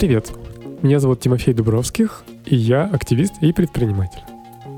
Привет! 0.00 0.32
Меня 0.80 0.98
зовут 0.98 1.20
Тимофей 1.20 1.52
Дубровских, 1.52 2.24
и 2.46 2.56
я 2.56 2.84
активист 2.84 3.34
и 3.42 3.52
предприниматель. 3.52 4.22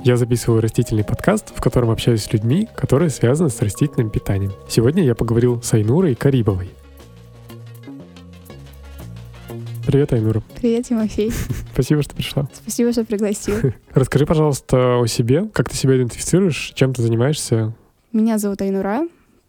Я 0.02 0.16
записываю 0.16 0.60
растительный 0.60 1.04
подкаст, 1.04 1.56
в 1.56 1.62
котором 1.62 1.90
общаюсь 1.90 2.24
с 2.24 2.32
людьми, 2.32 2.68
которые 2.74 3.08
связаны 3.08 3.48
с 3.48 3.62
растительным 3.62 4.10
питанием. 4.10 4.50
Сегодня 4.68 5.04
я 5.04 5.14
поговорил 5.14 5.62
с 5.62 5.72
Айнурой 5.74 6.16
Карибовой. 6.16 6.70
Привет, 9.86 10.12
Айнура. 10.12 10.42
Привет, 10.60 10.88
Тимофей. 10.88 11.30
Спасибо, 11.72 12.02
что 12.02 12.16
пришла. 12.16 12.48
Спасибо, 12.52 12.90
что 12.90 13.04
пригласил. 13.04 13.54
Расскажи, 13.94 14.26
пожалуйста, 14.26 14.98
о 14.98 15.06
себе. 15.06 15.48
Как 15.52 15.68
ты 15.68 15.76
себя 15.76 15.96
идентифицируешь? 15.98 16.72
Чем 16.74 16.94
ты 16.94 17.02
занимаешься? 17.02 17.72
Меня 18.12 18.38
зовут 18.38 18.60
Айнура 18.60 19.02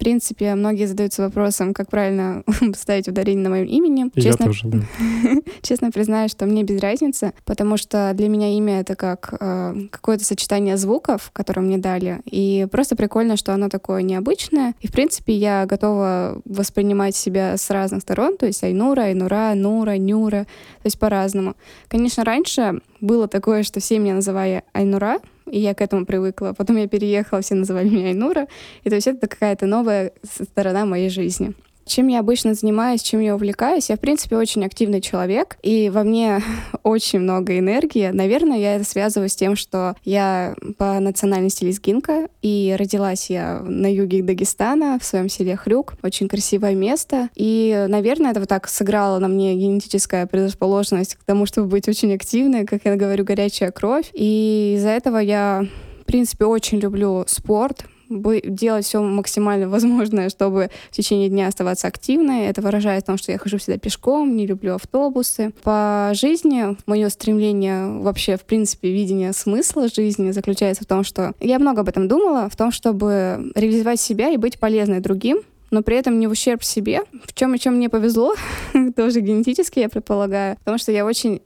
принципе, 0.04 0.54
многие 0.54 0.86
задаются 0.86 1.22
вопросом, 1.22 1.74
как 1.74 1.90
правильно 1.90 2.44
ставить 2.76 3.08
ударение 3.08 3.44
на 3.44 3.50
моем 3.50 3.68
имени. 3.68 4.12
Честно, 4.14 4.44
я 4.44 4.48
тоже, 4.48 4.68
да. 4.68 4.80
честно 5.62 5.92
признаюсь, 5.92 6.32
что 6.32 6.46
мне 6.46 6.64
без 6.64 6.82
разницы, 6.82 7.32
потому 7.46 7.78
что 7.78 8.12
для 8.14 8.28
меня 8.28 8.50
имя— 8.58 8.80
это 8.82 8.96
как 8.96 9.34
э, 9.40 9.76
какое-то 9.92 10.26
сочетание 10.26 10.76
звуков, 10.76 11.32
которые 11.32 11.64
мне 11.64 11.78
дали, 11.78 12.20
и 12.26 12.68
просто 12.70 12.98
прикольно, 12.98 13.38
что 13.38 13.54
оно 13.54 13.70
такое 13.70 14.02
необычное. 14.02 14.76
И, 14.82 14.88
в 14.90 14.92
принципе, 14.92 15.34
я 15.34 15.66
готова 15.66 16.42
воспринимать 16.44 17.16
себя 17.16 17.56
с 17.56 17.70
разных 17.70 18.02
сторон, 18.02 18.36
то 18.36 18.46
есть 18.46 18.62
Айнура, 18.62 19.04
Айнура, 19.04 19.54
Нура, 19.56 19.98
Нюра, 19.98 20.44
то 20.44 20.86
есть 20.86 21.00
по-разному. 21.00 21.56
Конечно, 21.88 22.26
раньше 22.26 22.82
было 23.00 23.30
такое, 23.30 23.64
что 23.64 23.80
все 23.80 24.00
меня 24.00 24.16
называли 24.16 24.64
Айнура, 24.74 25.20
и 25.50 25.60
я 25.60 25.74
к 25.74 25.82
этому 25.82 26.06
привыкла. 26.06 26.54
Потом 26.58 26.78
я 26.78 26.88
переехала, 26.88 27.42
все 27.42 27.56
называли 27.56 27.90
меня 27.90 28.08
Айнура, 28.08 28.48
и 28.84 28.90
то 28.90 28.96
есть 28.96 29.08
это 29.08 29.28
какая-то 29.28 29.66
новая 29.66 30.12
сторона 30.24 30.86
моей 30.86 31.10
жизни. 31.10 31.54
Чем 31.86 32.08
я 32.08 32.20
обычно 32.20 32.54
занимаюсь, 32.54 33.02
чем 33.02 33.20
я 33.20 33.36
увлекаюсь? 33.36 33.90
Я, 33.90 33.98
в 33.98 34.00
принципе, 34.00 34.38
очень 34.38 34.66
активный 34.66 35.02
человек, 35.02 35.58
и 35.62 35.90
во 35.90 36.04
мне 36.04 36.42
очень 36.84 37.20
много 37.20 37.58
энергии. 37.58 38.10
Наверное, 38.14 38.58
я 38.58 38.76
это 38.76 38.86
связываю 38.86 39.30
с 39.30 39.36
тем, 39.36 39.56
что 39.56 39.96
я 40.04 40.56
по 40.78 41.00
национальности 41.00 41.66
лезгинка, 41.66 42.28
и 42.42 42.76
родилась 42.78 43.30
я 43.30 43.60
на 43.60 43.92
юге 43.92 44.24
Дагестана, 44.24 44.98
в 45.00 45.06
своем 45.06 45.30
селе 45.30 45.56
Хрюк. 45.56 45.96
Очень 46.04 46.28
красивое 46.28 46.76
место. 46.76 47.30
И, 47.36 47.86
наверное, 47.90 48.32
это 48.32 48.40
вот 48.40 48.50
так 48.50 48.68
сыграло 48.68 49.20
на 49.20 49.28
мне 49.28 49.56
генетическая 49.56 50.26
предрасположенность 50.26 51.16
к 51.16 51.24
тому, 51.24 51.46
чтобы 51.46 51.68
быть 51.68 51.88
очень 51.88 52.14
активной, 52.14 52.66
как 52.66 52.82
я 52.86 52.96
говорю, 52.96 53.24
горячая 53.24 53.72
кровь. 53.72 54.10
И 54.14 54.76
из-за 54.78 54.90
этого 54.90 55.18
я 55.18 55.66
в 56.04 56.06
принципе, 56.06 56.46
очень 56.46 56.80
люблю 56.80 57.24
спорт, 57.28 57.86
делать 58.10 58.86
все 58.86 59.02
максимально 59.02 59.68
возможное, 59.70 60.30
чтобы 60.30 60.70
в 60.90 60.96
течение 60.96 61.30
дня 61.30 61.48
оставаться 61.48 61.88
активной. 61.88 62.46
Это 62.46 62.62
выражает 62.62 63.04
в 63.04 63.08
том, 63.08 63.18
что 63.18 63.32
я 63.32 63.38
хожу 63.38 63.58
всегда 63.58 63.78
пешком, 63.78 64.36
не 64.36 64.48
люблю 64.48 64.76
автобусы. 64.76 65.54
По 65.64 66.12
жизни 66.14 66.78
мое 66.86 67.10
стремление 67.10 67.88
вообще, 68.00 68.38
в 68.38 68.44
принципе, 68.44 68.92
видение 68.92 69.34
смысла 69.34 69.88
жизни 69.88 70.32
заключается 70.32 70.84
в 70.84 70.88
том, 70.88 71.04
что 71.04 71.34
я 71.40 71.60
много 71.60 71.82
об 71.82 71.90
этом 71.90 72.08
думала, 72.08 72.50
в 72.50 72.56
том, 72.56 72.72
чтобы 72.72 73.52
реализовать 73.56 74.00
себя 74.00 74.30
и 74.30 74.38
быть 74.38 74.60
полезной 74.60 75.00
другим, 75.00 75.42
но 75.72 75.82
при 75.82 75.98
этом 75.98 76.20
не 76.20 76.28
в 76.28 76.32
ущерб 76.32 76.64
себе, 76.64 77.02
в 77.26 77.34
чем 77.34 77.56
и 77.56 77.60
чем 77.60 77.76
мне 77.76 77.90
повезло, 77.90 78.36
тоже 78.96 79.22
генетически, 79.22 79.80
я 79.80 79.90
предполагаю, 79.90 80.58
потому 80.60 80.78
что 80.78 80.92
я 80.92 81.06
очень 81.06 81.42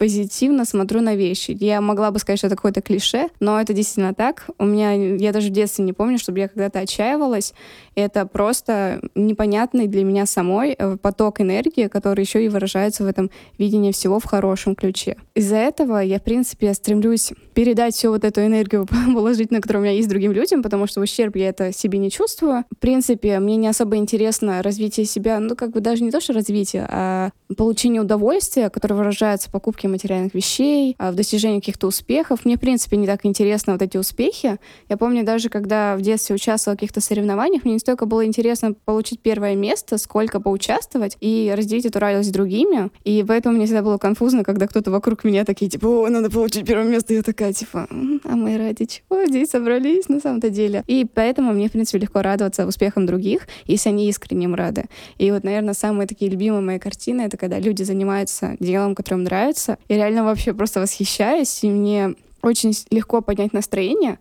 позитивно 0.00 0.64
смотрю 0.64 1.02
на 1.02 1.14
вещи. 1.14 1.54
Я 1.60 1.82
могла 1.82 2.10
бы 2.10 2.18
сказать, 2.18 2.38
что 2.38 2.46
это 2.46 2.56
какое-то 2.56 2.80
клише, 2.80 3.28
но 3.38 3.60
это 3.60 3.74
действительно 3.74 4.14
так. 4.14 4.46
У 4.58 4.64
меня, 4.64 4.92
я 4.94 5.30
даже 5.30 5.48
в 5.48 5.52
детстве 5.52 5.84
не 5.84 5.92
помню, 5.92 6.18
чтобы 6.18 6.38
я 6.38 6.48
когда-то 6.48 6.78
отчаивалась. 6.78 7.52
Это 7.94 8.24
просто 8.24 9.02
непонятный 9.14 9.88
для 9.88 10.02
меня 10.02 10.24
самой 10.24 10.70
э, 10.72 10.96
поток 10.96 11.42
энергии, 11.42 11.86
который 11.88 12.22
еще 12.24 12.42
и 12.42 12.48
выражается 12.48 13.04
в 13.04 13.08
этом 13.08 13.30
видении 13.58 13.92
всего 13.92 14.20
в 14.20 14.24
хорошем 14.24 14.74
ключе. 14.74 15.18
Из-за 15.34 15.56
этого 15.56 15.98
я, 15.98 16.18
в 16.18 16.22
принципе, 16.22 16.72
стремлюсь 16.72 17.34
передать 17.52 17.94
всю 17.94 18.08
вот 18.08 18.24
эту 18.24 18.40
энергию 18.40 18.86
положительную, 19.14 19.60
которая 19.60 19.82
у 19.82 19.84
меня 19.84 19.94
есть 19.94 20.08
другим 20.08 20.32
людям, 20.32 20.62
потому 20.62 20.86
что 20.86 21.00
в 21.00 21.02
ущерб 21.02 21.36
я 21.36 21.50
это 21.50 21.74
себе 21.74 21.98
не 21.98 22.10
чувствую. 22.10 22.64
В 22.74 22.78
принципе, 22.78 23.38
мне 23.38 23.56
не 23.56 23.68
особо 23.68 23.96
интересно 23.96 24.62
развитие 24.62 25.04
себя, 25.04 25.38
ну, 25.40 25.54
как 25.56 25.72
бы 25.72 25.80
даже 25.80 26.02
не 26.02 26.10
то, 26.10 26.22
что 26.22 26.32
развитие, 26.32 26.86
а 26.88 27.32
получение 27.54 28.00
удовольствия, 28.00 28.70
которое 28.70 28.94
выражается 28.94 29.50
в 29.50 29.52
покупке 29.52 29.89
материальных 29.90 30.34
вещей, 30.34 30.94
а 30.98 31.12
в 31.12 31.14
достижении 31.14 31.60
каких-то 31.60 31.86
успехов. 31.86 32.44
Мне, 32.44 32.56
в 32.56 32.60
принципе, 32.60 32.96
не 32.96 33.06
так 33.06 33.24
интересно 33.24 33.74
вот 33.74 33.82
эти 33.82 33.96
успехи. 33.96 34.58
Я 34.88 34.96
помню 34.96 35.24
даже, 35.24 35.48
когда 35.48 35.96
в 35.96 36.02
детстве 36.02 36.34
участвовала 36.34 36.76
в 36.76 36.80
каких-то 36.80 37.00
соревнованиях, 37.00 37.64
мне 37.64 37.74
не 37.74 37.78
столько 37.78 38.06
было 38.06 38.24
интересно 38.24 38.74
получить 38.84 39.20
первое 39.20 39.54
место, 39.54 39.98
сколько 39.98 40.40
поучаствовать 40.40 41.16
и 41.20 41.52
разделить 41.56 41.86
эту 41.86 41.98
радость 41.98 42.30
с 42.30 42.32
другими. 42.32 42.90
И 43.04 43.24
поэтому 43.26 43.56
мне 43.56 43.66
всегда 43.66 43.82
было 43.82 43.98
конфузно, 43.98 44.44
когда 44.44 44.66
кто-то 44.66 44.90
вокруг 44.90 45.24
меня 45.24 45.44
такие, 45.44 45.70
типа, 45.70 45.86
о, 45.86 46.08
надо 46.08 46.30
получить 46.30 46.66
первое 46.66 46.86
место. 46.86 47.14
Я 47.14 47.22
такая, 47.22 47.52
типа, 47.52 47.86
а 47.90 48.36
мы 48.36 48.58
ради 48.58 48.84
чего 48.84 49.26
здесь 49.26 49.50
собрались 49.50 50.08
на 50.08 50.20
самом-то 50.20 50.50
деле? 50.50 50.84
И 50.86 51.06
поэтому 51.12 51.52
мне, 51.52 51.68
в 51.68 51.72
принципе, 51.72 51.98
легко 51.98 52.22
радоваться 52.22 52.66
успехам 52.66 53.06
других, 53.06 53.46
если 53.66 53.88
они 53.90 54.08
искренне 54.08 54.44
им 54.44 54.54
рады. 54.54 54.84
И 55.18 55.30
вот, 55.30 55.44
наверное, 55.44 55.74
самые 55.74 56.06
такие 56.06 56.30
любимые 56.30 56.62
мои 56.62 56.78
картины— 56.78 57.22
это 57.22 57.36
когда 57.36 57.58
люди 57.58 57.82
занимаются 57.82 58.56
делом, 58.60 58.94
которое 58.94 59.18
им 59.18 59.24
нравится. 59.24 59.78
Я 59.88 59.96
реально 59.96 60.24
вообще 60.24 60.52
просто 60.54 60.80
восхищаюсь, 60.80 61.62
и 61.64 61.70
мне 61.70 62.14
очень 62.42 62.72
легко 62.90 63.20
поднять 63.20 63.52
настроение, 63.52 64.18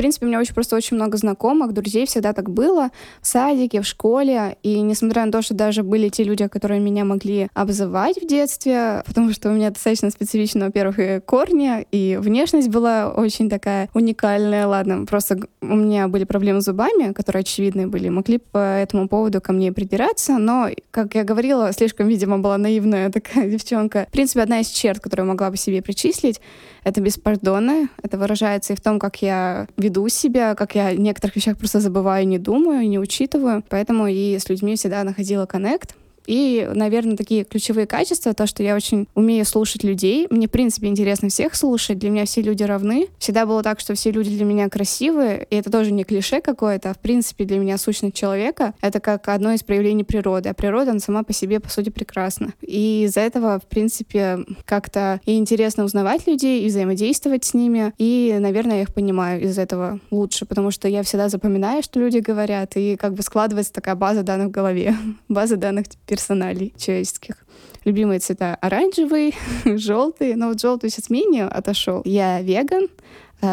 принципе, 0.00 0.24
у 0.24 0.28
меня 0.28 0.40
очень 0.40 0.54
просто 0.54 0.76
очень 0.76 0.96
много 0.96 1.18
знакомых, 1.18 1.74
друзей, 1.74 2.06
всегда 2.06 2.32
так 2.32 2.48
было. 2.48 2.88
В 3.20 3.26
садике, 3.26 3.82
в 3.82 3.86
школе. 3.86 4.56
И 4.62 4.80
несмотря 4.80 5.26
на 5.26 5.32
то, 5.32 5.42
что 5.42 5.52
даже 5.52 5.82
были 5.82 6.08
те 6.08 6.24
люди, 6.24 6.46
которые 6.46 6.80
меня 6.80 7.04
могли 7.04 7.48
обзывать 7.52 8.16
в 8.16 8.26
детстве, 8.26 9.02
потому 9.06 9.32
что 9.32 9.50
у 9.50 9.52
меня 9.52 9.68
достаточно 9.68 10.10
специфично, 10.10 10.66
во-первых, 10.66 10.98
и 10.98 11.20
корни, 11.20 11.86
и 11.92 12.16
внешность 12.18 12.68
была 12.68 13.12
очень 13.12 13.50
такая 13.50 13.90
уникальная. 13.92 14.66
Ладно, 14.66 15.04
просто 15.04 15.38
у 15.60 15.76
меня 15.76 16.08
были 16.08 16.24
проблемы 16.24 16.62
с 16.62 16.64
зубами, 16.64 17.12
которые 17.12 17.40
очевидные 17.40 17.86
были. 17.86 18.08
Могли 18.08 18.38
по 18.38 18.78
этому 18.78 19.06
поводу 19.06 19.42
ко 19.42 19.52
мне 19.52 19.70
придираться, 19.70 20.38
но, 20.38 20.68
как 20.90 21.14
я 21.14 21.24
говорила, 21.24 21.72
слишком, 21.72 22.08
видимо, 22.08 22.38
была 22.38 22.56
наивная 22.56 23.10
такая 23.12 23.50
девчонка. 23.50 24.06
В 24.08 24.12
принципе, 24.12 24.40
одна 24.40 24.60
из 24.60 24.68
черт, 24.68 25.00
которую 25.00 25.28
могла 25.28 25.50
бы 25.50 25.58
себе 25.58 25.82
причислить, 25.82 26.40
это 26.84 27.00
беспардонно. 27.00 27.88
Это 28.02 28.18
выражается 28.18 28.72
и 28.72 28.76
в 28.76 28.80
том, 28.80 28.98
как 28.98 29.22
я 29.22 29.66
веду 29.76 30.08
себя, 30.08 30.54
как 30.54 30.74
я 30.74 30.86
о 30.86 30.94
некоторых 30.94 31.36
вещах 31.36 31.56
просто 31.56 31.80
забываю, 31.80 32.26
не 32.26 32.38
думаю, 32.38 32.88
не 32.88 32.98
учитываю. 32.98 33.64
Поэтому 33.68 34.06
и 34.06 34.38
с 34.38 34.48
людьми 34.48 34.76
всегда 34.76 35.04
находила 35.04 35.46
коннект. 35.46 35.94
И, 36.26 36.68
наверное, 36.74 37.16
такие 37.16 37.44
ключевые 37.44 37.86
качества, 37.86 38.34
то, 38.34 38.46
что 38.46 38.62
я 38.62 38.76
очень 38.76 39.08
умею 39.14 39.44
слушать 39.44 39.84
людей. 39.84 40.26
Мне, 40.30 40.46
в 40.46 40.50
принципе, 40.50 40.88
интересно 40.88 41.28
всех 41.28 41.54
слушать. 41.54 41.98
Для 41.98 42.10
меня 42.10 42.24
все 42.24 42.42
люди 42.42 42.62
равны. 42.62 43.08
Всегда 43.18 43.46
было 43.46 43.62
так, 43.62 43.80
что 43.80 43.94
все 43.94 44.10
люди 44.10 44.30
для 44.30 44.44
меня 44.44 44.68
красивые. 44.68 45.46
И 45.50 45.56
это 45.56 45.70
тоже 45.70 45.92
не 45.92 46.04
клише 46.04 46.40
какое-то, 46.40 46.90
а, 46.90 46.94
в 46.94 46.98
принципе, 46.98 47.44
для 47.44 47.58
меня 47.58 47.78
сущность 47.78 48.14
человека— 48.14 48.74
это 48.80 49.00
как 49.00 49.28
одно 49.28 49.52
из 49.52 49.62
проявлений 49.62 50.04
природы. 50.04 50.48
А 50.48 50.54
природа, 50.54 50.90
она 50.90 51.00
сама 51.00 51.22
по 51.22 51.32
себе, 51.32 51.60
по 51.60 51.68
сути, 51.68 51.90
прекрасна. 51.90 52.52
И 52.60 53.04
из-за 53.04 53.20
этого, 53.20 53.60
в 53.60 53.66
принципе, 53.66 54.40
как-то 54.64 55.20
и 55.24 55.36
интересно 55.36 55.84
узнавать 55.84 56.26
людей, 56.26 56.64
и 56.64 56.66
взаимодействовать 56.66 57.44
с 57.44 57.54
ними. 57.54 57.92
И, 57.98 58.36
наверное, 58.40 58.76
я 58.76 58.82
их 58.82 58.94
понимаю 58.94 59.42
из 59.42 59.58
этого 59.58 60.00
лучше, 60.10 60.46
потому 60.46 60.70
что 60.70 60.88
я 60.88 61.02
всегда 61.02 61.28
запоминаю, 61.28 61.82
что 61.82 62.00
люди 62.00 62.18
говорят, 62.18 62.76
и 62.76 62.96
как 62.96 63.14
бы 63.14 63.22
складывается 63.22 63.72
такая 63.72 63.94
база 63.94 64.22
данных 64.22 64.48
в 64.48 64.50
голове. 64.50 64.96
база 65.28 65.56
данных 65.56 65.86
персоналей 66.10 66.74
человеческих. 66.76 67.36
Любимые 67.84 68.18
цвета 68.18 68.56
оранжевый, 68.56 69.34
желтый, 69.64 70.34
но 70.34 70.48
вот 70.48 70.60
желтый 70.60 70.90
сейчас 70.90 71.08
менее 71.08 71.44
отошел. 71.46 72.02
Я 72.04 72.42
веган, 72.42 72.88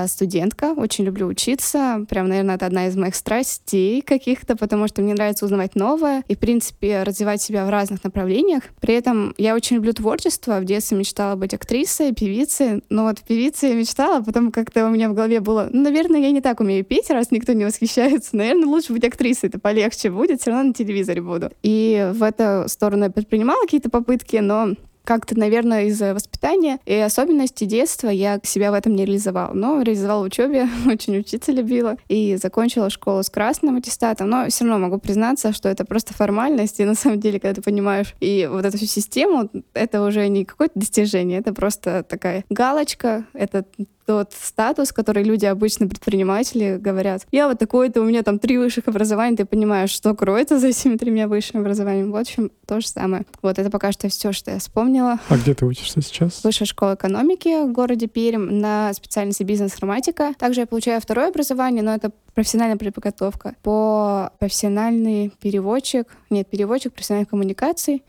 студентка, 0.07 0.73
очень 0.73 1.05
люблю 1.05 1.27
учиться. 1.27 2.05
Прям, 2.09 2.27
наверное, 2.29 2.55
это 2.55 2.65
одна 2.65 2.87
из 2.87 2.95
моих 2.95 3.15
страстей 3.15 4.01
каких-то, 4.01 4.55
потому 4.55 4.87
что 4.87 5.01
мне 5.01 5.13
нравится 5.13 5.45
узнавать 5.45 5.75
новое 5.75 6.23
и, 6.27 6.35
в 6.35 6.39
принципе, 6.39 7.03
развивать 7.03 7.41
себя 7.41 7.65
в 7.65 7.69
разных 7.69 8.03
направлениях. 8.03 8.63
При 8.79 8.93
этом 8.93 9.33
я 9.37 9.55
очень 9.55 9.77
люблю 9.77 9.93
творчество. 9.93 10.59
В 10.59 10.65
детстве 10.65 10.97
мечтала 10.97 11.35
быть 11.35 11.53
актрисой, 11.53 12.13
певицей. 12.13 12.83
Но 12.89 13.03
вот 13.03 13.21
певицей 13.21 13.69
я 13.69 13.75
мечтала, 13.75 14.21
потом 14.21 14.51
как-то 14.51 14.85
у 14.85 14.89
меня 14.89 15.09
в 15.09 15.13
голове 15.13 15.39
было, 15.39 15.69
ну, 15.71 15.83
наверное, 15.83 16.19
я 16.19 16.31
не 16.31 16.41
так 16.41 16.59
умею 16.59 16.83
петь, 16.83 17.09
раз 17.09 17.31
никто 17.31 17.53
не 17.53 17.65
восхищается. 17.65 18.35
Наверное, 18.35 18.67
лучше 18.67 18.93
быть 18.93 19.03
актрисой, 19.03 19.49
это 19.49 19.59
полегче 19.59 20.09
будет, 20.09 20.41
все 20.41 20.51
равно 20.51 20.69
на 20.69 20.73
телевизоре 20.73 21.21
буду. 21.21 21.51
И 21.63 22.11
в 22.13 22.23
эту 22.23 22.67
сторону 22.67 23.05
я 23.05 23.09
предпринимала 23.09 23.61
какие-то 23.61 23.89
попытки, 23.89 24.37
но 24.37 24.73
как-то, 25.07 25.39
наверное, 25.39 25.85
из-за 25.85 26.13
воспитания 26.13 26.79
и 26.85 26.93
особенностей 26.93 27.65
детства 27.65 28.09
я 28.09 28.41
себя 28.43 28.71
в 28.71 28.73
этом 28.73 28.93
не 28.93 29.05
реализовала. 29.05 29.53
Но 29.53 29.81
реализовала 29.81 30.23
в 30.23 30.25
учебе, 30.25 30.67
очень 30.85 31.17
учиться 31.17 31.53
любила 31.53 31.95
и 32.09 32.35
закончила 32.35 32.89
школу 32.89 33.23
с 33.23 33.29
красным 33.29 33.77
аттестатом. 33.77 34.29
Но 34.29 34.49
все 34.49 34.65
равно 34.65 34.85
могу 34.85 34.99
признаться, 34.99 35.53
что 35.53 35.69
это 35.69 35.85
просто 35.85 36.13
формальность. 36.13 36.81
И 36.81 36.85
на 36.85 36.93
самом 36.93 37.21
деле, 37.21 37.39
когда 37.39 37.55
ты 37.55 37.61
понимаешь 37.61 38.15
и 38.19 38.49
вот 38.51 38.65
эту 38.65 38.75
всю 38.75 38.85
систему, 38.87 39.49
это 39.73 40.03
уже 40.03 40.27
не 40.27 40.43
какое-то 40.43 40.77
достижение, 40.77 41.39
это 41.39 41.53
просто 41.53 42.03
такая 42.03 42.43
галочка, 42.49 43.25
это 43.31 43.63
тот 44.07 44.31
статус, 44.33 44.93
который 44.93 45.23
люди 45.23 45.45
обычно, 45.45 45.87
предприниматели, 45.87 46.77
говорят. 46.79 47.27
Я 47.31 47.49
вот 47.49 47.59
такой-то, 47.59 48.01
у 48.01 48.05
меня 48.05 48.23
там 48.23 48.39
три 48.39 48.57
высших 48.57 48.87
образования, 48.87 49.35
ты 49.35 49.45
понимаешь, 49.45 49.89
что 49.89 50.15
кроется 50.15 50.59
за 50.59 50.67
этими 50.69 50.95
тремя 50.95 51.27
высшими 51.27 51.59
образованиями. 51.59 52.11
В 52.11 52.15
общем, 52.15 52.49
то 52.65 52.79
же 52.79 52.87
самое. 52.87 53.25
Вот 53.41 53.59
это 53.59 53.69
пока 53.69 53.91
что 53.91 54.07
все, 54.07 54.31
что 54.31 54.51
я 54.51 54.59
вспомнила. 54.59 55.19
А 55.27 55.37
где 55.37 55.53
ты 55.53 55.65
учишься 55.65 56.01
сейчас? 56.01 56.41
Высшая 56.43 56.65
школа 56.65 56.95
экономики 56.95 57.65
в 57.67 57.73
городе 57.73 58.07
Пермь 58.07 58.49
на 58.49 58.93
специальности 58.93 59.43
бизнес-информатика. 59.43 60.33
Также 60.39 60.61
я 60.61 60.67
получаю 60.67 61.01
второе 61.01 61.27
образование, 61.27 61.83
но 61.83 61.93
это 61.93 62.11
профессиональная 62.33 62.77
подготовка 62.77 63.55
по 63.61 64.31
профессиональный 64.39 65.33
переводчик, 65.41 66.07
нет, 66.29 66.49
переводчик 66.49 66.93
профессиональной 66.93 67.25
коммуникации 67.25 68.03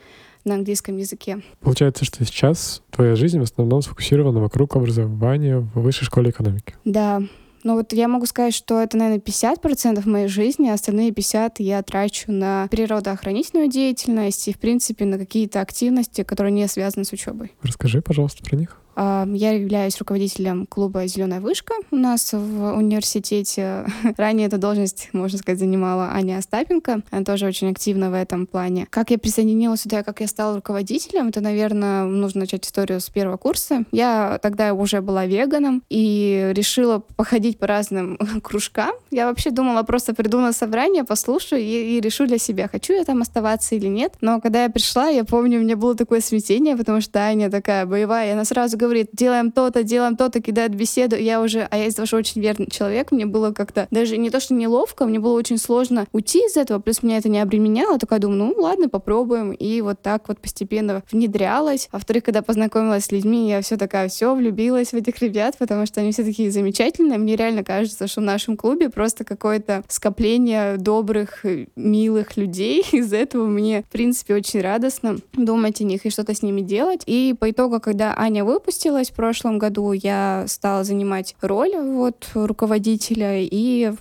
на 0.49 0.55
английском 0.55 0.97
языке. 0.97 1.43
Получается, 1.61 2.05
что 2.05 2.25
сейчас 2.25 2.83
твоя 2.91 3.17
жизнь 3.17 3.39
в 3.39 3.43
основном 3.43 3.83
сфокусирована 3.83 4.41
вокруг 4.41 4.77
образования 4.77 5.59
в 5.59 5.81
высшей 5.81 6.07
школе 6.07 6.31
экономики. 6.31 6.75
Да, 6.85 7.23
ну 7.65 7.75
вот 7.75 7.93
я 7.93 8.09
могу 8.09 8.27
сказать, 8.27 8.55
что 8.55 8.81
это, 8.81 8.97
наверное, 8.97 9.21
50% 9.21 10.09
моей 10.09 10.29
жизни, 10.29 10.69
а 10.69 10.75
остальные 10.75 11.11
50% 11.11 11.55
я 11.59 11.83
трачу 11.83 12.31
на 12.33 12.69
природоохранительную 12.71 13.69
деятельность 13.69 14.49
и, 14.49 14.53
в 14.53 14.59
принципе, 14.59 15.05
на 15.05 15.19
какие-то 15.19 15.61
активности, 15.61 16.23
которые 16.23 16.53
не 16.53 16.67
связаны 16.69 17.05
с 17.05 17.13
учебой. 17.13 17.53
Расскажи, 17.63 18.01
пожалуйста, 18.01 18.45
про 18.45 18.57
них. 18.57 18.81
Я 18.99 19.53
являюсь 19.53 19.97
руководителем 19.99 20.67
клуба 20.67 21.07
«Зеленая 21.07 21.41
вышка» 21.41 21.75
у 21.93 21.97
нас 21.97 22.33
в 22.33 22.73
университете. 22.77 23.87
Ранее 24.17 24.49
эту 24.49 24.59
должность, 24.59 25.11
можно 25.13 25.39
сказать, 25.39 25.61
занимала 25.61 26.11
Аня 26.13 26.39
Остапенко. 26.39 27.03
Она 27.13 27.25
тоже 27.25 27.47
очень 27.47 27.71
активна 27.71 28.11
в 28.11 28.15
этом 28.15 28.47
плане. 28.47 28.89
Как 28.91 29.11
я 29.11 29.19
присоединилась 29.19 29.83
сюда, 29.83 30.03
как 30.03 30.21
я 30.21 30.27
стала 30.27 30.57
руководителем, 30.57 31.29
это, 31.29 31.41
наверное, 31.41 32.07
нужно 32.07 32.41
начать 32.41 32.67
историю 32.67 33.01
с 33.01 33.09
первого 33.09 33.37
курса. 33.37 33.85
Я 33.93 34.41
тогда 34.43 34.75
уже 34.75 35.01
была 35.01 35.27
веганом 35.27 35.85
и 35.89 36.51
решила 36.53 36.99
походить 36.99 37.61
по 37.61 37.69
разным 37.69 38.19
кружкам. 38.43 38.91
Я 39.13 39.29
вообще 39.29 39.51
думала, 39.51 39.85
просто 39.85 40.13
приду 40.13 40.41
на 40.41 40.53
собрание, 40.53 41.05
послушаю 41.05 41.63
и, 41.63 41.99
и 41.99 42.01
решу 42.01 42.27
для 42.27 42.39
себя, 42.39 42.67
хочу 42.67 42.95
я 42.95 43.05
там 43.05 43.23
оставаться 43.23 43.77
или 43.77 43.87
нет. 43.87 44.15
Но 44.21 44.41
когда 44.41 44.65
я 44.65 44.71
пришла, 44.71 45.09
я 45.09 45.25
помню, 45.25 45.61
у 45.61 45.63
меня 45.63 45.77
было 45.77 45.95
такое 45.95 46.21
смятение, 46.21 46.77
потому 46.77 47.01
что 47.01 47.21
Аня 47.21 47.49
такая 47.49 47.87
боевая, 47.87 48.31
и 48.31 48.33
она 48.33 48.45
сразу 48.45 48.77
говорит, 48.77 48.88
говорит, 48.89 49.11
делаем 49.13 49.53
то-то, 49.53 49.83
делаем 49.83 50.17
то-то, 50.17 50.41
кидает 50.41 50.75
беседу, 50.75 51.17
я 51.17 51.41
уже, 51.41 51.67
а 51.71 51.77
я 51.77 51.87
из 51.87 51.95
что 51.95 52.17
очень 52.17 52.41
верный 52.41 52.69
человек, 52.71 53.13
мне 53.13 53.27
было 53.27 53.53
как-то 53.53 53.87
даже 53.91 54.17
не 54.17 54.31
то, 54.31 54.41
что 54.41 54.55
неловко, 54.55 55.05
мне 55.05 55.19
было 55.19 55.37
очень 55.37 55.59
сложно 55.59 56.07
уйти 56.13 56.39
из 56.39 56.57
этого, 56.57 56.79
плюс 56.79 57.03
меня 57.03 57.19
это 57.19 57.29
не 57.29 57.41
обременяло, 57.41 57.99
такая 57.99 58.19
думаю, 58.19 58.39
ну 58.39 58.63
ладно, 58.63 58.89
попробуем, 58.89 59.53
и 59.53 59.81
вот 59.81 60.03
так 60.03 60.29
вот 60.29 60.41
постепенно 60.41 61.03
внедрялась. 61.11 61.89
А 61.93 61.99
вторых, 61.99 62.25
когда 62.25 62.43
познакомилась 62.43 63.07
с 63.07 63.13
людьми, 63.13 63.49
я 63.49 63.61
все 63.61 63.77
такая, 63.77 64.09
все, 64.09 64.35
влюбилась 64.35 64.93
в 64.93 64.95
этих 64.95 65.21
ребят, 65.21 65.57
потому 65.59 65.87
что 65.87 66.01
они 66.01 66.13
все 66.13 66.25
такие 66.25 66.51
замечательные. 66.51 67.19
Мне 67.19 67.37
реально 67.37 67.65
кажется, 67.65 68.07
что 68.07 68.21
в 68.21 68.25
нашем 68.25 68.57
клубе 68.57 68.89
просто 68.89 69.25
какое-то 69.25 69.83
скопление 69.89 70.77
добрых, 70.77 71.45
милых 71.77 72.37
людей. 72.37 72.85
Из-за 72.93 73.17
этого 73.17 73.47
мне, 73.47 73.83
в 73.83 73.93
принципе, 73.93 74.35
очень 74.35 74.61
радостно 74.61 75.17
думать 75.33 75.81
о 75.81 75.85
них 75.85 76.07
и 76.07 76.11
что-то 76.11 76.35
с 76.35 76.43
ними 76.43 76.61
делать. 76.61 77.03
И 77.07 77.35
по 77.39 77.51
итогу, 77.51 77.81
когда 77.81 78.15
Аня 78.17 78.45
выпустилась, 78.45 78.68
выпустилась 78.69 79.11
в 79.11 79.15
прошлом 79.15 79.59
году, 79.59 79.93
я 79.93 80.45
стала 80.47 80.85
занимать 80.85 81.37
роль 81.41 81.75
вот 81.75 82.29
руководителя 82.35 83.41
и 83.41 83.95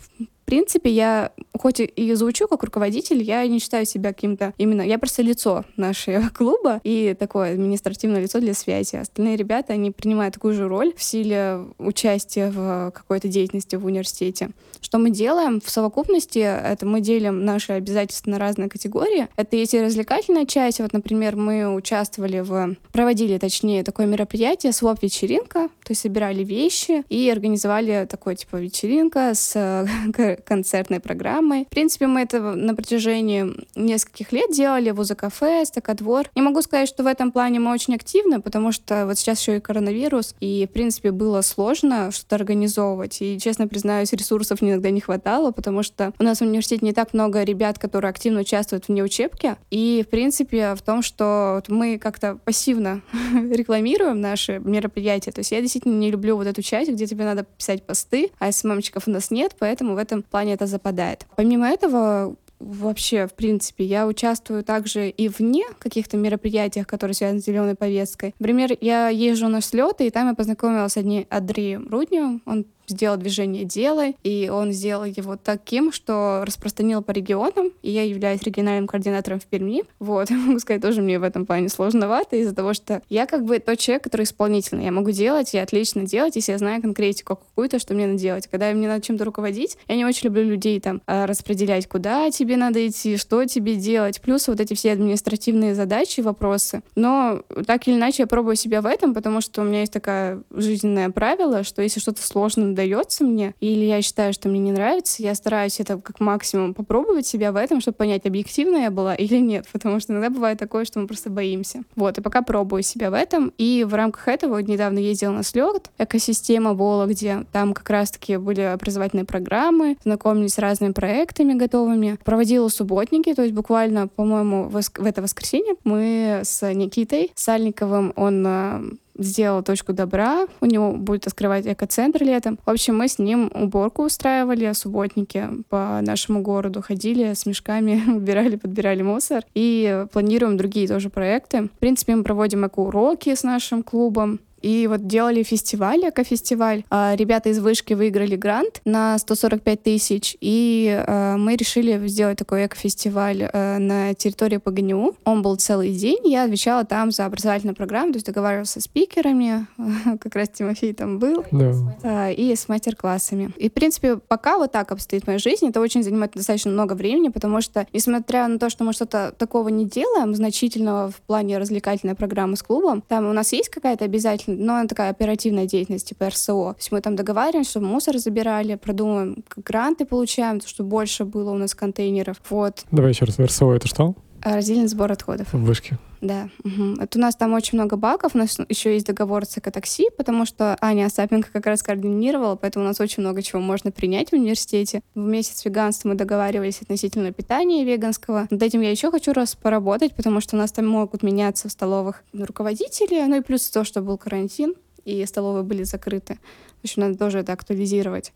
принципе, 0.48 0.90
я 0.90 1.32
хоть 1.54 1.80
и 1.80 2.14
звучу 2.14 2.48
как 2.48 2.64
руководитель, 2.64 3.22
я 3.22 3.46
не 3.48 3.60
считаю 3.60 3.86
себя 3.86 4.14
каким-то 4.14 4.54
именно... 4.58 4.82
Я 4.82 4.98
просто 4.98 5.22
лицо 5.22 5.66
нашего 5.76 6.30
клуба 6.34 6.80
и 6.84 7.16
такое 7.20 7.54
административное 7.54 8.22
лицо 8.22 8.40
для 8.40 8.54
связи. 8.54 8.96
Остальные 8.96 9.36
ребята, 9.36 9.74
они 9.74 9.92
принимают 9.92 10.34
такую 10.34 10.54
же 10.54 10.68
роль 10.68 10.94
в 10.96 11.04
силе 11.04 11.66
участия 11.78 12.50
в 12.50 12.92
какой-то 12.92 13.28
деятельности 13.28 13.76
в 13.76 13.86
университете. 13.86 14.52
Что 14.80 15.00
мы 15.00 15.10
делаем 15.10 15.60
в 15.60 15.70
совокупности? 15.70 16.40
Это 16.40 16.86
мы 16.86 17.02
делим 17.02 17.44
наши 17.44 17.74
обязательства 17.74 18.32
на 18.32 18.40
разные 18.40 18.70
категории. 18.70 19.28
Это 19.36 19.58
есть 19.58 19.74
и 19.74 19.82
развлекательная 19.82 20.46
часть. 20.46 20.80
Вот, 20.80 20.94
например, 20.94 21.36
мы 21.36 21.74
участвовали 21.74 22.40
в... 22.40 22.76
Проводили, 22.94 23.38
точнее, 23.38 23.84
такое 23.84 24.06
мероприятие, 24.06 24.72
своп-вечеринка. 24.72 25.70
То 25.88 25.92
есть 25.92 26.02
собирали 26.02 26.44
вещи 26.44 27.06
и 27.08 27.30
организовали 27.30 28.06
такой, 28.10 28.36
типа, 28.36 28.58
вечеринка 28.58 29.34
с 29.34 29.88
концертной 30.46 31.00
программой. 31.00 31.64
В 31.64 31.70
принципе, 31.70 32.08
мы 32.08 32.24
это 32.24 32.42
на 32.42 32.76
протяжении 32.76 33.46
нескольких 33.74 34.34
лет 34.34 34.52
делали 34.52 34.92
в 34.92 35.00
УЗКФ, 35.00 35.42
Стакодвор. 35.64 36.30
Не 36.36 36.42
могу 36.42 36.62
сказать, 36.62 36.90
что 36.90 37.04
в 37.04 37.08
этом 37.08 37.32
плане 37.32 37.62
мы 37.62 37.72
очень 37.72 37.96
активны, 37.96 38.42
потому 38.42 38.74
что 38.74 39.06
вот 39.06 39.18
сейчас 39.18 39.40
еще 39.40 39.56
и 39.56 39.60
коронавирус, 39.62 40.36
и, 40.42 40.68
в 40.70 40.74
принципе, 40.74 41.12
было 41.12 41.40
сложно 41.40 42.12
что-то 42.12 42.36
организовывать. 42.36 43.22
И, 43.22 43.40
честно 43.40 43.70
признаюсь, 43.70 44.12
ресурсов 44.12 44.62
иногда 44.62 44.90
не 44.90 45.00
хватало, 45.00 45.52
потому 45.52 45.84
что 45.84 46.12
у 46.20 46.24
нас 46.24 46.40
в 46.40 46.42
университете 46.42 46.86
не 46.86 46.92
так 46.92 47.14
много 47.14 47.44
ребят, 47.44 47.80
которые 47.80 48.10
активно 48.10 48.42
участвуют 48.42 48.90
в 48.90 48.90
неучебке. 48.90 49.56
И, 49.72 50.04
в 50.06 50.10
принципе, 50.10 50.76
в 50.76 50.82
том, 50.82 51.02
что 51.02 51.64
мы 51.70 51.98
как-то 51.98 52.36
пассивно 52.44 53.04
рекламируем 53.34 54.20
наши 54.20 54.60
мероприятия. 54.60 55.32
То 55.32 55.40
есть 55.40 55.52
я 55.52 55.62
действительно 55.78 56.00
не 56.00 56.12
люблю 56.12 56.36
вот 56.36 56.48
эту 56.48 56.62
часть, 56.62 56.92
где 56.92 57.06
тебе 57.06 57.26
надо 57.26 57.44
писать 57.44 57.86
посты, 57.86 58.32
а 58.40 58.52
СММчиков 58.52 59.08
у 59.08 59.12
нас 59.12 59.32
нет, 59.32 59.56
поэтому 59.60 59.94
в 59.94 59.98
этом 59.98 60.24
плане 60.24 60.54
это 60.54 60.66
западает. 60.66 61.26
Помимо 61.36 61.68
этого, 61.68 62.36
вообще, 62.60 63.28
в 63.28 63.34
принципе, 63.34 63.84
я 63.84 64.08
участвую 64.08 64.64
также 64.64 65.10
и 65.10 65.30
вне 65.30 65.66
каких-то 65.80 66.18
мероприятиях, 66.18 66.88
которые 66.88 67.16
связаны 67.16 67.42
с 67.42 67.46
зеленой 67.46 67.76
повесткой. 67.76 68.34
Например, 68.40 68.76
я 68.82 69.10
езжу 69.10 69.48
на 69.48 69.62
слеты, 69.62 70.08
и 70.08 70.10
там 70.10 70.28
я 70.28 70.34
познакомилась 70.34 70.94
с 70.94 70.98
одним 70.98 71.26
Андреем 71.30 71.88
Рудневым. 71.90 72.42
Он 72.46 72.66
сделал 72.88 73.18
движение 73.18 73.66
«Делай», 73.66 74.16
и 74.24 74.50
он 74.52 74.72
сделал 74.72 75.06
его 75.06 75.36
таким, 75.36 75.92
что 75.92 76.44
распространил 76.46 77.02
по 77.04 77.12
регионам, 77.12 77.72
и 77.82 77.92
я 77.92 78.04
являюсь 78.04 78.42
региональным 78.44 78.88
координатором 78.88 79.40
в 79.40 79.46
Перми. 79.46 79.84
Вот, 80.00 80.30
могу 80.32 80.60
сказать, 80.60 80.82
тоже 80.82 81.02
мне 81.02 81.20
в 81.20 81.24
этом 81.24 81.46
плане 81.46 81.70
сложновато 81.70 82.38
из-за 82.38 82.56
того, 82.56 82.74
что 82.74 83.02
я 83.10 83.26
как 83.26 83.44
бы 83.44 83.60
тот 83.60 83.78
человек, 83.80 84.04
который 84.04 84.24
исполнительный. 84.24 84.86
Я 84.86 84.92
могу 84.92 85.12
делать 85.12 85.54
и 85.54 85.58
отлично 85.58 86.04
делать, 86.04 86.36
если 86.36 86.54
я 86.54 86.58
знаю 86.58 86.82
конкретику 86.82 87.36
какую-то, 87.36 87.80
что 87.80 87.94
мне 87.94 88.08
надо 88.08 88.20
делать. 88.20 88.48
Когда 88.48 88.72
мне 88.72 88.88
надо 88.88 89.02
чем-то 89.02 89.26
руководить, 89.26 89.78
я 89.88 89.96
не 89.96 90.06
очень 90.06 90.26
люблю 90.28 90.44
людей 90.44 90.80
там 90.80 91.02
а, 91.06 91.26
распределять, 91.28 91.88
куда 91.88 92.30
тебе 92.32 92.47
надо 92.56 92.86
идти, 92.88 93.18
что 93.18 93.46
тебе 93.46 93.76
делать, 93.76 94.22
плюс 94.22 94.48
вот 94.48 94.60
эти 94.60 94.74
все 94.74 94.94
административные 94.94 95.76
задачи, 95.76 96.22
вопросы. 96.22 96.82
Но 96.96 97.42
так 97.66 97.88
или 97.88 97.96
иначе 97.96 98.24
я 98.24 98.28
пробую 98.28 98.56
себя 98.56 98.82
в 98.82 98.86
этом, 98.86 99.14
потому 99.14 99.42
что 99.42 99.62
у 99.62 99.66
меня 99.66 99.82
есть 99.82 99.94
такая 99.94 100.42
жизненное 100.52 101.10
правило, 101.10 101.64
что 101.64 101.82
если 101.82 102.00
что-то 102.00 102.22
сложно 102.22 102.76
дается 102.76 103.24
мне, 103.24 103.54
или 103.60 103.86
я 103.86 104.02
считаю, 104.02 104.34
что 104.34 104.50
мне 104.50 104.60
не 104.60 104.72
нравится, 104.72 105.24
я 105.24 105.36
стараюсь 105.36 105.80
это 105.80 105.98
как 106.00 106.20
максимум 106.20 106.74
попробовать 106.74 107.26
себя 107.28 107.52
в 107.52 107.56
этом, 107.56 107.82
чтобы 107.82 107.98
понять, 107.98 108.26
объективно 108.26 108.78
я 108.78 108.92
была 108.92 109.16
или 109.28 109.38
нет, 109.38 109.66
потому 109.72 110.00
что 110.00 110.14
иногда 110.14 110.30
бывает 110.30 110.60
такое, 110.60 110.86
что 110.86 111.00
мы 111.00 111.08
просто 111.08 111.30
боимся. 111.30 111.84
Вот, 111.96 112.18
и 112.18 112.22
пока 112.22 112.42
пробую 112.42 112.84
себя 112.84 113.10
в 113.10 113.14
этом, 113.14 113.54
и 113.58 113.84
в 113.84 113.94
рамках 113.94 114.28
этого 114.28 114.56
вот 114.56 114.68
недавно 114.68 115.00
ездила 115.00 115.32
на 115.32 115.44
слет, 115.44 115.90
экосистема 115.98 116.74
Вологде, 116.74 117.46
там 117.52 117.74
как 117.74 117.90
раз-таки 117.90 118.38
были 118.38 118.62
образовательные 118.62 119.26
программы, 119.26 119.98
знакомились 120.04 120.54
с 120.54 120.58
разными 120.58 120.94
проектами 120.94 121.54
готовыми, 121.54 122.18
проводила 122.38 122.68
субботники, 122.68 123.34
то 123.34 123.42
есть 123.42 123.56
буквально, 123.56 124.08
по-моему, 124.08 124.70
в 124.70 124.78
это 124.78 125.22
воскресенье 125.24 125.74
мы 125.84 126.42
с 126.44 126.72
Никитой 126.72 127.32
Сальниковым, 127.34 128.14
он 128.16 128.46
а, 128.46 128.84
сделал 129.18 129.64
точку 129.64 129.92
добра, 129.92 130.46
у 130.62 130.68
него 130.68 130.92
будет 130.92 131.26
открывать 131.26 131.66
экоцентр 131.66 132.22
летом. 132.24 132.60
В 132.64 132.70
общем, 132.70 132.96
мы 132.96 133.08
с 133.08 133.18
ним 133.18 133.52
уборку 133.56 134.04
устраивали, 134.04 134.72
субботники 134.74 135.48
по 135.70 136.00
нашему 136.04 136.44
городу 136.44 136.84
ходили 136.84 137.34
с 137.34 137.48
мешками, 137.48 138.04
убирали, 138.16 138.56
подбирали 138.56 139.02
мусор 139.02 139.44
и 139.56 140.06
планируем 140.14 140.58
другие 140.58 140.88
тоже 140.88 141.10
проекты. 141.10 141.64
В 141.64 141.80
принципе, 141.80 142.16
мы 142.16 142.24
проводим 142.24 142.68
эко-уроки 142.68 143.34
с 143.34 143.42
нашим 143.42 143.82
клубом, 143.82 144.40
и 144.68 144.86
вот 144.88 145.08
делали 145.08 145.44
фестиваль, 145.44 146.10
эко-фестиваль. 146.10 146.84
А, 146.90 147.16
ребята 147.16 147.50
из 147.50 147.60
вышки 147.60 147.94
выиграли 147.94 148.36
грант 148.36 148.82
на 148.84 149.18
145 149.18 149.82
тысяч, 149.82 150.36
и 150.42 151.04
а, 151.08 151.38
мы 151.38 151.56
решили 151.56 152.06
сделать 152.08 152.38
такой 152.38 152.66
эко-фестиваль 152.66 153.50
а, 153.54 153.78
на 153.78 154.14
территории 154.14 154.58
ПГНУ. 154.58 155.16
Он 155.24 155.42
был 155.42 155.56
целый 155.56 155.94
день, 155.94 156.28
я 156.28 156.44
отвечала 156.44 156.84
там 156.84 157.12
за 157.12 157.26
образовательную 157.26 157.76
программу, 157.76 158.12
то 158.12 158.18
есть 158.18 158.26
договаривалась 158.26 158.72
со 158.72 158.82
спикерами, 158.82 159.68
как 160.20 160.36
раз 160.36 160.50
Тимофей 160.50 160.94
там 160.94 161.18
был, 161.18 161.46
да. 161.52 162.30
и 162.30 162.54
с 162.54 162.68
мастер-классами. 162.68 163.52
И, 163.56 163.70
в 163.70 163.74
принципе, 163.74 164.18
пока 164.18 164.58
вот 164.58 164.74
так 164.74 164.92
обстоит 164.92 165.28
моя 165.28 165.40
жизнь, 165.40 165.66
это 165.70 165.80
очень 165.80 166.04
занимает 166.04 166.34
достаточно 166.34 166.72
много 166.72 166.92
времени, 166.92 167.30
потому 167.30 167.62
что, 167.62 167.88
несмотря 167.94 168.46
на 168.50 168.60
то, 168.60 168.70
что 168.70 168.84
мы 168.84 168.92
что-то 168.92 169.34
такого 169.38 169.70
не 169.70 169.86
делаем, 169.86 170.36
значительного 170.36 171.10
в 171.10 171.22
плане 171.22 171.58
развлекательной 171.58 172.16
программы 172.16 172.58
с 172.58 172.64
клубом, 172.64 173.02
там 173.08 173.30
у 173.30 173.34
нас 173.34 173.54
есть 173.54 173.70
какая-то 173.70 174.04
обязательная 174.04 174.57
но 174.58 174.76
она 174.76 174.88
такая 174.88 175.10
оперативная 175.10 175.66
деятельность, 175.66 176.10
типа 176.10 176.30
РСО. 176.30 176.74
То 176.74 176.76
есть 176.78 176.92
мы 176.92 177.02
там 177.02 177.16
договариваемся, 177.16 177.72
чтобы 177.72 177.88
мусор 177.88 178.18
забирали, 178.18 178.76
продумываем, 178.76 179.44
гранты 179.56 180.06
получаем, 180.06 180.62
чтобы 180.66 180.90
больше 180.90 181.26
было 181.26 181.52
у 181.52 181.58
нас 181.58 181.76
контейнеров. 181.76 182.38
Вот. 182.50 182.86
Давай 182.92 183.12
еще 183.12 183.26
раз, 183.26 183.40
РСО 183.40 183.74
это 183.74 183.88
что? 183.88 184.16
А, 184.48 184.56
раздельный 184.56 184.88
сбор 184.88 185.12
отходов. 185.12 185.52
В 185.52 185.62
вышке. 185.62 185.98
Да. 186.22 186.48
Угу. 186.64 187.02
Это 187.02 187.20
у 187.20 187.22
нас 187.22 187.36
там 187.36 187.54
очень 187.54 187.78
много 187.78 187.98
баков. 187.98 188.34
У 188.34 188.38
нас 188.38 188.58
еще 188.70 188.94
есть 188.94 189.06
договор 189.06 189.46
с 189.46 189.58
экотакси, 189.58 190.06
потому 190.16 190.46
что 190.46 190.78
Аня 190.80 191.08
Остапенко 191.08 191.50
как 191.52 191.66
раз 191.66 191.84
координировала, 191.84 192.56
поэтому 192.56 192.86
у 192.86 192.88
нас 192.88 193.02
очень 193.02 193.24
много 193.24 193.42
чего 193.42 193.62
можно 193.62 193.92
принять 193.92 194.30
в 194.30 194.34
университете. 194.34 195.02
В 195.16 195.20
месяц 195.20 195.66
веганства 195.66 196.08
мы 196.08 196.16
договаривались 196.16 196.82
относительно 196.82 197.34
питания 197.34 197.84
веганского. 197.84 198.48
Над 198.50 198.64
этим 198.64 198.80
я 198.80 198.90
еще 198.90 199.12
хочу 199.12 199.34
раз 199.34 199.54
поработать, 199.54 200.16
потому 200.16 200.40
что 200.40 200.56
у 200.56 200.60
нас 200.60 200.72
там 200.72 200.88
могут 200.88 201.24
меняться 201.24 201.68
в 201.68 201.72
столовых 201.74 202.24
руководители, 202.32 203.22
ну 203.28 203.36
и 203.36 203.42
плюс 203.42 203.70
то, 203.70 203.84
что 203.84 204.02
был 204.02 204.18
карантин, 204.18 204.76
и 205.04 205.26
столовые 205.26 205.64
были 205.64 205.84
закрыты. 205.84 206.40
В 206.82 206.86
общем, 206.86 207.02
надо 207.02 207.18
тоже 207.18 207.40
это 207.40 207.52
актуализировать. 207.52 208.32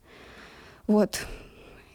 Вот. 0.88 1.22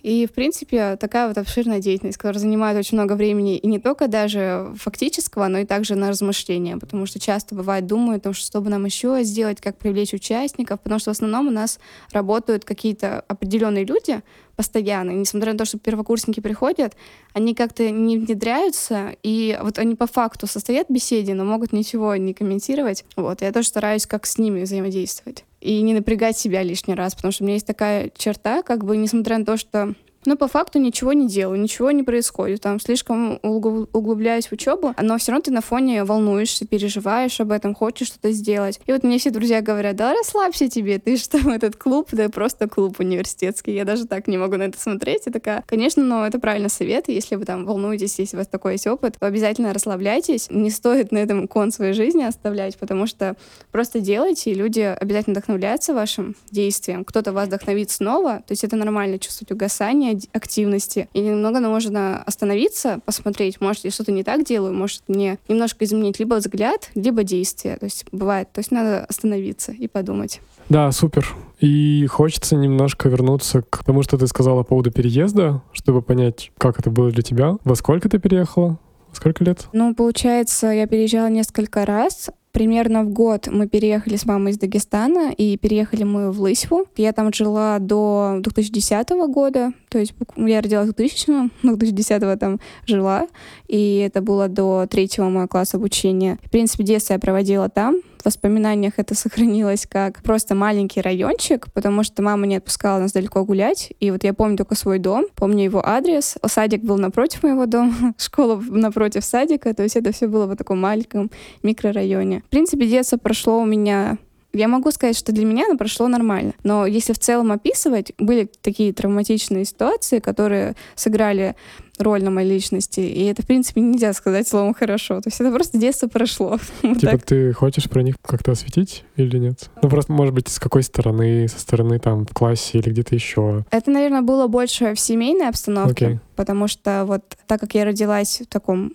И, 0.02 0.26
в 0.26 0.32
принципе, 0.32 0.96
такая 0.96 1.28
вот 1.28 1.38
обширная 1.38 1.80
деятельность, 1.80 2.18
которая 2.18 2.38
занимает 2.38 2.78
очень 2.78 2.96
много 2.96 3.14
времени 3.14 3.56
и 3.56 3.66
не 3.66 3.78
только 3.78 4.08
даже 4.08 4.72
фактического, 4.76 5.48
но 5.48 5.58
и 5.58 5.64
также 5.64 5.96
на 5.96 6.08
размышления, 6.08 6.76
потому 6.76 7.06
что 7.06 7.18
часто 7.18 7.54
бывает 7.54 7.86
думаю 7.86 8.18
о 8.18 8.20
том, 8.20 8.32
что, 8.32 8.60
бы 8.60 8.70
нам 8.70 8.84
еще 8.84 9.22
сделать, 9.22 9.60
как 9.60 9.78
привлечь 9.78 10.14
участников, 10.14 10.80
потому 10.80 11.00
что 11.00 11.10
в 11.10 11.14
основном 11.16 11.48
у 11.48 11.50
нас 11.50 11.80
работают 12.12 12.64
какие-то 12.64 13.20
определенные 13.26 13.84
люди 13.84 14.22
постоянно, 14.54 15.10
несмотря 15.10 15.52
на 15.52 15.58
то, 15.58 15.64
что 15.64 15.78
первокурсники 15.78 16.40
приходят, 16.40 16.94
они 17.32 17.54
как-то 17.54 17.90
не 17.90 18.18
внедряются, 18.18 19.16
и 19.22 19.58
вот 19.62 19.78
они 19.78 19.94
по 19.94 20.06
факту 20.06 20.46
состоят 20.46 20.88
в 20.88 20.92
беседе, 20.92 21.34
но 21.34 21.44
могут 21.44 21.72
ничего 21.72 22.14
не 22.16 22.32
комментировать. 22.34 23.04
Вот, 23.16 23.42
я 23.42 23.52
тоже 23.52 23.68
стараюсь 23.68 24.06
как 24.06 24.26
с 24.26 24.38
ними 24.38 24.62
взаимодействовать 24.62 25.45
и 25.60 25.80
не 25.80 25.94
напрягать 25.94 26.38
себя 26.38 26.62
лишний 26.62 26.94
раз, 26.94 27.14
потому 27.14 27.32
что 27.32 27.44
у 27.44 27.46
меня 27.46 27.54
есть 27.54 27.66
такая 27.66 28.10
черта, 28.16 28.62
как 28.62 28.84
бы, 28.84 28.96
несмотря 28.96 29.38
на 29.38 29.44
то, 29.44 29.56
что 29.56 29.94
но 30.26 30.36
по 30.36 30.48
факту 30.48 30.78
ничего 30.78 31.12
не 31.12 31.28
делаю, 31.28 31.60
ничего 31.60 31.90
не 31.90 32.02
происходит. 32.02 32.60
Там 32.60 32.80
слишком 32.80 33.38
углубляюсь 33.42 34.48
в 34.48 34.52
учебу, 34.52 34.94
но 35.00 35.18
все 35.18 35.32
равно 35.32 35.42
ты 35.42 35.50
на 35.50 35.60
фоне 35.60 36.04
волнуешься, 36.04 36.66
переживаешь 36.66 37.40
об 37.40 37.52
этом, 37.52 37.74
хочешь 37.74 38.08
что-то 38.08 38.32
сделать. 38.32 38.80
И 38.86 38.92
вот 38.92 39.02
мне 39.02 39.18
все 39.18 39.30
друзья 39.30 39.62
говорят, 39.62 39.96
да 39.96 40.12
расслабься 40.14 40.68
тебе, 40.68 40.98
ты 40.98 41.16
что, 41.16 41.38
этот 41.50 41.76
клуб, 41.76 42.08
да 42.12 42.28
просто 42.28 42.68
клуб 42.68 43.00
университетский. 43.00 43.72
Я 43.72 43.84
даже 43.84 44.06
так 44.06 44.26
не 44.26 44.38
могу 44.38 44.56
на 44.56 44.64
это 44.64 44.80
смотреть. 44.80 45.22
Я 45.26 45.32
такая, 45.32 45.64
конечно, 45.66 46.02
но 46.02 46.26
это 46.26 46.38
правильно 46.38 46.68
совет. 46.68 47.08
Если 47.08 47.36
вы 47.36 47.44
там 47.44 47.64
волнуетесь, 47.64 48.18
если 48.18 48.36
у 48.36 48.40
вас 48.40 48.48
такой 48.48 48.72
есть 48.72 48.86
опыт, 48.86 49.16
то 49.18 49.26
обязательно 49.26 49.72
расслабляйтесь. 49.72 50.48
Не 50.50 50.70
стоит 50.70 51.12
на 51.12 51.18
этом 51.18 51.48
кон 51.48 51.70
своей 51.70 51.92
жизни 51.92 52.22
оставлять, 52.22 52.76
потому 52.78 53.06
что 53.06 53.36
просто 53.70 54.00
делайте, 54.00 54.50
и 54.50 54.54
люди 54.54 54.80
обязательно 54.80 55.34
вдохновляются 55.34 55.94
вашим 55.94 56.36
действием. 56.50 57.04
Кто-то 57.04 57.32
вас 57.32 57.48
вдохновит 57.48 57.90
снова, 57.90 58.38
то 58.46 58.52
есть 58.52 58.64
это 58.64 58.76
нормально 58.76 59.18
чувствовать 59.18 59.52
угасание, 59.52 60.14
активности. 60.32 61.08
И 61.12 61.20
немного 61.20 61.60
можно 61.60 62.22
остановиться, 62.22 63.00
посмотреть, 63.04 63.60
может, 63.60 63.84
я 63.84 63.90
что-то 63.90 64.12
не 64.12 64.24
так 64.24 64.44
делаю, 64.44 64.74
может, 64.74 65.02
мне 65.08 65.38
немножко 65.48 65.84
изменить 65.84 66.18
либо 66.18 66.34
взгляд, 66.34 66.90
либо 66.94 67.24
действие. 67.24 67.76
То 67.76 67.84
есть 67.84 68.06
бывает. 68.12 68.52
То 68.52 68.60
есть 68.60 68.70
надо 68.70 69.04
остановиться 69.04 69.72
и 69.72 69.88
подумать. 69.88 70.40
Да, 70.68 70.90
супер. 70.92 71.28
И 71.60 72.06
хочется 72.06 72.56
немножко 72.56 73.08
вернуться 73.08 73.62
к 73.62 73.84
тому, 73.84 74.02
что 74.02 74.18
ты 74.18 74.26
сказала 74.26 74.62
по 74.62 74.70
поводу 74.70 74.90
переезда, 74.90 75.62
чтобы 75.72 76.02
понять, 76.02 76.52
как 76.58 76.78
это 76.78 76.90
было 76.90 77.10
для 77.10 77.22
тебя. 77.22 77.56
Во 77.64 77.74
сколько 77.76 78.08
ты 78.08 78.18
переехала? 78.18 78.78
Сколько 79.12 79.44
лет? 79.44 79.68
Ну, 79.72 79.94
получается, 79.94 80.66
я 80.66 80.86
переезжала 80.86 81.28
несколько 81.28 81.86
раз 81.86 82.30
примерно 82.56 83.04
в 83.04 83.10
год 83.10 83.48
мы 83.48 83.68
переехали 83.68 84.16
с 84.16 84.24
мамой 84.24 84.52
из 84.52 84.58
Дагестана, 84.58 85.30
и 85.30 85.58
переехали 85.58 86.04
мы 86.04 86.32
в 86.32 86.40
Лысьву. 86.40 86.86
Я 86.96 87.12
там 87.12 87.30
жила 87.30 87.78
до 87.78 88.38
2010 88.40 89.10
года, 89.28 89.72
то 89.90 89.98
есть 89.98 90.14
я 90.36 90.62
родилась 90.62 90.88
в 90.88 90.94
2000 90.94 91.50
но 91.62 91.76
2010 91.76 92.40
там 92.40 92.58
жила, 92.86 93.26
и 93.68 93.98
это 93.98 94.22
было 94.22 94.48
до 94.48 94.86
третьего 94.86 95.28
моего 95.28 95.48
класса 95.48 95.76
обучения. 95.76 96.38
В 96.44 96.50
принципе, 96.50 96.82
детство 96.82 97.12
я 97.12 97.18
проводила 97.18 97.68
там, 97.68 97.96
воспоминаниях 98.26 98.94
это 98.98 99.14
сохранилось 99.14 99.86
как 99.86 100.22
просто 100.22 100.54
маленький 100.54 101.00
райончик, 101.00 101.72
потому 101.72 102.02
что 102.02 102.22
мама 102.22 102.46
не 102.46 102.56
отпускала 102.56 102.98
нас 102.98 103.12
далеко 103.12 103.44
гулять. 103.44 103.92
И 104.00 104.10
вот 104.10 104.24
я 104.24 104.34
помню 104.34 104.56
только 104.58 104.74
свой 104.74 104.98
дом, 104.98 105.26
помню 105.34 105.64
его 105.64 105.86
адрес. 105.86 106.36
Садик 106.44 106.82
был 106.82 106.98
напротив 106.98 107.42
моего 107.42 107.66
дома, 107.66 108.14
школа 108.18 108.62
напротив 108.68 109.24
садика. 109.24 109.72
То 109.72 109.82
есть 109.82 109.96
это 109.96 110.12
все 110.12 110.26
было 110.26 110.46
в 110.46 110.56
таком 110.56 110.80
маленьком 110.80 111.30
микрорайоне. 111.62 112.42
В 112.46 112.50
принципе, 112.50 112.86
детство 112.86 113.16
прошло 113.16 113.60
у 113.60 113.64
меня 113.64 114.18
я 114.56 114.68
могу 114.68 114.90
сказать, 114.90 115.16
что 115.16 115.32
для 115.32 115.44
меня 115.44 115.66
оно 115.66 115.76
прошло 115.76 116.08
нормально. 116.08 116.54
Но 116.64 116.86
если 116.86 117.12
в 117.12 117.18
целом 117.18 117.52
описывать, 117.52 118.12
были 118.18 118.48
такие 118.62 118.92
травматичные 118.92 119.66
ситуации, 119.66 120.18
которые 120.18 120.74
сыграли 120.94 121.56
роль 121.98 122.22
на 122.22 122.30
моей 122.30 122.50
личности. 122.50 123.00
И 123.00 123.24
это, 123.24 123.42
в 123.42 123.46
принципе, 123.46 123.80
нельзя 123.80 124.12
сказать 124.12 124.48
словом 124.48 124.74
«хорошо». 124.74 125.20
То 125.20 125.28
есть 125.28 125.40
это 125.40 125.50
просто 125.50 125.78
детство 125.78 126.08
прошло. 126.08 126.58
Типа 126.82 127.18
ты 127.18 127.52
хочешь 127.52 127.88
про 127.88 128.02
них 128.02 128.16
как-то 128.22 128.52
осветить 128.52 129.04
или 129.16 129.38
нет? 129.38 129.70
Ну, 129.82 129.88
просто, 129.88 130.12
может 130.12 130.34
быть, 130.34 130.48
с 130.48 130.58
какой 130.58 130.82
стороны? 130.82 131.48
Со 131.48 131.60
стороны 131.60 131.98
там 131.98 132.26
в 132.26 132.32
классе 132.32 132.78
или 132.78 132.90
где-то 132.90 133.14
еще? 133.14 133.64
Это, 133.70 133.90
наверное, 133.90 134.22
было 134.22 134.46
больше 134.46 134.94
в 134.94 135.00
семейной 135.00 135.48
обстановке. 135.48 136.04
Okay. 136.04 136.18
Потому 136.36 136.68
что 136.68 137.04
вот 137.06 137.36
так 137.46 137.60
как 137.60 137.74
я 137.74 137.84
родилась 137.84 138.42
в 138.42 138.46
таком 138.46 138.92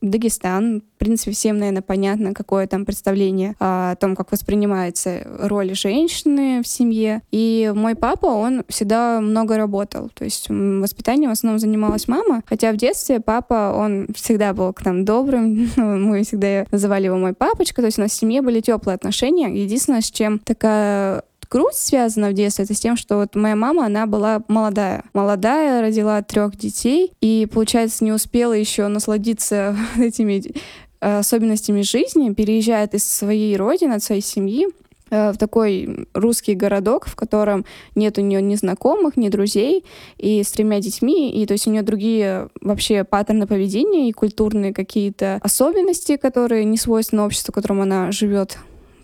Дагестан, 0.00 0.82
в 0.96 0.98
принципе, 0.98 1.32
всем, 1.32 1.58
наверное, 1.58 1.82
понятно, 1.82 2.34
какое 2.34 2.66
там 2.66 2.84
представление 2.84 3.54
о 3.58 3.94
том, 3.96 4.14
как 4.14 4.32
воспринимается 4.32 5.26
роль 5.40 5.74
женщины 5.74 6.62
в 6.62 6.68
семье. 6.68 7.22
И 7.30 7.72
мой 7.74 7.94
папа, 7.94 8.26
он 8.26 8.64
всегда 8.68 9.20
много 9.20 9.56
работал. 9.56 10.10
То 10.10 10.24
есть 10.24 10.48
воспитанием 10.48 11.30
в 11.30 11.32
основном 11.32 11.58
занималась 11.58 12.08
мама. 12.08 12.42
Хотя 12.46 12.72
в 12.72 12.76
детстве 12.76 13.20
папа, 13.20 13.74
он 13.76 14.08
всегда 14.14 14.52
был 14.52 14.72
к 14.72 14.84
нам 14.84 15.04
добрым. 15.04 15.70
Мы 15.76 16.22
всегда 16.22 16.66
называли 16.70 17.06
его 17.06 17.16
мой 17.16 17.32
папочка. 17.32 17.80
То 17.80 17.86
есть 17.86 17.98
у 17.98 18.02
нас 18.02 18.10
в 18.12 18.14
семье 18.14 18.42
были 18.42 18.60
теплые 18.60 18.94
отношения. 18.94 19.48
Единственное, 19.48 20.02
с 20.02 20.10
чем 20.10 20.38
такая 20.38 21.22
грусть 21.50 21.86
связана 21.86 22.30
в 22.30 22.32
детстве, 22.32 22.64
это 22.64 22.74
с 22.74 22.80
тем, 22.80 22.96
что 22.96 23.16
вот 23.16 23.34
моя 23.34 23.56
мама, 23.56 23.86
она 23.86 24.06
была 24.06 24.42
молодая. 24.48 25.04
Молодая, 25.12 25.82
родила 25.82 26.22
трех 26.22 26.56
детей, 26.56 27.12
и, 27.20 27.46
получается, 27.52 28.04
не 28.04 28.12
успела 28.12 28.52
еще 28.52 28.86
насладиться 28.88 29.76
этими 29.98 30.42
э, 31.00 31.18
особенностями 31.18 31.82
жизни, 31.82 32.32
переезжает 32.32 32.94
из 32.94 33.04
своей 33.04 33.56
родины, 33.56 33.94
от 33.94 34.02
своей 34.02 34.22
семьи, 34.22 34.66
Э, 35.10 35.32
в 35.32 35.38
такой 35.38 36.06
русский 36.14 36.54
городок, 36.54 37.06
в 37.06 37.16
котором 37.16 37.64
нет 37.94 38.16
у 38.18 38.20
нее 38.20 38.40
ни 38.40 38.54
знакомых, 38.54 39.16
ни 39.16 39.28
друзей, 39.28 39.84
и 40.18 40.42
с 40.42 40.52
тремя 40.52 40.78
детьми, 40.80 41.30
и 41.32 41.46
то 41.46 41.52
есть 41.52 41.66
у 41.66 41.70
нее 41.70 41.82
другие 41.82 42.48
вообще 42.60 43.04
паттерны 43.04 43.46
поведения 43.46 44.08
и 44.08 44.12
культурные 44.12 44.72
какие-то 44.72 45.40
особенности, 45.42 46.16
которые 46.16 46.64
не 46.64 46.76
свойственны 46.76 47.22
обществу, 47.22 47.52
в 47.52 47.54
котором 47.54 47.80
она 47.80 48.12
живет 48.12 48.58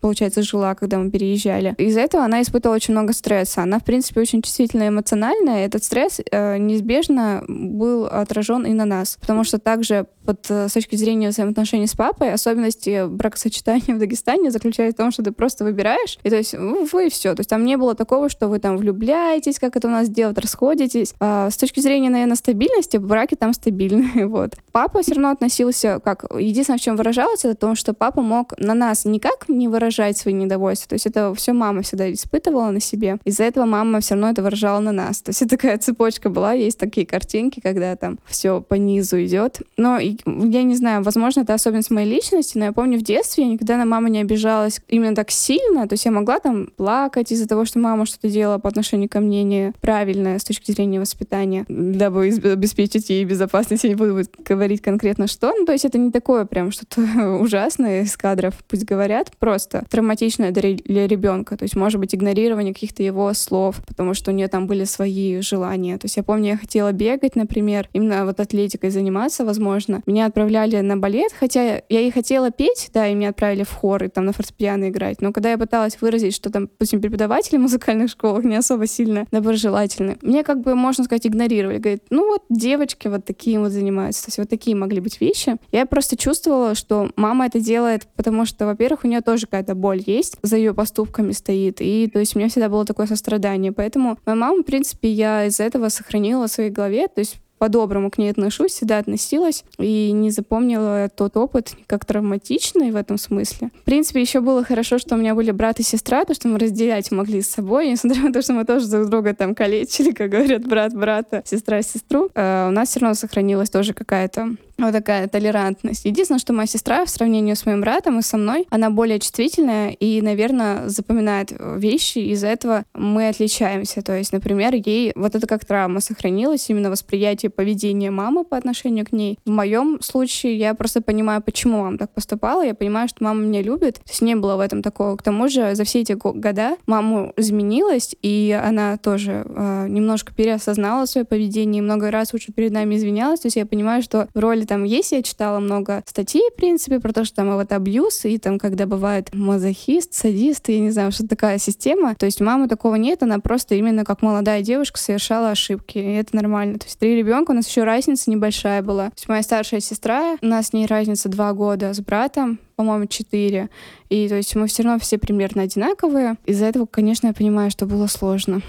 получается, 0.07 0.43
жила, 0.43 0.75
когда 0.77 0.99
мы 0.99 1.11
переезжали. 1.11 1.75
Из-за 1.79 2.01
этого 2.01 2.25
она 2.25 2.41
испытывала 2.41 2.77
очень 2.77 2.95
много 2.95 3.13
стресса. 3.13 3.63
Она, 3.63 3.81
в 3.81 3.85
принципе, 3.85 4.21
очень 4.21 4.41
чувствительная 4.41 4.89
эмоциональная. 4.89 5.67
Этот 5.67 5.83
стресс 5.83 6.21
э, 6.31 6.59
неизбежно 6.59 7.43
был 7.49 8.07
отражен 8.07 8.65
и 8.65 8.73
на 8.73 8.85
нас. 8.85 9.19
Потому 9.21 9.43
что 9.43 9.59
также 9.59 10.07
под, 10.27 10.47
э, 10.51 10.69
с 10.69 10.73
точки 10.73 10.97
зрения 10.97 11.31
взаимоотношений 11.31 11.87
с 11.87 11.95
папой, 11.95 12.33
особенности 12.33 13.07
бракосочетания 13.09 13.95
в 13.97 13.99
Дагестане 13.99 14.51
заключаются 14.51 14.97
в 14.97 15.03
том, 15.05 15.11
что 15.11 15.23
ты 15.23 15.33
просто 15.33 15.65
выбираешь, 15.65 16.19
и 16.23 16.31
то 16.31 16.37
есть 16.37 16.55
вы 16.55 17.07
и 17.07 17.11
все. 17.11 17.35
То 17.35 17.41
есть 17.41 17.51
там 17.51 17.65
не 17.65 17.77
было 17.77 17.95
такого, 17.95 18.29
что 18.29 18.49
вы 18.49 18.59
там 18.59 18.77
влюбляетесь, 18.77 19.59
как 19.59 19.77
это 19.77 19.89
у 19.89 19.91
нас 19.91 20.09
делают, 20.09 20.39
расходитесь. 20.39 21.15
А 21.21 21.51
с 21.51 21.57
точки 21.57 21.81
зрения, 21.81 22.11
наверное, 22.11 22.37
стабильности, 22.37 22.97
браки 22.97 23.35
там 23.35 23.55
стабильные. 23.55 24.27
Вот. 24.37 24.57
Папа 24.73 25.01
все 25.03 25.15
равно 25.15 25.31
относился 25.31 26.01
как... 26.05 26.25
Единственное, 26.39 26.79
в 26.79 26.83
чем 26.83 26.97
выражалось, 26.97 27.45
это 27.45 27.55
то, 27.55 27.75
что 27.75 27.95
папа 27.95 28.21
мог 28.21 28.53
на 28.59 28.75
нас 28.75 29.05
никак 29.05 29.49
не 29.49 29.69
выражать 29.69 29.87
выражать 29.97 30.19
свои 30.19 30.35
недовольства. 30.35 30.91
То 30.91 30.95
есть 30.95 31.07
это 31.07 31.35
все 31.35 31.53
мама 31.53 31.83
всегда 31.83 32.13
испытывала 32.13 32.71
на 32.71 32.81
себе. 32.81 33.19
Из-за 33.25 33.45
этого 33.45 33.65
мама 33.65 34.01
все 34.01 34.15
равно 34.15 34.31
это 34.31 34.43
выражала 34.43 34.81
на 34.81 34.93
нас. 34.93 35.23
То 35.23 35.31
есть 35.31 35.43
это 35.43 35.57
такая 35.57 35.79
цепочка 35.79 36.29
была. 36.29 36.53
Есть 36.53 36.79
такие 36.79 37.07
картинки, 37.07 37.61
когда 37.61 37.97
там 37.97 38.19
все 38.27 38.61
по 38.61 38.75
низу 38.75 39.23
идет. 39.25 39.61
Но 39.77 39.99
я 39.99 40.63
не 40.63 40.75
знаю, 40.75 41.03
возможно, 41.03 41.41
это 41.41 41.55
особенность 41.55 41.91
моей 41.91 42.09
личности, 42.09 42.59
но 42.59 42.67
я 42.67 42.73
помню 42.73 42.99
в 42.99 43.03
детстве 43.03 43.45
я 43.45 43.51
никогда 43.51 43.77
на 43.77 43.85
маму 43.85 44.09
не 44.09 44.21
обижалась 44.21 44.81
именно 44.89 45.15
так 45.15 45.31
сильно. 45.31 45.89
То 45.89 45.95
есть 45.95 46.05
я 46.05 46.11
могла 46.11 46.39
там 46.39 46.69
плакать 46.77 47.33
из-за 47.33 47.47
того, 47.47 47.65
что 47.65 47.79
мама 47.79 48.07
что-то 48.07 48.29
делала 48.29 48.59
по 48.59 48.69
отношению 48.69 49.09
ко 49.09 49.21
мне 49.21 49.43
неправильное 49.43 50.39
с 50.39 50.45
точки 50.45 50.73
зрения 50.73 51.01
воспитания, 51.01 51.65
дабы 51.69 52.29
обеспечить 52.45 53.11
ей 53.11 53.25
безопасность. 53.25 53.85
Я 53.85 53.91
не 53.91 53.97
буду 53.97 54.23
говорить 54.39 54.83
конкретно 54.83 55.27
что. 55.27 55.53
Ну, 55.57 55.65
то 55.65 55.73
есть 55.73 55.85
это 55.85 55.99
не 55.99 56.11
такое 56.11 56.45
прям 56.45 56.71
что-то 56.71 57.01
ужасное 57.41 58.03
из 58.03 58.17
кадров. 58.17 58.55
Пусть 58.69 58.85
говорят 58.85 59.31
просто 59.39 59.76
это 59.77 59.91
травматично 59.91 60.51
для 60.51 61.07
ребенка. 61.07 61.57
То 61.57 61.65
есть, 61.65 61.77
может 61.77 62.01
быть, 62.01 62.15
игнорирование 62.15 62.75
каких-то 62.75 63.03
его 63.03 63.33
слов, 63.35 63.81
потому 63.87 64.15
что 64.15 64.31
у 64.31 64.35
нее 64.35 64.49
там 64.49 64.67
были 64.67 64.85
свои 64.85 65.41
желания. 65.41 65.99
То 65.99 66.07
есть 66.07 66.17
я 66.17 66.23
помню, 66.23 66.51
я 66.51 66.57
хотела 66.57 66.93
бегать, 66.93 67.37
например, 67.37 67.89
именно 67.93 68.25
вот 68.25 68.41
атлетикой 68.41 68.91
заниматься, 68.91 69.45
возможно. 69.45 70.03
Меня 70.07 70.27
отправляли 70.27 70.81
на 70.81 70.97
балет, 70.97 71.33
хотя 71.39 71.83
я 71.89 72.01
и 72.01 72.11
хотела 72.11 72.51
петь, 72.51 72.91
да, 72.93 73.09
и 73.09 73.15
меня 73.15 73.31
отправили 73.31 73.65
в 73.65 73.73
хор 73.73 74.05
и 74.05 74.09
там 74.09 74.25
на 74.27 74.33
фортепиано 74.33 74.89
играть. 74.89 75.21
Но 75.21 75.33
когда 75.33 75.51
я 75.51 75.59
пыталась 75.59 76.01
выразить, 76.01 76.35
что 76.35 76.51
там, 76.51 76.67
допустим, 76.67 77.01
преподаватели 77.01 77.57
в 77.57 77.61
музыкальных 77.61 78.11
школах 78.11 78.45
не 78.45 78.57
особо 78.57 78.87
сильно 78.87 79.27
доброжелательны, 79.31 80.19
мне 80.23 80.43
как 80.43 80.63
бы, 80.63 80.75
можно 80.75 81.05
сказать, 81.05 81.27
игнорировали. 81.27 81.79
Говорит, 81.79 82.05
ну 82.11 82.27
вот 82.27 82.43
девочки 82.49 83.09
вот 83.09 83.25
такие 83.25 83.59
вот 83.59 83.73
занимаются. 83.73 84.25
То 84.25 84.29
есть 84.29 84.39
вот 84.39 84.49
такие 84.49 84.77
могли 84.77 85.01
быть 85.01 85.21
вещи. 85.21 85.57
Я 85.73 85.87
просто 85.87 86.17
чувствовала, 86.17 86.75
что 86.75 87.11
мама 87.17 87.47
это 87.47 87.61
делает, 87.61 88.07
потому 88.17 88.47
что, 88.47 88.67
во-первых, 88.67 89.05
у 89.05 89.09
нее 89.09 89.21
тоже 89.21 89.47
какая-то 89.47 89.66
боль 89.75 90.03
есть, 90.05 90.37
за 90.43 90.57
ее 90.57 90.75
поступками 90.75 91.33
стоит. 91.33 91.81
И 91.81 92.09
то 92.13 92.19
есть 92.19 92.37
у 92.37 92.39
меня 92.39 92.49
всегда 92.49 92.69
было 92.69 92.85
такое 92.85 93.07
сострадание. 93.07 93.73
Поэтому 93.73 94.19
моя 94.25 94.37
мама, 94.37 94.63
в 94.63 94.67
принципе, 94.67 95.11
я 95.11 95.47
из-за 95.47 95.65
этого 95.65 95.89
сохранила 95.89 96.47
в 96.47 96.51
своей 96.51 96.71
голове. 96.71 97.09
То 97.09 97.21
есть 97.21 97.39
по-доброму 97.59 98.11
к 98.11 98.19
ней 98.19 98.31
отношусь, 98.31 98.73
всегда 98.73 98.99
относилась 98.99 99.65
и 99.79 100.13
не 100.13 100.31
запомнила 100.31 101.09
тот 101.15 101.37
опыт 101.37 101.75
как 101.87 102.05
травматичный 102.05 102.91
в 102.91 102.97
этом 102.97 103.19
смысле. 103.19 103.71
В 103.75 103.85
принципе, 103.85 104.21
еще 104.21 104.41
было 104.41 104.65
хорошо, 104.65 104.99
что 104.99 105.15
у 105.15 105.19
меня 105.19 105.35
были 105.35 105.51
брат 105.51 105.81
и 105.81 105.83
сестра, 105.83 106.25
то, 106.25 106.35
что 106.35 106.49
мы 106.49 106.59
разделять 106.59 107.11
могли 107.11 107.41
с 107.41 107.49
собой, 107.49 107.89
несмотря 107.91 108.25
на 108.25 108.33
то, 108.33 108.43
что 108.43 108.53
мы 108.53 108.65
тоже 108.65 108.89
друг 108.89 109.09
друга 109.09 109.35
там 109.35 109.55
калечили, 109.55 110.11
как 110.13 110.31
говорят, 110.31 110.67
брат 110.67 110.95
брата, 110.95 111.43
сестра 111.45 111.83
сестру, 111.83 112.31
э, 112.35 112.69
у 112.69 112.71
нас 112.71 112.91
все 112.91 113.01
равно 113.01 113.15
сохранилась 113.15 113.71
тоже 113.71 113.95
какая-то 113.95 114.57
вот 114.79 114.93
такая 114.93 115.29
толерантность. 115.29 116.05
Единственное, 116.05 116.39
что 116.39 116.53
моя 116.53 116.67
сестра 116.67 117.05
в 117.05 117.11
сравнении 117.11 117.55
с 117.55 117.65
моим 117.67 117.81
братом 117.81 118.19
и 118.19 118.23
со 118.23 118.37
мной, 118.37 118.67
она 118.71 118.91
более 118.91 119.19
чувствительная 119.19 119.91
и, 119.91 120.21
наверное, 120.21 120.89
запоминает 120.89 121.53
вещи, 121.77 122.19
из-за 122.19 122.49
этого 122.49 122.85
мы 122.95 123.29
отличаемся. 123.29 124.03
То 124.03 124.17
есть, 124.17 124.33
например, 124.33 124.75
ей 124.75 125.13
вот 125.15 125.35
это 125.35 125.47
как 125.47 125.65
травма 125.65 126.01
сохранилась, 126.01 126.69
именно 126.69 126.91
восприятие 126.91 127.51
поведения 127.51 128.11
мамы 128.11 128.45
по 128.45 128.57
отношению 128.57 129.07
к 129.07 129.13
ней. 129.13 129.39
В 129.45 129.51
моем 129.51 130.01
случае 130.03 130.57
я 130.59 130.75
просто 130.75 131.01
понимаю, 131.01 131.43
почему 131.43 131.83
мама 131.83 131.99
так 131.99 132.13
поступала, 132.13 132.65
я 132.65 132.75
понимаю, 132.75 133.09
что 133.09 133.25
мама 133.25 133.41
меня 133.41 133.63
любит, 133.63 133.95
то 133.97 134.11
есть 134.11 134.23
не 134.23 134.35
было 134.35 134.57
в 134.57 134.61
этом 134.61 134.83
такого. 134.83 135.17
К 135.17 135.23
тому 135.23 135.49
же 135.49 135.75
за 135.75 135.85
все 135.85 136.01
эти 136.01 136.13
года 136.13 136.77
мама 136.87 137.33
изменилась, 137.37 138.15
и 138.23 138.59
она 138.63 138.97
тоже 138.99 139.45
э, 139.47 139.87
немножко 139.89 140.35
переосознала 140.35 141.07
свое 141.07 141.25
поведение, 141.25 141.79
и 141.79 141.83
много 141.83 142.11
раз 142.11 142.35
уже 142.35 142.53
перед 142.53 142.73
нами 142.73 142.97
извинялась, 142.97 143.41
то 143.41 143.47
есть 143.47 143.57
я 143.57 143.67
понимаю, 143.67 144.03
что 144.03 144.29
в 144.35 144.39
роли 144.39 144.66
там 144.67 144.85
есть, 144.85 145.13
я 145.13 145.23
читала 145.23 145.59
много 145.59 146.03
статей, 146.07 146.51
в 146.53 146.57
принципе, 146.57 147.01
про 147.01 147.13
то, 147.13 147.25
что 147.25 147.37
там 147.37 147.55
вот 147.55 147.73
абьюз, 147.73 148.25
и 148.25 148.39
там, 148.39 148.59
когда 148.59 148.87
бывает 148.87 149.35
мазохист, 149.35 150.15
садист, 150.15 150.69
я 150.69 150.81
не 150.81 150.91
знаю, 150.91 151.13
что 151.13 151.27
такая 151.27 151.59
система. 151.59 152.15
То 152.17 152.27
есть 152.27 152.41
мамы 152.41 152.69
такого 152.69 152.97
нет, 152.97 153.23
она 153.23 153.39
просто 153.39 153.75
именно 153.75 154.05
как 154.05 154.23
молодая 154.23 154.63
девушка 154.63 154.99
совершала 154.99 155.51
ошибки, 155.51 155.99
и 155.99 156.15
это 156.15 156.37
нормально. 156.37 156.79
То 156.79 156.87
есть 156.87 156.99
три 156.99 157.17
ребенка, 157.17 157.53
у 157.53 157.55
нас 157.55 157.69
еще 157.69 157.85
разница 157.85 158.31
небольшая 158.31 158.83
была. 158.83 159.07
То 159.07 159.17
есть 159.17 159.29
моя 159.29 159.43
старшая 159.43 159.81
сестра, 159.81 160.37
у 160.43 160.47
нас 160.47 160.69
с 160.69 160.73
ней 160.73 160.87
разница 160.87 161.29
два 161.29 161.53
года 161.53 161.95
с 161.95 162.01
братом, 162.01 162.59
по-моему, 162.77 163.07
четыре. 163.07 163.71
И 164.11 164.29
то 164.29 164.37
есть 164.37 164.55
мы 164.55 164.67
все 164.67 164.83
равно 164.83 164.99
все 164.99 165.19
примерно 165.19 165.63
одинаковые. 165.63 166.37
Из-за 166.45 166.67
этого, 166.67 166.87
конечно, 166.87 167.29
я 167.29 167.33
понимаю, 167.33 167.71
что 167.71 167.87
было 167.87 168.07
сложно. 168.07 168.61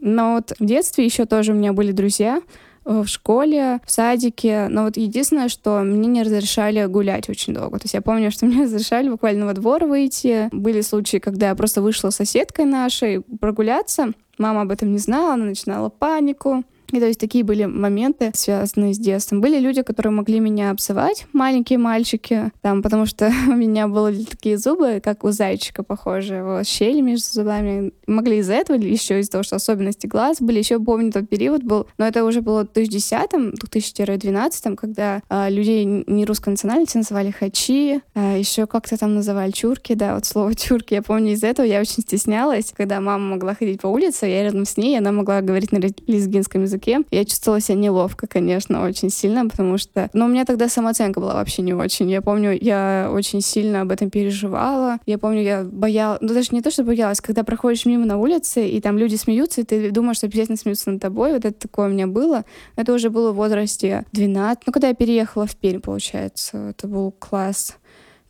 Но 0.00 0.34
вот 0.34 0.52
в 0.58 0.64
детстве 0.64 1.04
еще 1.04 1.24
тоже 1.24 1.52
у 1.52 1.54
меня 1.54 1.72
были 1.72 1.90
друзья, 1.90 2.42
в 2.84 3.06
школе, 3.06 3.80
в 3.84 3.90
садике. 3.90 4.68
Но 4.68 4.84
вот 4.84 4.96
единственное, 4.96 5.48
что 5.48 5.80
мне 5.80 6.08
не 6.08 6.22
разрешали 6.22 6.84
гулять 6.86 7.28
очень 7.28 7.54
долго. 7.54 7.78
То 7.78 7.84
есть 7.84 7.94
я 7.94 8.02
помню, 8.02 8.30
что 8.30 8.46
мне 8.46 8.64
разрешали 8.64 9.08
буквально 9.08 9.46
во 9.46 9.52
двор 9.54 9.84
выйти. 9.84 10.48
Были 10.52 10.80
случаи, 10.80 11.18
когда 11.18 11.48
я 11.48 11.54
просто 11.54 11.82
вышла 11.82 12.10
с 12.10 12.16
соседкой 12.16 12.64
нашей 12.64 13.20
прогуляться. 13.20 14.12
Мама 14.38 14.62
об 14.62 14.70
этом 14.70 14.92
не 14.92 14.98
знала, 14.98 15.34
она 15.34 15.44
начинала 15.44 15.88
панику. 15.88 16.64
И 16.92 17.00
то 17.00 17.06
есть 17.06 17.20
такие 17.20 17.44
были 17.44 17.64
моменты, 17.64 18.30
связанные 18.34 18.94
с 18.94 18.98
детством. 18.98 19.40
Были 19.40 19.58
люди, 19.58 19.82
которые 19.82 20.12
могли 20.12 20.40
меня 20.40 20.70
обзывать, 20.70 21.26
маленькие 21.32 21.78
мальчики, 21.78 22.52
там, 22.62 22.82
потому 22.82 23.06
что 23.06 23.32
у 23.48 23.54
меня 23.54 23.88
были 23.88 24.24
такие 24.24 24.58
зубы, 24.58 25.00
как 25.02 25.24
у 25.24 25.30
зайчика 25.30 25.82
похожие, 25.82 26.44
вот, 26.44 26.66
щели 26.66 27.00
между 27.00 27.26
зубами. 27.30 27.92
Могли 28.06 28.38
из-за 28.38 28.54
этого, 28.54 28.76
или 28.76 28.90
еще 28.90 29.20
из-за 29.20 29.32
того, 29.32 29.44
что 29.44 29.56
особенности 29.56 30.06
глаз 30.06 30.38
были. 30.40 30.58
Еще 30.58 30.78
помню, 30.78 31.12
тот 31.12 31.28
период 31.28 31.62
был, 31.62 31.86
но 31.98 32.06
это 32.06 32.24
уже 32.24 32.40
было 32.40 32.64
в 32.64 32.72
2010 32.72 33.54
2012 33.54 34.76
когда 34.76 35.22
а, 35.28 35.48
людей 35.48 35.84
не 35.84 36.24
русской 36.24 36.50
национальности 36.50 36.96
называли 36.96 37.30
хачи, 37.30 38.00
а, 38.14 38.36
еще 38.36 38.66
как-то 38.66 38.96
там 38.96 39.14
называли 39.14 39.50
чурки, 39.50 39.94
да, 39.94 40.14
вот 40.14 40.24
слово 40.26 40.54
чурки. 40.54 40.94
Я 40.94 41.02
помню, 41.02 41.32
из-за 41.32 41.48
этого 41.48 41.66
я 41.66 41.80
очень 41.80 42.02
стеснялась, 42.02 42.72
когда 42.76 43.00
мама 43.00 43.34
могла 43.34 43.54
ходить 43.54 43.80
по 43.80 43.86
улице, 43.86 44.26
я 44.26 44.42
рядом 44.42 44.64
с 44.64 44.76
ней, 44.76 44.98
она 44.98 45.12
могла 45.12 45.40
говорить 45.40 45.72
на 45.72 45.78
лезгинском 45.78 46.62
языке, 46.62 46.73
языке. 46.74 47.00
Я 47.10 47.24
чувствовала 47.24 47.60
себя 47.60 47.76
неловко, 47.76 48.26
конечно, 48.26 48.84
очень 48.84 49.10
сильно, 49.10 49.48
потому 49.48 49.78
что... 49.78 50.10
Но 50.12 50.26
у 50.26 50.28
меня 50.28 50.44
тогда 50.44 50.68
самооценка 50.68 51.20
была 51.20 51.34
вообще 51.34 51.62
не 51.62 51.74
очень. 51.74 52.10
Я 52.10 52.22
помню, 52.22 52.56
я 52.60 53.08
очень 53.12 53.40
сильно 53.40 53.82
об 53.82 53.90
этом 53.90 54.10
переживала. 54.10 54.98
Я 55.06 55.18
помню, 55.18 55.42
я 55.42 55.64
боялась... 55.64 56.18
Ну, 56.20 56.34
даже 56.34 56.48
не 56.52 56.62
то, 56.62 56.70
что 56.70 56.84
боялась, 56.84 57.20
когда 57.20 57.44
проходишь 57.44 57.86
мимо 57.86 58.06
на 58.06 58.18
улице, 58.18 58.68
и 58.68 58.80
там 58.80 58.98
люди 58.98 59.16
смеются, 59.16 59.60
и 59.60 59.64
ты 59.64 59.90
думаешь, 59.90 60.18
что 60.18 60.26
обязательно 60.26 60.56
смеются 60.56 60.90
над 60.90 61.00
тобой. 61.00 61.32
Вот 61.32 61.44
это 61.44 61.58
такое 61.58 61.88
у 61.88 61.90
меня 61.90 62.06
было. 62.06 62.44
Это 62.76 62.92
уже 62.92 63.10
было 63.10 63.32
в 63.32 63.36
возрасте 63.36 64.04
12. 64.12 64.66
Ну, 64.66 64.72
когда 64.72 64.88
я 64.88 64.94
переехала 64.94 65.46
в 65.46 65.56
Пермь, 65.56 65.80
получается. 65.80 66.58
Это 66.70 66.88
был 66.88 67.12
класс 67.12 67.76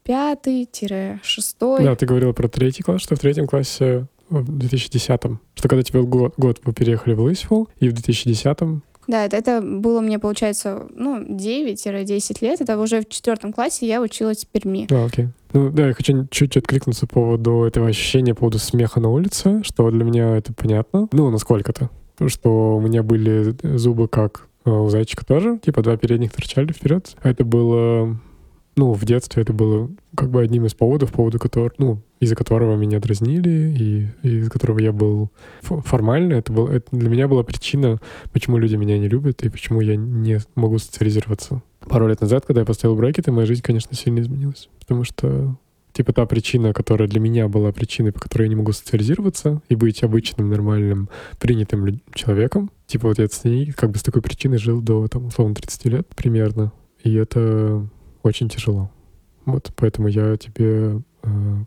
пятый-шестой. 0.04 1.82
Да, 1.82 1.96
ты 1.96 2.06
говорила 2.06 2.32
про 2.32 2.48
третий 2.48 2.82
класс, 2.82 3.02
что 3.02 3.16
в 3.16 3.18
третьем 3.18 3.46
классе 3.46 4.06
в 4.42 4.50
2010-м. 4.50 5.40
Что 5.54 5.68
когда 5.68 5.82
тебе 5.82 6.02
год, 6.02 6.34
год 6.36 6.60
вы 6.64 6.72
переехали 6.72 7.14
в 7.14 7.22
Лысьву, 7.22 7.68
и 7.80 7.88
в 7.88 7.94
2010-м 7.94 8.82
да, 9.06 9.24
это, 9.24 9.36
это 9.36 9.60
было 9.60 10.00
мне, 10.00 10.18
получается, 10.18 10.86
ну, 10.94 11.22
9-10 11.22 12.38
лет. 12.40 12.60
Это 12.60 12.78
уже 12.78 13.00
в 13.00 13.08
четвертом 13.08 13.52
классе 13.52 13.86
я 13.86 14.00
училась 14.00 14.44
в 14.44 14.48
Перми. 14.48 14.86
А, 14.90 15.04
окей. 15.04 15.28
Ну, 15.52 15.70
да, 15.70 15.88
я 15.88 15.92
хочу 15.92 16.26
чуть-чуть 16.30 16.56
откликнуться 16.56 17.06
по 17.06 17.14
поводу 17.14 17.64
этого 17.64 17.88
ощущения, 17.88 18.34
по 18.34 18.40
поводу 18.40 18.58
смеха 18.58 19.00
на 19.00 19.10
улице, 19.10 19.62
что 19.62 19.90
для 19.90 20.04
меня 20.04 20.36
это 20.36 20.52
понятно. 20.52 21.08
Ну, 21.12 21.30
насколько-то. 21.30 21.90
Что 22.26 22.76
у 22.76 22.80
меня 22.80 23.02
были 23.02 23.54
зубы 23.76 24.08
как 24.08 24.48
у 24.64 24.88
зайчика 24.88 25.26
тоже, 25.26 25.58
типа 25.58 25.82
два 25.82 25.96
передних 25.98 26.32
торчали 26.32 26.72
вперед. 26.72 27.14
Это 27.22 27.44
было 27.44 28.16
ну, 28.76 28.92
в 28.92 29.04
детстве 29.04 29.42
это 29.42 29.52
было 29.52 29.90
как 30.16 30.30
бы 30.30 30.42
одним 30.42 30.66
из 30.66 30.74
поводов, 30.74 31.12
поводу 31.12 31.38
которого, 31.38 31.70
ну, 31.78 32.00
из-за 32.24 32.36
которого 32.36 32.76
меня 32.76 33.00
дразнили, 33.00 33.74
и, 33.78 34.06
и 34.22 34.38
из-за 34.38 34.50
которого 34.50 34.78
я 34.80 34.92
был 34.92 35.30
формально, 35.62 36.34
это, 36.34 36.52
был, 36.52 36.68
это 36.68 36.86
для 36.90 37.08
меня 37.08 37.28
была 37.28 37.42
причина, 37.42 38.00
почему 38.32 38.58
люди 38.58 38.76
меня 38.76 38.98
не 38.98 39.08
любят 39.08 39.42
и 39.42 39.48
почему 39.48 39.80
я 39.80 39.96
не 39.96 40.40
могу 40.54 40.78
социализироваться. 40.78 41.62
Пару 41.88 42.08
лет 42.08 42.20
назад, 42.20 42.44
когда 42.46 42.62
я 42.62 42.66
поставил 42.66 42.96
брекеты, 42.96 43.30
моя 43.30 43.46
жизнь, 43.46 43.62
конечно, 43.62 43.94
сильно 43.94 44.20
изменилась, 44.20 44.68
потому 44.80 45.04
что 45.04 45.56
типа 45.92 46.12
та 46.12 46.26
причина, 46.26 46.72
которая 46.72 47.08
для 47.08 47.20
меня 47.20 47.48
была 47.48 47.72
причиной, 47.72 48.12
по 48.12 48.20
которой 48.20 48.44
я 48.44 48.48
не 48.48 48.56
могу 48.56 48.72
социализироваться 48.72 49.62
и 49.68 49.76
быть 49.76 50.02
обычным, 50.02 50.50
нормальным, 50.50 51.08
принятым 51.38 52.00
человеком. 52.14 52.70
Типа 52.86 53.08
вот 53.08 53.18
я 53.18 53.28
с 53.28 53.44
ней 53.44 53.72
как 53.72 53.90
бы 53.92 53.98
с 53.98 54.02
такой 54.02 54.20
причиной 54.20 54.58
жил 54.58 54.82
до, 54.82 55.06
там, 55.08 55.26
условно, 55.26 55.54
30 55.54 55.84
лет 55.86 56.08
примерно. 56.14 56.72
И 57.04 57.14
это 57.14 57.86
очень 58.22 58.48
тяжело. 58.48 58.90
Вот, 59.44 59.72
поэтому 59.76 60.08
я 60.08 60.36
тебе 60.36 61.00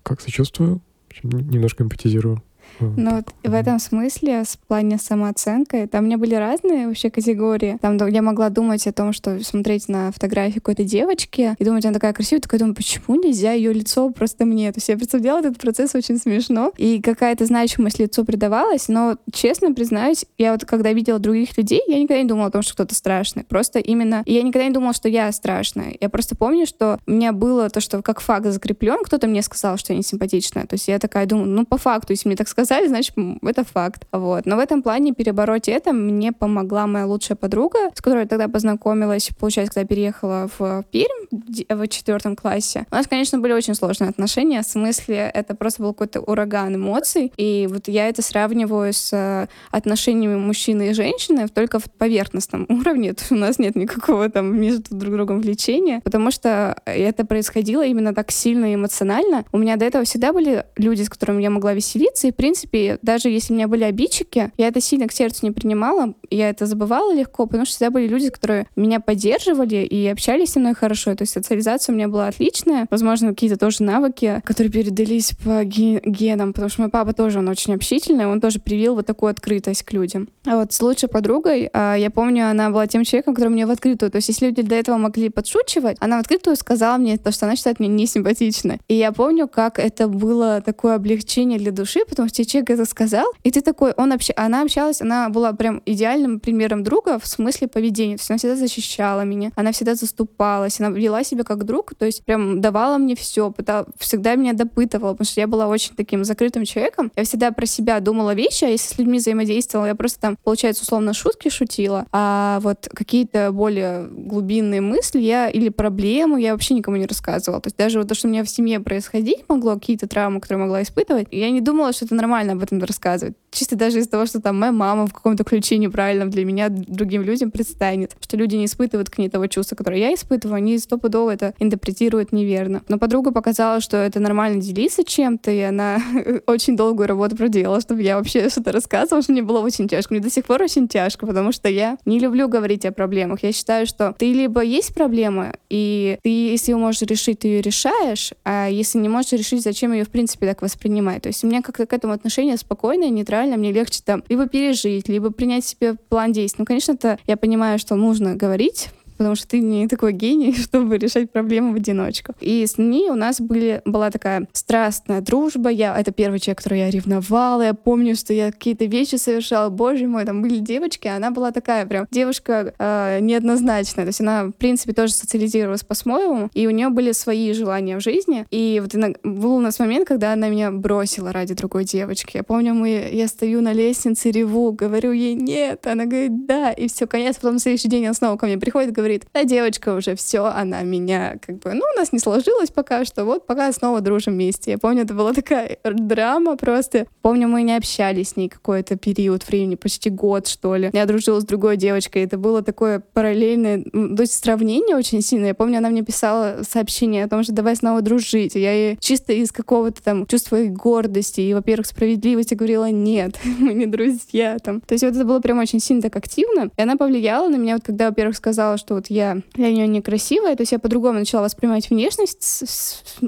как 0.04 0.22
сочувствую, 0.22 0.82
немножко 1.24 1.84
эмпатизирую. 1.84 2.44
Ну 2.80 3.16
вот 3.16 3.26
в 3.44 3.54
этом 3.54 3.80
смысле, 3.80 4.44
с 4.44 4.58
плане 4.68 4.98
самооценкой, 4.98 5.88
там 5.88 6.04
у 6.04 6.08
меня 6.08 6.18
были 6.18 6.36
разные 6.36 6.88
вообще 6.88 7.10
категории. 7.10 7.78
Там 7.82 7.98
я 8.08 8.22
могла 8.22 8.50
думать 8.50 8.86
о 8.88 8.94
том, 8.94 9.14
что 9.14 9.44
смотреть 9.44 9.88
на 9.90 10.12
фотографии 10.12 10.56
какой-то 10.56 10.84
девочки 10.84 11.56
и 11.58 11.64
думать, 11.64 11.86
она 11.86 11.94
такая 11.94 12.14
красивая, 12.14 12.42
такая 12.42 12.60
думаю, 12.60 12.76
почему 12.76 13.16
нельзя 13.16 13.54
ее 13.54 13.74
лицо 13.74 14.10
просто 14.10 14.46
мне? 14.46 14.72
То 14.72 14.78
есть 14.78 14.90
я 14.90 14.98
представляла 14.98 15.40
этот 15.40 15.58
процесс 15.58 15.96
очень 15.96 16.18
смешно, 16.18 16.72
и 16.78 17.02
какая-то 17.02 17.46
значимость 17.46 18.00
лицу 18.00 18.26
придавалась, 18.26 18.88
но, 18.88 19.18
честно 19.34 19.74
признаюсь, 19.74 20.26
я 20.38 20.52
вот 20.52 20.66
когда 20.66 20.94
видела 20.94 21.20
других 21.20 21.58
людей, 21.58 21.82
я 21.88 22.00
никогда 22.00 22.22
не 22.22 22.28
думала 22.28 22.48
о 22.48 22.52
том, 22.52 22.62
что 22.62 22.74
кто-то 22.74 22.96
страшный. 22.96 23.44
Просто 23.44 23.80
именно... 23.80 24.24
Я 24.26 24.44
никогда 24.44 24.68
не 24.68 24.74
думала, 24.74 24.94
что 24.94 25.10
я 25.10 25.32
страшная. 25.32 25.96
Я 26.00 26.10
просто 26.10 26.36
помню, 26.36 26.66
что 26.66 27.00
у 27.08 27.12
меня 27.12 27.32
было 27.32 27.70
то, 27.70 27.80
что 27.80 28.02
как 28.02 28.20
факт 28.20 28.48
закреплен, 28.48 29.04
кто-то 29.04 29.28
мне 29.28 29.42
сказал, 29.42 29.78
что 29.78 29.94
я 29.94 29.98
не 29.98 30.04
симпатичная. 30.04 30.66
То 30.66 30.76
есть 30.76 30.88
я 30.88 31.00
такая 31.00 31.26
думаю, 31.26 31.48
ну, 31.48 31.66
по 31.66 31.78
факту, 31.78 32.14
если 32.14 32.28
мне 32.30 32.36
так 32.36 32.48
сказали, 32.48 32.67
сказали, 32.68 32.88
значит, 32.88 33.16
это 33.42 33.64
факт. 33.64 34.06
Вот. 34.12 34.46
Но 34.46 34.58
в 34.58 34.60
этом 34.60 34.84
плане 34.84 35.14
перебороть 35.14 35.68
это 35.70 35.94
мне 35.94 36.32
помогла 36.32 36.86
моя 36.86 37.06
лучшая 37.06 37.36
подруга, 37.36 37.92
с 37.94 38.02
которой 38.02 38.22
я 38.22 38.28
тогда 38.28 38.48
познакомилась, 38.48 39.30
получается, 39.40 39.76
когда 39.76 39.88
переехала 39.88 40.50
в 40.58 40.84
Пермь 40.92 41.28
в 41.70 41.88
четвертом 41.88 42.36
классе. 42.36 42.86
У 42.92 42.96
нас, 42.96 43.08
конечно, 43.08 43.40
были 43.40 43.54
очень 43.54 43.74
сложные 43.74 44.10
отношения, 44.10 44.62
в 44.62 44.66
смысле, 44.66 45.32
это 45.34 45.56
просто 45.56 45.82
был 45.84 45.94
какой-то 45.94 46.22
ураган 46.22 46.76
эмоций, 46.76 47.32
и 47.38 47.68
вот 47.70 47.88
я 47.88 48.10
это 48.10 48.22
сравниваю 48.22 48.94
с 48.94 49.14
э, 49.14 49.48
отношениями 49.72 50.36
мужчины 50.36 50.90
и 50.90 50.94
женщины 50.94 51.48
только 51.48 51.80
в 51.80 51.86
поверхностном 51.86 52.66
уровне, 52.70 53.14
то 53.14 53.24
у 53.32 53.36
нас 53.38 53.60
нет 53.60 53.76
никакого 53.76 54.30
там 54.30 54.60
между 54.60 54.96
друг 54.96 55.14
другом 55.14 55.42
влечения, 55.42 56.02
потому 56.02 56.32
что 56.32 56.82
это 56.86 57.26
происходило 57.26 57.86
именно 57.86 58.14
так 58.14 58.32
сильно 58.32 58.72
и 58.72 58.76
эмоционально. 58.76 59.46
У 59.52 59.58
меня 59.58 59.78
до 59.78 59.86
этого 59.86 60.04
всегда 60.04 60.34
были 60.34 60.66
люди, 60.76 61.04
с 61.04 61.10
которыми 61.10 61.42
я 61.42 61.50
могла 61.50 61.74
веселиться, 61.74 62.28
и, 62.28 62.32
в 62.32 62.36
принципе, 62.36 62.57
даже 63.02 63.30
если 63.30 63.54
у 63.54 63.56
меня 63.56 63.68
были 63.68 63.84
обидчики, 63.84 64.52
я 64.58 64.68
это 64.68 64.82
сильно 64.82 65.08
к 65.08 65.12
сердцу 65.12 65.46
не 65.46 65.52
принимала, 65.52 66.14
я 66.30 66.50
это 66.50 66.66
забывала 66.66 67.14
легко, 67.14 67.46
потому 67.46 67.66
что 67.66 67.76
всегда 67.76 67.92
были 67.92 68.08
люди, 68.08 68.30
которые 68.30 68.68
меня 68.76 69.00
поддерживали 69.00 69.78
и 69.78 70.08
общались 70.08 70.52
со 70.52 70.60
мной 70.60 70.74
хорошо. 70.74 71.16
То 71.16 71.24
есть 71.24 71.34
социализация 71.34 71.94
у 71.94 71.96
меня 71.96 72.08
была 72.08 72.28
отличная. 72.28 72.88
Возможно, 72.90 73.30
какие-то 73.30 73.58
тоже 73.58 73.84
навыки, 73.84 74.42
которые 74.46 74.72
передались 74.72 75.34
по 75.44 75.64
генам, 75.64 76.54
потому 76.54 76.70
что 76.70 76.82
мой 76.82 76.90
папа 76.90 77.14
тоже, 77.14 77.40
он 77.40 77.48
очень 77.48 77.74
общительный, 77.74 78.26
он 78.26 78.42
тоже 78.42 78.60
привил 78.60 78.96
вот 78.96 79.06
такую 79.06 79.32
открытость 79.32 79.84
к 79.84 79.94
людям. 79.94 80.30
А 80.46 80.58
вот 80.58 80.74
с 80.74 80.82
лучшей 80.82 81.10
подругой, 81.10 81.70
а, 81.74 81.96
я 81.96 82.10
помню, 82.10 82.50
она 82.50 82.70
была 82.70 82.88
тем 82.88 83.04
человеком, 83.04 83.36
который 83.36 83.50
мне 83.50 83.66
в 83.66 83.72
открытую, 83.72 84.12
то 84.12 84.18
есть 84.18 84.30
если 84.30 84.48
люди 84.48 84.62
до 84.62 84.76
этого 84.76 84.98
могли 84.98 85.30
подшучивать, 85.30 85.98
она 86.00 86.18
в 86.18 86.22
открытую 86.22 86.56
сказала 86.56 86.98
мне 86.98 87.18
то, 87.18 87.32
что 87.32 87.46
она 87.46 87.56
считает 87.56 87.80
меня 87.80 87.94
несимпатичной. 87.94 88.80
И 88.88 88.96
я 88.96 89.12
помню, 89.12 89.48
как 89.48 89.80
это 89.80 90.08
было 90.08 90.62
такое 90.62 90.96
облегчение 90.96 91.60
для 91.60 91.72
души, 91.72 92.02
потому 92.08 92.30
что 92.30 92.38
человек 92.48 92.72
это 92.72 92.86
сказал, 92.86 93.26
и 93.44 93.52
ты 93.52 93.62
такой, 93.62 93.94
он 93.98 94.12
общ... 94.12 94.30
она 94.36 94.62
общалась, 94.62 95.02
она 95.02 95.30
была 95.30 95.54
прям 95.54 95.82
идеальным 95.86 96.40
примером 96.40 96.84
друга 96.84 97.20
в 97.20 97.28
смысле 97.28 97.68
поведения, 97.68 98.16
то 98.18 98.22
есть 98.22 98.32
она 98.32 98.38
всегда 98.38 98.56
защищала 98.56 99.22
меня, 99.22 99.52
она 99.56 99.72
всегда 99.72 99.96
заступалась, 99.96 100.80
она 100.80 100.90
вела 100.90 101.24
себя 101.24 101.44
как 101.44 101.66
друг, 101.66 101.94
то 101.96 102.06
есть 102.06 102.24
прям 102.24 102.62
давала 102.62 102.98
мне 102.98 103.16
все, 103.16 103.52
пытала, 103.52 103.86
всегда 103.98 104.36
меня 104.36 104.54
допытывала, 104.54 105.12
потому 105.12 105.26
что 105.26 105.42
я 105.42 105.48
была 105.48 105.68
очень 105.68 105.96
таким 105.96 106.24
закрытым 106.24 106.66
человеком. 106.66 107.12
Я 107.16 107.24
всегда 107.24 107.52
про 107.52 107.66
себя 107.66 108.00
думала 108.00 108.34
вещи, 108.34 108.66
а 108.66 108.70
если 108.70 108.94
с 108.94 108.98
людьми 108.98 109.18
взаимодействовала, 109.18 109.88
я 109.88 109.96
просто 109.96 110.20
там, 110.20 110.38
получается, 110.44 110.84
условно 110.84 111.14
шутки 111.14 111.50
шутила, 111.50 112.06
а 112.12 112.60
вот 112.62 112.90
какие-то 112.94 113.52
более 113.52 114.08
глубинные 114.08 114.82
мысли 114.82 115.20
я 115.20 115.50
или 115.50 115.70
проблемы 115.70 116.42
я 116.42 116.52
вообще 116.52 116.74
никому 116.74 116.98
не 116.98 117.06
рассказывала. 117.06 117.62
То 117.62 117.68
есть 117.68 117.78
даже 117.78 118.00
вот 118.00 118.08
то, 118.08 118.16
что 118.16 118.28
у 118.28 118.32
меня 118.32 118.44
в 118.44 118.50
семье 118.50 118.80
происходить 118.80 119.44
могло, 119.48 119.74
какие-то 119.76 120.08
травмы, 120.08 120.40
которые 120.40 120.64
могла 120.64 120.82
испытывать, 120.82 121.28
я 121.32 121.50
не 121.50 121.62
думала, 121.62 121.94
что 121.94 122.06
это 122.06 122.16
нормально 122.16 122.27
об 122.54 122.62
этом 122.62 122.80
рассказывать. 122.80 123.36
Чисто 123.52 123.76
даже 123.76 124.00
из-за 124.00 124.10
того, 124.10 124.26
что 124.26 124.42
там 124.42 124.60
моя 124.60 124.72
мама 124.72 125.08
в 125.08 125.14
каком-то 125.14 125.44
ключе 125.44 125.78
неправильном 125.78 126.30
для 126.30 126.46
меня 126.46 126.70
другим 126.70 127.24
людям 127.24 127.52
предстанет, 127.52 128.16
что 128.20 128.38
люди 128.38 128.56
не 128.56 128.66
испытывают 128.66 129.10
к 129.10 129.18
ней 129.18 129.30
того 129.30 129.48
чувства, 129.48 129.76
которое 129.76 130.00
я 130.00 130.14
испытываю, 130.14 130.58
они 130.58 130.78
стопудово 130.78 131.32
это 131.32 131.54
интерпретируют 131.60 132.32
неверно. 132.32 132.84
Но 132.88 132.98
подруга 132.98 133.32
показала, 133.32 133.80
что 133.82 133.98
это 133.98 134.20
нормально 134.20 134.62
делиться 134.62 135.04
чем-то, 135.04 135.52
и 135.52 135.60
она 135.62 136.02
очень 136.48 136.76
долгую 136.76 137.08
работу 137.08 137.36
проделала, 137.36 137.82
чтобы 137.82 138.02
я 138.02 138.18
вообще 138.18 138.50
что-то 138.50 138.72
рассказывала, 138.72 139.22
что 139.22 139.32
мне 139.32 139.42
было 139.42 139.60
очень 139.60 139.88
тяжко. 139.88 140.14
Мне 140.14 140.22
до 140.22 140.30
сих 140.30 140.46
пор 140.46 140.62
очень 140.62 140.88
тяжко, 140.88 141.26
потому 141.26 141.52
что 141.52 141.70
я 141.70 141.98
не 142.06 142.20
люблю 142.20 142.48
говорить 142.50 142.86
о 142.86 142.92
проблемах. 142.92 143.44
Я 143.44 143.54
считаю, 143.54 143.88
что 143.88 144.14
ты 144.18 144.34
либо 144.34 144.62
есть 144.62 144.94
проблема, 144.94 145.54
и 145.70 146.20
ты, 146.24 146.30
если 146.30 146.72
ее 146.72 146.78
можешь 146.78 147.02
решить, 147.04 147.40
ты 147.40 147.48
ее 147.48 147.62
решаешь, 147.62 148.34
а 148.44 148.68
если 148.68 149.00
не 149.00 149.10
можешь 149.10 149.32
решить, 149.32 149.64
зачем 149.64 149.94
ее 149.94 150.04
в 150.04 150.10
принципе 150.10 150.48
так 150.48 150.62
воспринимать. 150.62 151.24
То 151.24 151.28
есть 151.28 151.44
у 151.44 151.48
меня 151.48 151.62
как-то 151.62 151.86
к 151.86 151.94
этому 151.94 152.14
отношение 152.14 152.58
спокойное, 152.58 153.10
нейтральное, 153.10 153.47
мне 153.56 153.72
легче 153.72 154.02
там 154.04 154.24
либо 154.28 154.48
пережить, 154.48 155.08
либо 155.08 155.32
принять 155.32 155.64
себе 155.64 155.94
план 155.94 156.34
действий. 156.34 156.64
Ну, 156.64 156.66
конечно, 156.66 156.92
это 156.94 157.18
я 157.28 157.38
понимаю, 157.38 157.80
что 157.80 157.96
нужно 157.96 158.36
говорить, 158.36 158.90
потому 159.18 159.36
что 159.36 159.48
ты 159.48 159.60
не 159.60 159.88
такой 159.88 160.14
гений, 160.14 160.54
чтобы 160.58 160.98
решать 160.98 161.32
проблемы 161.32 161.74
в 161.74 161.76
одиночку. 161.76 162.34
И 162.40 162.66
с 162.66 162.78
ней 162.78 163.10
у 163.10 163.16
нас 163.16 163.42
были, 163.42 163.82
была 163.86 164.12
такая 164.12 164.48
страстная 164.54 165.22
дружба. 165.22 165.70
Я, 165.70 165.98
это 165.98 166.12
первый 166.12 166.40
человек, 166.40 166.60
который 166.60 166.80
я 166.80 166.90
ревновала. 166.90 167.64
Я 167.64 167.74
помню, 167.74 168.16
что 168.16 168.34
я 168.34 168.52
какие-то 168.52 168.86
вещи 168.86 169.16
совершала. 169.16 169.70
Боже 169.70 170.08
мой, 170.08 170.26
там 170.26 170.42
были 170.42 170.60
девочки, 170.60 171.08
а 171.08 171.16
она 171.18 171.32
была 171.32 171.52
такая 171.52 171.86
прям 171.86 172.08
девушка 172.12 172.74
э, 172.78 173.20
неоднозначная. 173.22 174.06
То 174.06 174.10
есть 174.10 174.22
она, 174.22 174.46
в 174.46 174.52
принципе, 174.52 174.94
тоже 174.94 175.14
социализировалась 175.14 175.84
по-своему, 175.84 176.50
и 176.54 176.68
у 176.68 176.72
нее 176.72 176.90
были 176.90 177.12
свои 177.12 177.54
желания 177.54 177.98
в 177.98 178.02
жизни. 178.02 178.46
И 178.52 178.82
вот 178.82 178.94
был 179.24 179.56
у 179.56 179.60
нас 179.62 179.80
момент, 179.80 180.08
когда 180.08 180.34
она 180.34 180.50
меня 180.50 180.72
бросила 180.72 181.32
ради 181.32 181.54
другой 181.54 181.84
девочки. 181.84 182.38
Я 182.38 182.44
помню, 182.44 182.74
мы, 182.74 183.10
я 183.12 183.28
стою 183.28 183.62
на 183.62 183.74
лестнице, 183.74 184.32
реву, 184.32 184.72
говорю 184.72 185.12
ей 185.12 185.36
нет, 185.36 185.86
она 185.88 186.06
говорит 186.06 186.46
да, 186.46 186.72
и 186.72 186.88
все, 186.88 187.08
конец. 187.08 187.36
Потом 187.36 187.54
на 187.54 187.60
следующий 187.60 187.90
день 187.90 188.06
она 188.06 188.14
снова 188.14 188.38
ко 188.38 188.46
мне 188.46 188.58
приходит, 188.58 188.92
говорит, 188.92 189.07
говорит, 189.08 189.26
да, 189.34 189.44
девочка 189.44 189.96
уже 189.96 190.16
все, 190.16 190.46
она 190.46 190.84
меня 190.84 191.38
как 191.46 191.60
бы, 191.60 191.74
ну, 191.74 191.84
у 191.96 191.98
нас 191.98 192.12
не 192.12 192.20
сложилось 192.20 192.70
пока 192.70 193.06
что, 193.06 193.26
вот 193.26 193.48
пока 193.48 193.72
снова 193.72 194.02
дружим 194.02 194.34
вместе. 194.34 194.72
Я 194.72 194.78
помню, 194.78 195.04
это 195.04 195.14
была 195.14 195.34
такая 195.34 195.78
драма 195.84 196.58
просто. 196.58 197.08
Помню, 197.22 197.48
мы 197.48 197.64
не 197.64 197.76
общались 197.76 198.30
с 198.30 198.36
ней 198.36 198.50
какой-то 198.50 198.98
период 198.98 199.48
времени, 199.48 199.76
почти 199.76 200.10
год, 200.10 200.48
что 200.48 200.76
ли. 200.76 200.90
Я 200.94 201.06
дружила 201.06 201.40
с 201.40 201.46
другой 201.46 201.78
девочкой, 201.78 202.24
это 202.24 202.38
было 202.38 202.62
такое 202.62 203.00
параллельное, 203.00 203.84
то 203.84 204.22
есть 204.22 204.34
сравнение 204.34 204.96
очень 204.96 205.22
сильное. 205.22 205.50
Я 205.50 205.56
помню, 205.56 205.78
она 205.78 205.90
мне 205.90 206.04
писала 206.04 206.60
сообщение 206.68 207.24
о 207.24 207.30
том, 207.30 207.44
что 207.44 207.54
давай 207.54 207.76
снова 207.76 208.02
дружить. 208.02 208.56
Я 208.56 208.74
ей 208.74 208.98
чисто 209.00 209.34
из 209.34 209.52
какого-то 209.52 210.04
там 210.04 210.26
чувства 210.26 210.58
гордости 210.66 211.42
и, 211.42 211.54
во-первых, 211.54 211.88
справедливости 211.88 212.54
говорила, 212.54 212.90
нет, 212.90 213.38
мы 213.60 213.74
не 213.74 213.86
друзья 213.86 214.58
там. 214.60 214.82
То 214.82 214.94
есть 214.94 215.04
вот 215.04 215.16
это 215.16 215.24
было 215.26 215.40
прям 215.40 215.60
очень 215.60 215.80
сильно 215.80 216.02
так 216.02 216.16
активно. 216.16 216.70
И 216.76 216.82
она 216.82 216.98
повлияла 216.98 217.48
на 217.48 217.56
меня, 217.56 217.76
вот 217.76 217.84
когда, 217.84 218.10
во-первых, 218.10 218.36
сказала, 218.36 218.78
что 218.78 218.97
вот 218.98 219.08
я 219.10 219.42
для 219.54 219.72
нее 219.72 219.88
некрасивая, 219.88 220.56
то 220.56 220.62
есть 220.62 220.72
я 220.72 220.80
по-другому 220.80 221.20
начала 221.20 221.44
воспринимать 221.44 221.90
внешность 221.90 222.64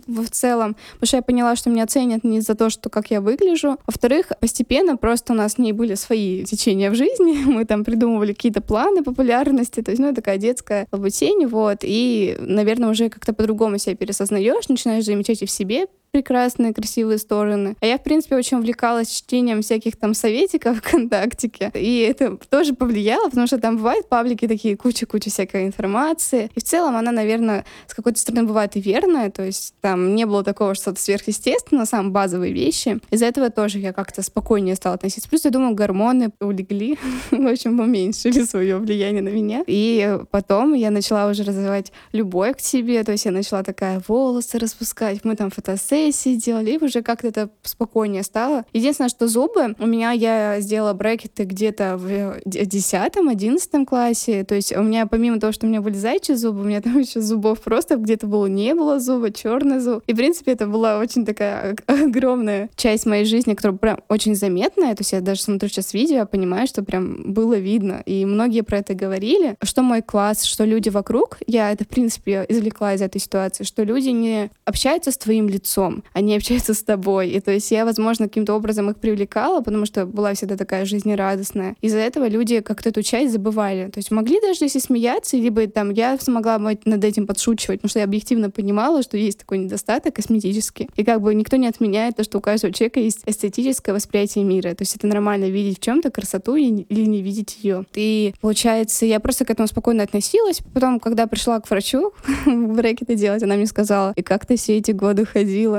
в 0.07 0.29
целом, 0.29 0.75
потому 0.93 1.07
что 1.07 1.17
я 1.17 1.21
поняла, 1.21 1.55
что 1.55 1.69
меня 1.69 1.85
ценят 1.85 2.23
не 2.23 2.41
за 2.41 2.55
то, 2.55 2.69
что 2.69 2.89
как 2.89 3.11
я 3.11 3.21
выгляжу. 3.21 3.77
Во-вторых, 3.85 4.31
постепенно 4.39 4.97
просто 4.97 5.33
у 5.33 5.35
нас 5.35 5.53
с 5.53 5.57
ней 5.57 5.71
были 5.71 5.93
свои 5.95 6.43
течения 6.43 6.89
в 6.89 6.95
жизни, 6.95 7.43
мы 7.45 7.65
там 7.65 7.83
придумывали 7.83 8.33
какие-то 8.33 8.61
планы 8.61 9.03
популярности, 9.03 9.81
то 9.81 9.91
есть, 9.91 10.01
ну, 10.01 10.13
такая 10.13 10.37
детская 10.37 10.87
обучение, 10.91 11.47
вот, 11.47 11.79
и, 11.83 12.35
наверное, 12.39 12.89
уже 12.89 13.09
как-то 13.09 13.33
по-другому 13.33 13.77
себя 13.77 13.95
пересознаешь, 13.95 14.67
начинаешь 14.69 15.05
замечать 15.05 15.41
и 15.43 15.45
в 15.45 15.51
себе 15.51 15.87
прекрасные, 16.11 16.73
красивые 16.73 17.17
стороны. 17.17 17.75
А 17.79 17.85
я, 17.85 17.97
в 17.97 18.03
принципе, 18.03 18.35
очень 18.35 18.57
увлекалась 18.57 19.09
чтением 19.09 19.61
всяких 19.61 19.95
там 19.95 20.13
советиков 20.13 20.77
ВКонтактике. 20.83 21.71
И 21.75 21.99
это 21.99 22.37
тоже 22.49 22.73
повлияло, 22.73 23.29
потому 23.29 23.47
что 23.47 23.59
там 23.59 23.77
бывают 23.77 24.09
паблики 24.09 24.47
такие, 24.47 24.75
куча-куча 24.75 25.29
всякой 25.29 25.65
информации. 25.67 26.49
И 26.55 26.59
в 26.59 26.63
целом 26.63 26.95
она, 26.95 27.11
наверное, 27.11 27.65
с 27.87 27.93
какой-то 27.93 28.19
стороны 28.19 28.43
бывает 28.43 28.75
и 28.75 28.81
верная. 28.81 29.29
То 29.29 29.43
есть 29.43 29.73
там 29.81 30.15
не 30.15 30.25
было 30.25 30.43
такого 30.43 30.75
что-то 30.75 30.99
сверхъестественного, 30.99 31.85
самые 31.85 32.11
базовые 32.11 32.53
вещи. 32.53 32.99
Из-за 33.11 33.25
этого 33.25 33.49
тоже 33.49 33.79
я 33.79 33.93
как-то 33.93 34.21
спокойнее 34.21 34.75
стала 34.75 34.95
относиться. 34.95 35.29
Плюс, 35.29 35.45
я 35.45 35.51
думаю, 35.51 35.75
гормоны 35.75 36.31
улегли, 36.41 36.97
в 37.31 37.47
общем, 37.47 37.79
уменьшили 37.79 38.43
свое 38.43 38.77
влияние 38.77 39.21
на 39.21 39.29
меня. 39.29 39.63
И 39.67 40.17
потом 40.31 40.73
я 40.73 40.91
начала 40.91 41.29
уже 41.29 41.43
развивать 41.43 41.91
любовь 42.13 42.57
к 42.57 42.59
себе. 42.59 43.03
То 43.03 43.11
есть 43.11 43.25
я 43.25 43.31
начала 43.31 43.63
такая 43.63 44.01
волосы 44.07 44.57
распускать. 44.57 45.23
Мы 45.23 45.35
там 45.35 45.51
фотосессии 45.51 45.98
сессии 45.99 46.35
делали, 46.35 46.71
и 46.71 46.83
уже 46.83 47.01
как-то 47.01 47.27
это 47.27 47.49
спокойнее 47.63 48.23
стало. 48.23 48.65
Единственное, 48.73 49.09
что 49.09 49.27
зубы, 49.27 49.75
у 49.79 49.85
меня 49.85 50.11
я 50.11 50.59
сделала 50.59 50.93
брекеты 50.93 51.43
где-то 51.43 51.97
в 51.97 52.39
10-11 52.45 53.85
классе, 53.85 54.43
то 54.43 54.55
есть 54.55 54.75
у 54.75 54.81
меня 54.81 55.05
помимо 55.05 55.39
того, 55.39 55.53
что 55.53 55.65
у 55.65 55.69
меня 55.69 55.81
были 55.81 55.95
зайчьи 55.95 56.35
зубы, 56.35 56.61
у 56.61 56.63
меня 56.63 56.81
там 56.81 56.97
еще 56.99 57.21
зубов 57.21 57.61
просто 57.61 57.97
где-то 57.97 58.27
было 58.27 58.47
не 58.47 58.73
было 58.73 58.99
зуба, 58.99 59.31
черный 59.31 59.79
зуб. 59.79 60.03
И, 60.07 60.13
в 60.13 60.15
принципе, 60.15 60.51
это 60.51 60.67
была 60.67 60.99
очень 60.99 61.25
такая 61.25 61.75
огромная 61.87 62.69
часть 62.75 63.05
моей 63.05 63.25
жизни, 63.25 63.53
которая 63.53 63.77
прям 63.77 63.99
очень 64.09 64.35
заметная, 64.35 64.95
то 64.95 65.01
есть 65.01 65.11
я 65.11 65.21
даже 65.21 65.41
смотрю 65.41 65.69
сейчас 65.69 65.93
видео, 65.93 66.25
понимаю, 66.25 66.67
что 66.67 66.83
прям 66.83 67.33
было 67.33 67.55
видно, 67.55 68.01
и 68.05 68.25
многие 68.25 68.61
про 68.61 68.79
это 68.79 68.93
говорили, 68.93 69.55
что 69.63 69.81
мой 69.81 70.01
класс, 70.01 70.43
что 70.43 70.65
люди 70.65 70.89
вокруг, 70.89 71.39
я 71.47 71.71
это, 71.71 71.83
в 71.83 71.87
принципе, 71.87 72.45
извлекла 72.47 72.93
из 72.93 73.01
этой 73.01 73.19
ситуации, 73.19 73.63
что 73.63 73.83
люди 73.83 74.09
не 74.09 74.49
общаются 74.65 75.11
с 75.11 75.17
твоим 75.17 75.49
лицом, 75.49 75.88
лицом, 75.89 76.03
они 76.13 76.35
общаются 76.35 76.73
с 76.73 76.83
тобой. 76.83 77.29
И 77.29 77.39
то 77.39 77.51
есть 77.51 77.71
я, 77.71 77.85
возможно, 77.85 78.27
каким-то 78.27 78.53
образом 78.53 78.89
их 78.89 78.97
привлекала, 78.97 79.61
потому 79.61 79.85
что 79.85 80.05
была 80.05 80.33
всегда 80.33 80.55
такая 80.55 80.85
жизнерадостная. 80.85 81.75
Из-за 81.81 81.99
этого 81.99 82.27
люди 82.27 82.61
как-то 82.61 82.89
эту 82.89 83.01
часть 83.03 83.33
забывали. 83.33 83.89
То 83.89 83.99
есть 83.99 84.11
могли 84.11 84.39
даже 84.41 84.65
если 84.65 84.79
смеяться, 84.79 85.37
либо 85.37 85.67
там 85.67 85.91
я 85.91 86.17
смогла 86.19 86.57
над 86.57 87.03
этим 87.03 87.27
подшучивать, 87.27 87.79
потому 87.79 87.89
что 87.89 87.99
я 87.99 88.05
объективно 88.05 88.49
понимала, 88.49 89.01
что 89.03 89.17
есть 89.17 89.39
такой 89.39 89.59
недостаток 89.59 90.15
косметический. 90.15 90.89
И 90.95 91.03
как 91.03 91.21
бы 91.21 91.33
никто 91.35 91.57
не 91.57 91.67
отменяет 91.67 92.17
то, 92.17 92.23
что 92.23 92.37
у 92.37 92.41
каждого 92.41 92.73
человека 92.73 92.99
есть 92.99 93.21
эстетическое 93.25 93.93
восприятие 93.93 94.43
мира. 94.43 94.73
То 94.73 94.81
есть 94.81 94.95
это 94.95 95.07
нормально 95.07 95.45
видеть 95.45 95.79
в 95.79 95.81
чем-то 95.81 96.11
красоту 96.11 96.55
или 96.55 97.05
не 97.05 97.21
видеть 97.21 97.57
ее. 97.61 97.85
И 97.95 98.33
получается, 98.41 99.05
я 99.05 99.19
просто 99.19 99.45
к 99.45 99.49
этому 99.49 99.67
спокойно 99.67 100.03
относилась. 100.03 100.59
Потом, 100.73 100.99
когда 100.99 101.27
пришла 101.27 101.59
к 101.59 101.69
врачу 101.69 102.11
брекеты 102.45 103.15
делать, 103.15 103.43
она 103.43 103.55
мне 103.55 103.65
сказала, 103.65 104.13
и 104.15 104.21
как 104.21 104.45
ты 104.45 104.57
все 104.57 104.77
эти 104.77 104.91
годы 104.91 105.25
ходила? 105.25 105.78